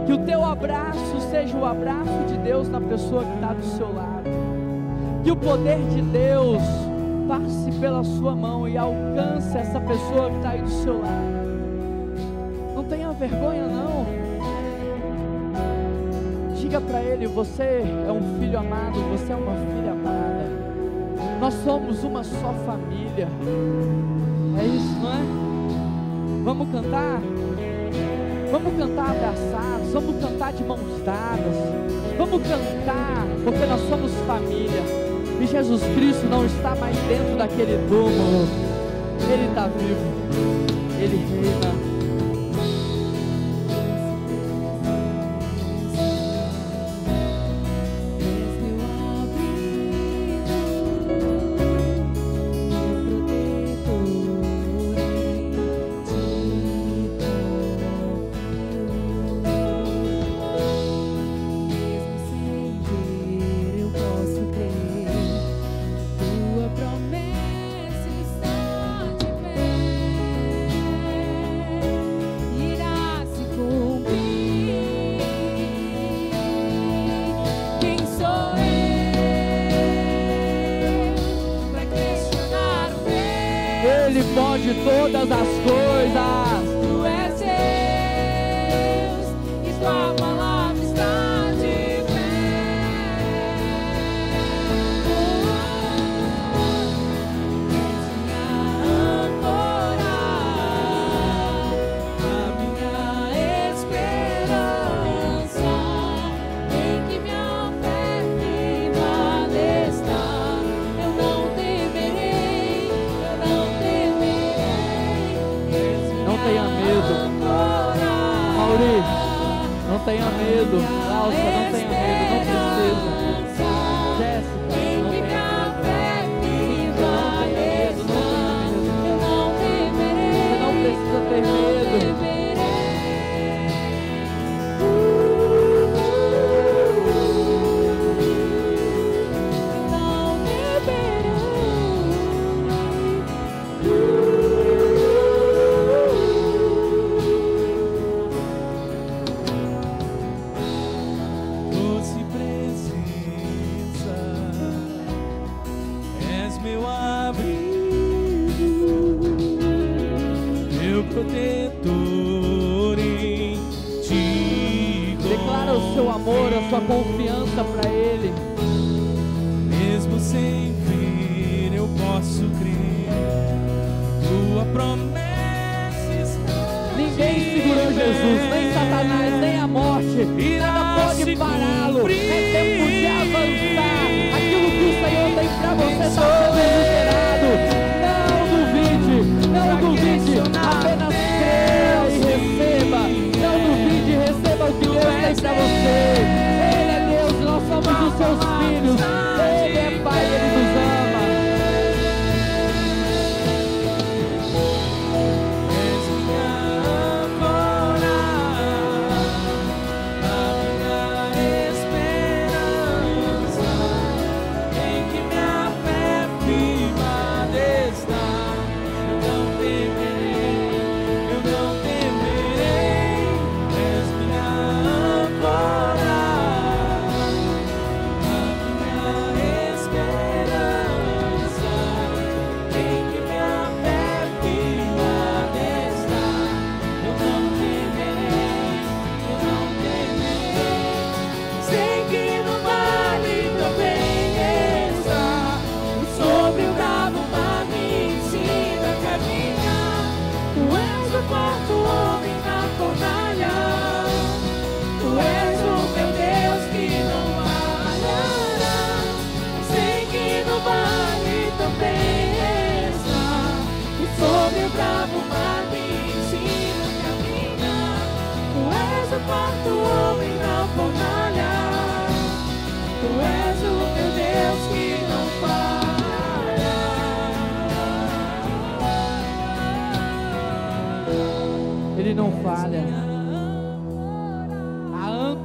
que 0.07 0.13
o 0.13 0.19
teu 0.19 0.45
abraço 0.45 1.21
seja 1.31 1.57
o 1.57 1.65
abraço 1.65 2.25
de 2.29 2.37
Deus 2.39 2.69
na 2.69 2.81
pessoa 2.81 3.25
que 3.25 3.35
está 3.35 3.53
do 3.53 3.65
seu 3.65 3.95
lado. 3.95 4.31
Que 5.25 5.31
o 5.31 5.37
poder 5.37 5.79
de 5.89 6.03
Deus 6.03 6.63
passe 7.29 7.71
pela 7.81 8.03
sua 8.03 8.35
mão 8.35 8.69
e 8.69 8.77
alcance 8.77 9.57
essa 9.57 9.81
pessoa 9.81 10.31
que 10.31 10.37
está 10.37 10.51
aí 10.51 10.63
do 10.63 10.71
seu 10.71 10.95
lado. 11.01 11.33
Não 12.75 12.85
tenha 12.85 13.13
vergonha, 13.13 13.67
não. 13.67 14.07
Diga 16.57 16.81
para 16.81 17.03
ele: 17.03 17.27
você 17.27 17.83
é 18.07 18.13
um 18.13 18.39
filho 18.39 18.59
amado, 18.59 18.99
você 19.11 19.33
é 19.33 19.37
uma 19.37 19.55
filha 19.55 19.93
amada. 19.93 20.63
Nós 21.41 21.55
somos 21.65 22.05
uma 22.05 22.25
só 22.25 22.53
família. 22.67 23.29
É 24.59 24.65
isso, 24.65 24.99
não 25.01 25.13
é? 25.13 26.45
Vamos 26.45 26.69
cantar? 26.71 27.21
Vamos 28.53 28.75
cantar 28.77 29.13
abraçados, 29.13 29.93
vamos 29.95 30.23
cantar 30.23 30.53
de 30.53 30.63
mãos 30.63 31.03
dadas, 31.07 31.57
vamos 32.19 32.43
cantar, 32.43 33.27
porque 33.45 33.65
nós 33.65 33.81
somos 33.89 34.13
família. 34.27 34.83
E 35.41 35.47
Jesus 35.47 35.81
Cristo 35.95 36.27
não 36.29 36.45
está 36.45 36.75
mais 36.75 36.95
dentro 37.09 37.35
daquele 37.39 37.79
túmulo, 37.89 38.47
Ele 39.33 39.49
está 39.49 39.69
vivo, 39.69 41.01
Ele 41.01 41.17
reina. 41.17 41.82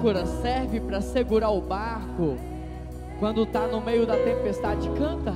Âncora 0.07 0.25
serve 0.41 0.79
para 0.79 1.01
segurar 1.01 1.49
o 1.49 1.59
barco 1.59 2.37
quando 3.19 3.43
está 3.43 3.67
no 3.67 3.81
meio 3.81 4.05
da 4.05 4.15
tempestade. 4.15 4.89
Canta. 4.91 5.33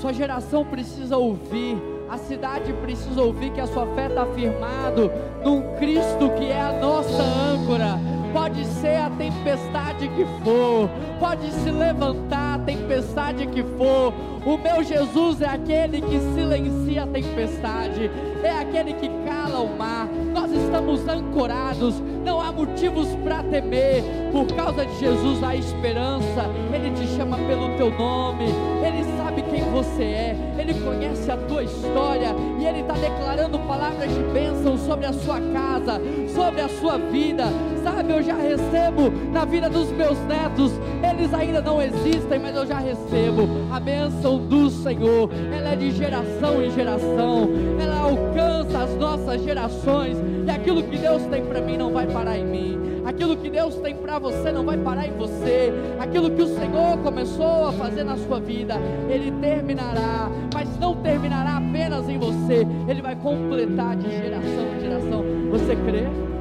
Sua 0.00 0.12
geração 0.12 0.64
precisa 0.64 1.16
ouvir. 1.16 1.76
A 2.08 2.16
cidade 2.16 2.72
precisa 2.74 3.20
ouvir 3.22 3.50
que 3.50 3.60
a 3.60 3.66
sua 3.66 3.86
fé 3.94 4.06
está 4.06 4.26
firmado 4.26 5.10
num 5.44 5.62
Cristo 5.76 6.30
que 6.38 6.46
é 6.46 6.60
a 6.60 6.72
nossa 6.72 7.22
âncora. 7.22 7.98
Pode 8.32 8.64
ser 8.64 8.96
a 8.96 9.10
tempestade 9.10 10.08
que 10.08 10.24
for, 10.44 10.88
pode 11.18 11.50
se 11.50 11.70
levantar 11.70 12.54
a 12.54 12.58
tempestade 12.60 13.46
que 13.48 13.64
for. 13.76 14.14
O 14.46 14.56
meu 14.56 14.84
Jesus 14.84 15.40
é 15.40 15.48
aquele 15.48 16.00
que 16.00 16.20
silencia 16.34 17.02
a 17.02 17.06
tempestade, 17.08 18.08
é 18.42 18.50
aquele 18.50 18.94
que 18.94 19.08
cala 19.26 19.60
o 19.60 19.76
mar. 19.76 20.08
Nós 20.32 20.52
estamos 20.52 21.06
ancorados, 21.08 22.00
não 22.24 22.40
há 22.40 22.52
motivos 22.52 23.08
para 23.24 23.42
temer. 23.42 24.02
Por 24.32 24.46
causa 24.54 24.84
de 24.86 24.98
Jesus 24.98 25.42
há 25.42 25.56
esperança. 25.56 26.48
Ele 26.72 26.90
te 26.90 27.06
chama 27.16 27.36
pelo 27.36 27.76
teu 27.76 27.90
nome, 27.90 28.46
ele 28.84 29.04
sabe 29.16 29.42
quem 29.42 29.62
você 29.70 30.02
é, 30.02 30.36
ele 30.58 30.74
conhece 30.74 31.30
a 31.30 31.36
tua 31.36 31.62
história 31.62 32.34
e 32.58 32.66
ele 32.66 32.80
está 32.80 32.94
declarando 32.94 33.58
palavras 33.60 34.12
de 34.12 34.22
bênção 34.32 34.78
sobre 34.78 35.06
a 35.06 35.12
sua 35.12 35.40
casa, 35.40 36.00
sobre 36.34 36.60
a 36.60 36.68
sua 36.68 36.98
vida. 36.98 37.44
Sabe, 37.82 38.12
eu 38.12 38.22
já 38.22 38.34
recebo 38.34 39.10
na 39.32 39.44
vida 39.44 39.68
dos 39.68 39.90
meus 39.90 40.18
netos, 40.20 40.72
eles 41.08 41.32
ainda 41.32 41.60
não 41.60 41.80
existem, 41.80 42.38
mas 42.38 42.54
eu 42.56 42.66
já 42.66 42.78
recebo 42.78 43.48
a 43.70 43.78
bênção 43.78 44.38
do 44.38 44.70
Senhor. 44.70 45.30
Ela 45.52 45.70
é 45.70 45.76
de 45.76 45.90
geração 45.92 46.62
em 46.62 46.70
geração, 46.70 47.48
ela 47.80 47.98
alcança 48.00 48.78
as 48.84 48.94
nossas 48.96 49.42
gerações, 49.42 50.16
e 50.46 50.50
aquilo 50.50 50.82
que 50.82 50.98
Deus 50.98 51.22
tem 51.24 51.44
para 51.44 51.60
mim 51.60 51.76
não 51.76 51.92
vai 51.92 52.06
parar 52.06 52.38
em 52.38 52.44
mim. 52.44 52.78
Aquilo 53.04 53.36
que 53.36 53.48
Deus 53.48 53.74
tem 53.76 53.96
para 53.96 54.18
você 54.18 54.52
não 54.52 54.64
vai 54.64 54.76
parar 54.76 55.06
em 55.06 55.12
você. 55.12 55.72
Aquilo 55.98 56.30
que 56.30 56.42
o 56.42 56.46
Senhor 56.46 56.98
começou 56.98 57.66
a 57.66 57.72
fazer 57.72 58.04
na 58.04 58.16
sua 58.16 58.38
vida, 58.38 58.74
Ele 59.08 59.32
terminará. 59.40 60.28
Mas 60.52 60.68
não 60.78 60.94
terminará 60.96 61.56
apenas 61.56 62.08
em 62.08 62.18
você, 62.18 62.66
Ele 62.88 63.00
vai 63.00 63.16
completar 63.16 63.96
de 63.96 64.10
geração 64.10 64.76
em 64.76 64.80
geração. 64.80 65.24
Você 65.50 65.76
crê? 65.76 66.39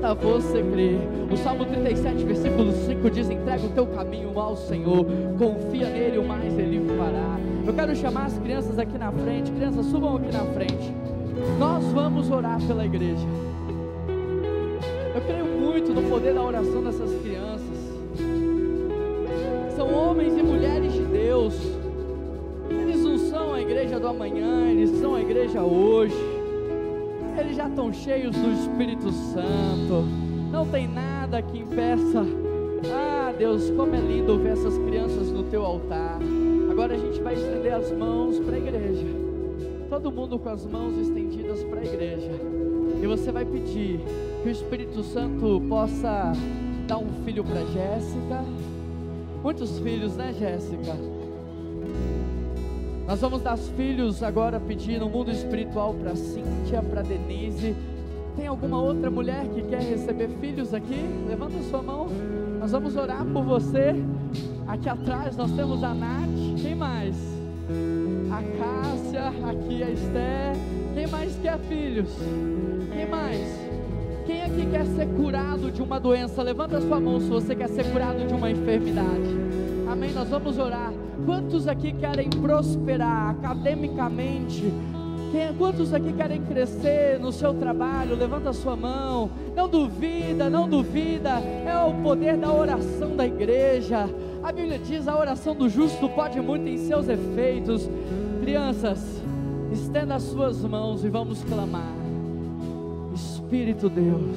Basta 0.00 0.14
você 0.14 0.62
crer. 0.62 0.96
O 1.30 1.36
Salmo 1.36 1.64
37, 1.64 2.24
versículo 2.24 2.72
5 2.72 3.10
diz: 3.10 3.28
Entrega 3.28 3.66
o 3.66 3.70
teu 3.70 3.86
caminho 3.88 4.38
ao 4.38 4.56
Senhor, 4.56 5.04
confia 5.36 5.88
nele, 5.88 6.18
o 6.18 6.24
mais 6.24 6.56
ele 6.56 6.86
fará. 6.96 7.38
Eu 7.66 7.74
quero 7.74 7.94
chamar 7.96 8.26
as 8.26 8.38
crianças 8.38 8.78
aqui 8.78 8.96
na 8.96 9.10
frente. 9.10 9.50
Crianças, 9.50 9.86
subam 9.86 10.16
aqui 10.16 10.32
na 10.32 10.44
frente. 10.52 10.94
Nós 11.58 11.84
vamos 11.86 12.30
orar 12.30 12.64
pela 12.64 12.84
igreja. 12.84 13.26
Eu 15.14 15.20
creio 15.22 15.44
muito 15.44 15.92
no 15.92 16.02
poder 16.08 16.32
da 16.32 16.42
oração 16.42 16.82
dessas 16.82 17.20
crianças. 17.20 17.78
São 19.74 19.92
homens 19.92 20.36
e 20.38 20.42
mulheres 20.42 20.92
de 20.92 21.02
Deus. 21.02 21.54
Eles 22.70 23.02
não 23.02 23.18
são 23.18 23.52
a 23.52 23.60
igreja 23.60 23.98
do 23.98 24.06
amanhã, 24.06 24.70
eles 24.70 24.90
são 25.00 25.16
a 25.16 25.20
igreja 25.20 25.62
hoje. 25.62 26.37
Eles 27.38 27.56
já 27.56 27.68
estão 27.68 27.92
cheios 27.92 28.34
do 28.34 28.50
Espírito 28.50 29.12
Santo. 29.12 30.04
Não 30.50 30.66
tem 30.66 30.88
nada 30.88 31.40
que 31.40 31.58
impeça. 31.58 32.24
Ah, 32.92 33.32
Deus, 33.36 33.70
como 33.70 33.94
é 33.94 34.00
lindo 34.00 34.38
ver 34.38 34.52
essas 34.52 34.76
crianças 34.78 35.30
no 35.30 35.44
teu 35.44 35.64
altar. 35.64 36.18
Agora 36.68 36.94
a 36.94 36.98
gente 36.98 37.20
vai 37.20 37.34
estender 37.34 37.72
as 37.72 37.92
mãos 37.92 38.38
para 38.40 38.56
a 38.56 38.58
igreja. 38.58 39.06
Todo 39.88 40.10
mundo 40.10 40.38
com 40.38 40.48
as 40.48 40.66
mãos 40.66 40.98
estendidas 40.98 41.62
para 41.62 41.80
a 41.80 41.84
igreja. 41.84 42.32
E 43.00 43.06
você 43.06 43.30
vai 43.30 43.44
pedir 43.44 44.00
que 44.42 44.48
o 44.48 44.50
Espírito 44.50 45.02
Santo 45.04 45.62
possa 45.68 46.32
dar 46.88 46.98
um 46.98 47.08
filho 47.24 47.44
para 47.44 47.60
Jéssica. 47.66 48.44
Muitos 49.42 49.78
filhos, 49.78 50.16
né, 50.16 50.34
Jéssica? 50.36 51.17
Nós 53.08 53.22
vamos 53.22 53.40
dar 53.40 53.54
os 53.54 53.70
filhos 53.70 54.22
agora 54.22 54.60
pedir 54.60 55.00
no 55.00 55.08
mundo 55.08 55.30
espiritual 55.30 55.94
para 55.94 56.14
Cíntia, 56.14 56.82
para 56.82 57.00
Denise. 57.00 57.74
Tem 58.36 58.46
alguma 58.46 58.82
outra 58.82 59.10
mulher 59.10 59.48
que 59.48 59.62
quer 59.62 59.80
receber 59.80 60.28
filhos 60.38 60.74
aqui? 60.74 61.00
Levanta 61.26 61.58
sua 61.70 61.80
mão. 61.80 62.08
Nós 62.60 62.70
vamos 62.70 62.94
orar 62.96 63.24
por 63.24 63.42
você. 63.44 63.94
Aqui 64.66 64.90
atrás 64.90 65.34
nós 65.38 65.50
temos 65.52 65.82
a 65.82 65.94
Nath. 65.94 66.28
Quem 66.60 66.74
mais? 66.74 67.16
A 68.30 68.42
Cássia, 68.58 69.28
aqui 69.48 69.82
a 69.82 69.90
Esther. 69.90 70.52
Quem 70.92 71.06
mais 71.06 71.34
quer 71.36 71.58
filhos? 71.60 72.14
Quem 72.92 73.08
mais? 73.08 73.70
Quem 74.26 74.42
aqui 74.42 74.66
quer 74.70 74.84
ser 74.84 75.08
curado 75.16 75.72
de 75.72 75.80
uma 75.80 75.98
doença? 75.98 76.42
Levanta 76.42 76.78
sua 76.82 77.00
mão 77.00 77.18
se 77.20 77.28
você 77.30 77.56
quer 77.56 77.70
ser 77.70 77.90
curado 77.90 78.26
de 78.26 78.34
uma 78.34 78.50
enfermidade. 78.50 79.34
Amém. 79.90 80.12
Nós 80.12 80.28
vamos 80.28 80.58
orar. 80.58 80.92
Quantos 81.24 81.68
aqui 81.68 81.92
querem 81.92 82.30
prosperar 82.30 83.30
academicamente? 83.30 84.72
Quem, 85.30 85.52
quantos 85.58 85.92
aqui 85.92 86.12
querem 86.12 86.40
crescer 86.42 87.18
no 87.18 87.30
seu 87.30 87.52
trabalho? 87.52 88.16
Levanta 88.16 88.50
a 88.50 88.52
sua 88.52 88.74
mão. 88.74 89.30
Não 89.54 89.68
duvida, 89.68 90.48
não 90.48 90.68
duvida. 90.68 91.40
É 91.66 91.76
o 91.84 92.02
poder 92.02 92.36
da 92.36 92.52
oração 92.52 93.14
da 93.14 93.26
igreja. 93.26 94.08
A 94.42 94.52
Bíblia 94.52 94.78
diz: 94.78 95.06
a 95.06 95.18
oração 95.18 95.54
do 95.54 95.68
justo 95.68 96.08
pode 96.08 96.40
muito 96.40 96.66
em 96.66 96.78
seus 96.78 97.08
efeitos. 97.08 97.88
Crianças, 98.40 99.22
estenda 99.70 100.14
as 100.14 100.22
suas 100.22 100.62
mãos 100.62 101.04
e 101.04 101.08
vamos 101.08 101.44
clamar. 101.44 101.92
Espírito 103.14 103.90
Deus, 103.90 104.36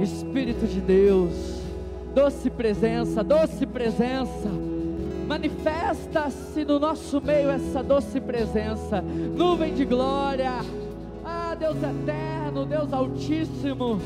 Espírito 0.00 0.66
de 0.66 0.80
Deus, 0.80 1.32
doce 2.14 2.50
presença, 2.50 3.24
doce 3.24 3.66
presença, 3.66 4.50
manifesta-se 5.26 6.64
no 6.64 6.78
nosso 6.78 7.20
meio 7.20 7.50
essa 7.50 7.82
doce 7.82 8.20
presença, 8.20 9.00
nuvem 9.00 9.74
de 9.74 9.84
glória, 9.84 10.52
ah 11.24 11.54
Deus 11.58 11.76
eterno, 11.76 12.64
Deus 12.66 12.92
altíssimo, 12.92 14.00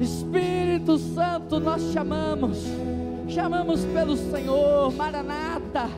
Espírito 0.00 0.98
Santo, 0.98 1.60
nós 1.60 1.92
chamamos, 1.92 2.58
chamamos 3.28 3.84
pelo 3.86 4.16
Senhor, 4.16 4.92
Maranata, 4.94 5.88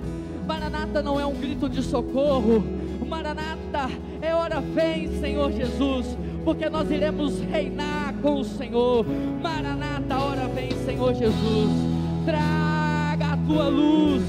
Maranata 0.46 1.02
não 1.02 1.18
é 1.18 1.26
um 1.26 1.34
grito 1.34 1.68
de 1.68 1.82
socorro, 1.82 2.62
Maranata 3.08 3.90
é 4.20 4.34
hora 4.34 4.60
vem, 4.60 5.20
Senhor 5.20 5.50
Jesus 5.52 6.16
porque 6.44 6.68
nós 6.68 6.90
iremos 6.90 7.40
reinar 7.40 8.14
com 8.22 8.40
o 8.40 8.44
Senhor. 8.44 9.04
Maranata, 9.42 10.18
hora 10.18 10.48
vem, 10.48 10.70
Senhor 10.84 11.14
Jesus. 11.14 11.70
Traga 12.24 12.44
a 12.44 12.89
tua 13.50 13.68
luz, 13.68 14.22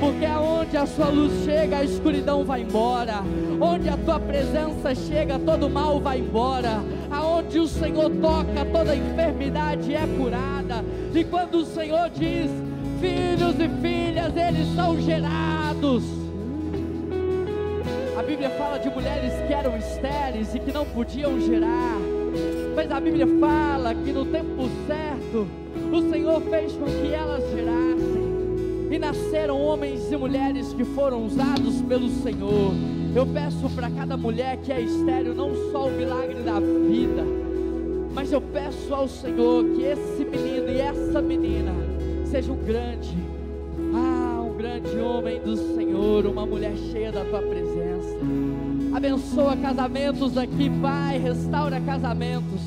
porque 0.00 0.24
aonde 0.24 0.76
a 0.76 0.86
sua 0.86 1.08
luz 1.08 1.44
chega, 1.44 1.78
a 1.78 1.84
escuridão 1.84 2.44
vai 2.44 2.62
embora. 2.62 3.22
Onde 3.60 3.88
a 3.88 3.96
tua 3.96 4.18
presença 4.18 4.94
chega, 4.94 5.38
todo 5.38 5.68
mal 5.68 6.00
vai 6.00 6.20
embora. 6.20 6.82
Aonde 7.10 7.58
o 7.58 7.68
Senhor 7.68 8.10
toca, 8.10 8.64
toda 8.72 8.96
enfermidade 8.96 9.94
é 9.94 10.06
curada. 10.18 10.84
E 11.14 11.22
quando 11.24 11.56
o 11.56 11.64
Senhor 11.64 12.08
diz: 12.10 12.50
Filhos 13.00 13.56
e 13.60 13.68
filhas, 13.80 14.34
eles 14.36 14.74
são 14.74 14.98
gerados 15.00 16.22
a 18.22 18.24
Bíblia 18.24 18.50
fala 18.50 18.78
de 18.78 18.88
mulheres 18.88 19.32
que 19.48 19.52
eram 19.52 19.76
estéreis 19.76 20.54
e 20.54 20.60
que 20.60 20.70
não 20.70 20.86
podiam 20.86 21.40
gerar. 21.40 21.96
Mas 22.76 22.88
a 22.92 23.00
Bíblia 23.00 23.26
fala 23.40 23.92
que 23.96 24.12
no 24.12 24.24
tempo 24.26 24.68
certo, 24.86 25.48
o 25.92 26.10
Senhor 26.10 26.40
fez 26.42 26.72
com 26.74 26.84
que 26.84 27.12
elas 27.12 27.42
gerassem. 27.50 27.91
E 28.92 28.98
nasceram 28.98 29.58
homens 29.58 30.12
e 30.12 30.16
mulheres 30.18 30.74
que 30.74 30.84
foram 30.84 31.24
usados 31.24 31.80
pelo 31.80 32.10
Senhor. 32.10 32.74
Eu 33.16 33.26
peço 33.26 33.70
para 33.70 33.90
cada 33.90 34.18
mulher 34.18 34.58
que 34.58 34.70
é 34.70 34.82
estéreo 34.82 35.34
não 35.34 35.54
só 35.72 35.86
o 35.86 35.90
milagre 35.90 36.42
da 36.42 36.60
vida, 36.60 37.24
mas 38.14 38.30
eu 38.30 38.40
peço 38.42 38.94
ao 38.94 39.08
Senhor 39.08 39.64
que 39.64 39.82
esse 39.82 40.24
menino 40.26 40.68
e 40.68 40.78
essa 40.78 41.22
menina 41.22 41.72
sejam 42.26 42.54
grande, 42.56 43.16
ah, 43.94 44.22
grande 44.62 44.96
homem 44.98 45.40
do 45.40 45.56
Senhor, 45.74 46.24
uma 46.26 46.46
mulher 46.46 46.76
cheia 46.92 47.10
da 47.10 47.24
tua 47.24 47.42
presença. 47.42 48.16
Abençoa 48.94 49.56
casamentos 49.56 50.38
aqui, 50.38 50.70
Pai, 50.80 51.18
restaura 51.18 51.80
casamentos. 51.80 52.60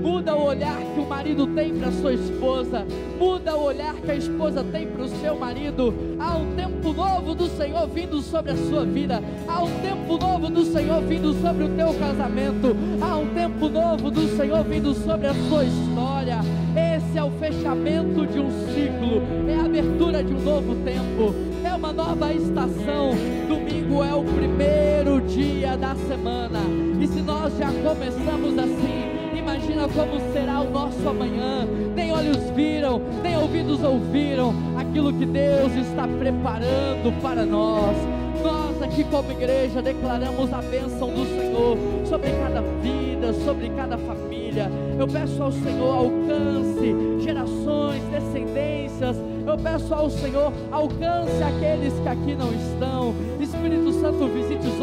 Muda 0.00 0.34
o 0.34 0.46
olhar 0.46 0.78
que 0.78 1.00
o 1.00 1.06
marido 1.06 1.46
tem 1.48 1.78
para 1.78 1.92
sua 1.92 2.14
esposa, 2.14 2.86
muda 3.18 3.54
o 3.54 3.64
olhar 3.64 3.94
que 3.94 4.10
a 4.10 4.14
esposa 4.14 4.64
tem 4.64 4.86
para 4.86 5.02
o 5.02 5.08
seu 5.08 5.36
marido. 5.36 5.94
Há 6.18 6.38
um 6.38 6.54
tempo 6.56 6.92
novo 6.94 7.34
do 7.34 7.46
Senhor 7.48 7.86
vindo 7.86 8.22
sobre 8.22 8.52
a 8.52 8.56
sua 8.56 8.84
vida, 8.86 9.22
há 9.46 9.62
um 9.62 9.70
tempo 9.80 10.16
novo 10.16 10.48
do 10.48 10.64
Senhor 10.64 11.02
vindo 11.02 11.34
sobre 11.42 11.64
o 11.64 11.68
teu 11.76 11.92
casamento, 11.94 12.74
há 13.00 13.16
um 13.18 13.26
tempo 13.34 13.68
novo 13.68 14.10
do 14.10 14.36
Senhor 14.36 14.64
vindo 14.64 14.94
sobre 14.94 15.26
a 15.26 15.34
sua 15.34 15.64
história. 15.64 16.38
Esse 16.74 17.18
é 17.18 17.22
o 17.22 17.30
fechamento 17.32 18.26
de 18.26 18.38
um 18.38 18.50
ciclo, 18.72 19.22
é 19.48 19.56
a 19.56 19.64
abertura 19.66 20.24
de 20.24 20.32
um 20.32 20.40
novo 20.40 20.76
tempo, 20.76 21.34
é 21.62 21.74
uma 21.74 21.92
nova 21.92 22.32
estação. 22.32 23.10
Domingo 23.46 24.02
é 24.02 24.14
o 24.14 24.24
primeiro 24.24 25.20
dia 25.22 25.76
da 25.76 25.94
semana, 26.08 26.60
e 26.98 27.06
se 27.06 27.20
nós 27.20 27.52
já 27.58 27.66
começamos 27.66 28.58
assim, 28.58 29.09
imagina 29.50 29.88
como 29.88 30.32
será 30.32 30.60
o 30.60 30.70
nosso 30.70 31.08
amanhã. 31.08 31.66
Nem 31.94 32.12
olhos 32.12 32.38
viram, 32.54 33.00
nem 33.22 33.36
ouvidos 33.36 33.82
ouviram 33.82 34.54
aquilo 34.78 35.12
que 35.12 35.26
Deus 35.26 35.72
está 35.74 36.06
preparando 36.06 37.20
para 37.20 37.44
nós. 37.44 37.96
Nós 38.42 38.80
aqui 38.82 39.04
como 39.04 39.32
igreja 39.32 39.82
declaramos 39.82 40.52
a 40.52 40.62
bênção 40.62 41.08
do 41.08 41.26
Senhor 41.26 41.76
sobre 42.06 42.30
cada 42.30 42.62
vida, 42.80 43.32
sobre 43.44 43.70
cada 43.70 43.98
família. 43.98 44.70
Eu 44.98 45.08
peço 45.08 45.42
ao 45.42 45.52
Senhor 45.52 45.94
alcance 45.96 46.94
gerações, 47.20 48.02
descendências. 48.04 49.16
Eu 49.46 49.58
peço 49.58 49.92
ao 49.92 50.08
Senhor 50.08 50.52
alcance 50.70 51.42
aqueles 51.42 51.92
que 52.00 52.08
aqui 52.08 52.34
não 52.36 52.52
estão. 52.52 53.14
Espírito 53.40 53.92
Santo 54.00 54.28
visite 54.28 54.66
os 54.66 54.80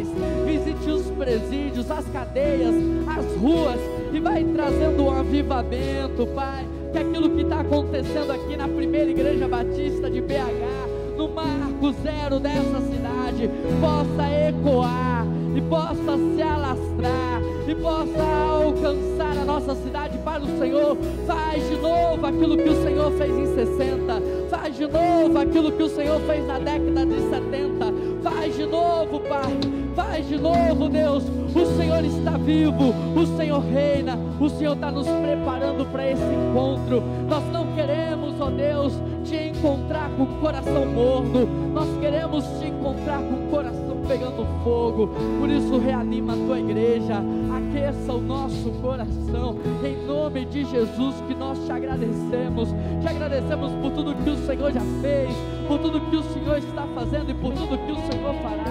hospitais, 0.00 0.06
visite 0.44 0.90
os 0.90 1.06
presídios, 1.10 1.90
as 1.90 2.04
cadeias, 2.06 2.74
as 3.06 3.36
ruas 3.36 3.80
e 4.12 4.20
vai 4.20 4.44
trazendo 4.44 5.04
um 5.04 5.10
avivamento, 5.10 6.26
Pai. 6.34 6.66
Que 6.92 6.98
aquilo 6.98 7.30
que 7.30 7.42
está 7.42 7.60
acontecendo 7.60 8.32
aqui 8.32 8.56
na 8.56 8.66
primeira 8.66 9.10
igreja 9.10 9.46
batista 9.46 10.10
de 10.10 10.20
BH 10.20 11.16
no 11.16 11.28
marco 11.28 11.92
zero 12.02 12.40
dessa 12.40 12.80
cidade 12.80 13.48
possa 13.80 14.28
ecoar 14.48 15.24
e 15.54 15.60
possa 15.62 16.16
se 16.34 16.42
alastrar 16.42 17.42
e 17.68 17.74
possa 17.76 18.22
alcançar 18.22 19.38
a 19.40 19.44
nossa 19.44 19.74
cidade 19.76 20.18
para 20.18 20.42
o 20.42 20.58
Senhor. 20.58 20.96
Faz 21.26 21.68
de 21.68 21.76
novo 21.76 22.26
aquilo 22.26 22.56
que 22.56 22.68
o 22.68 22.82
Senhor 22.82 23.12
fez 23.12 23.30
em 23.30 23.54
60, 23.54 24.22
faz 24.50 24.76
de 24.76 24.86
novo 24.86 25.38
aquilo 25.38 25.70
que 25.70 25.82
o 25.82 25.88
Senhor 25.88 26.20
fez 26.22 26.44
na 26.46 26.58
década 26.58 27.06
de 27.06 27.20
70. 27.30 28.20
Faz 28.22 28.56
de 28.56 28.66
novo, 28.66 29.20
Pai. 29.20 29.79
Faz 29.94 30.28
de 30.28 30.38
novo, 30.38 30.88
Deus. 30.88 31.24
O 31.54 31.76
Senhor 31.76 32.04
está 32.04 32.36
vivo, 32.36 32.94
o 33.16 33.36
Senhor 33.36 33.60
reina, 33.60 34.18
o 34.38 34.48
Senhor 34.48 34.74
está 34.74 34.90
nos 34.90 35.06
preparando 35.06 35.84
para 35.86 36.10
esse 36.10 36.22
encontro. 36.22 37.02
Nós 37.28 37.44
não 37.52 37.66
queremos, 37.74 38.40
ó 38.40 38.50
Deus, 38.50 38.92
te 39.24 39.36
encontrar 39.36 40.10
com 40.16 40.22
o 40.22 40.40
coração 40.40 40.86
morno, 40.86 41.46
nós 41.72 41.88
queremos 42.00 42.44
te 42.60 42.68
encontrar 42.68 43.20
com 43.20 43.46
o 43.46 43.50
coração 43.50 43.90
pegando 44.06 44.46
fogo. 44.64 45.10
Por 45.38 45.48
isso, 45.48 45.78
reanima 45.78 46.32
a 46.32 46.36
tua 46.36 46.58
igreja, 46.58 47.22
aqueça 47.70 48.12
o 48.12 48.20
nosso 48.20 48.70
coração, 48.82 49.56
em 49.84 50.04
nome 50.04 50.44
de 50.46 50.64
Jesus, 50.64 51.14
que 51.28 51.34
nós 51.34 51.56
te 51.64 51.70
agradecemos. 51.70 52.68
Te 53.00 53.08
agradecemos 53.08 53.72
por 53.74 53.92
tudo 53.92 54.14
que 54.14 54.30
o 54.30 54.46
Senhor 54.46 54.72
já 54.72 54.82
fez, 55.00 55.30
por 55.68 55.78
tudo 55.78 56.00
que 56.00 56.16
o 56.16 56.22
Senhor 56.22 56.58
está 56.58 56.84
fazendo 56.94 57.30
e 57.30 57.34
por 57.34 57.52
tudo 57.52 57.78
que 57.78 57.92
o 57.92 58.12
Senhor 58.12 58.34
fará. 58.42 58.64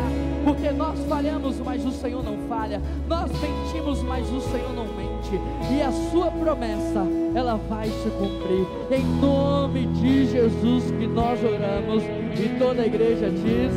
Porque 0.44 0.72
nós 0.72 1.00
falhamos, 1.06 1.60
mas 1.60 1.86
o 1.86 1.92
Senhor 1.92 2.24
não 2.24 2.38
falha, 2.50 2.82
nós 3.08 3.32
mentimos, 3.32 4.04
mas 4.04 4.30
o 4.32 4.42
Senhor 4.42 4.74
não 4.74 4.86
mente, 4.86 5.40
e 5.72 5.82
a 5.82 5.92
Sua 6.12 6.30
promessa, 6.32 7.06
ela 7.34 7.56
vai 7.70 7.88
se 7.88 8.10
cumprir. 8.10 8.68
Em 8.92 9.06
nome 9.22 9.88
de 9.88 10.28
Jesus 10.28 10.92
que 10.92 11.08
nós 11.08 11.40
oramos, 11.42 12.04
e 12.04 12.60
toda 12.60 12.82
a 12.82 12.86
igreja 12.86 13.30
diz. 13.30 13.72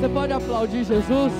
Você 0.00 0.08
pode 0.08 0.32
aplaudir 0.32 0.84
Jesus? 0.84 1.32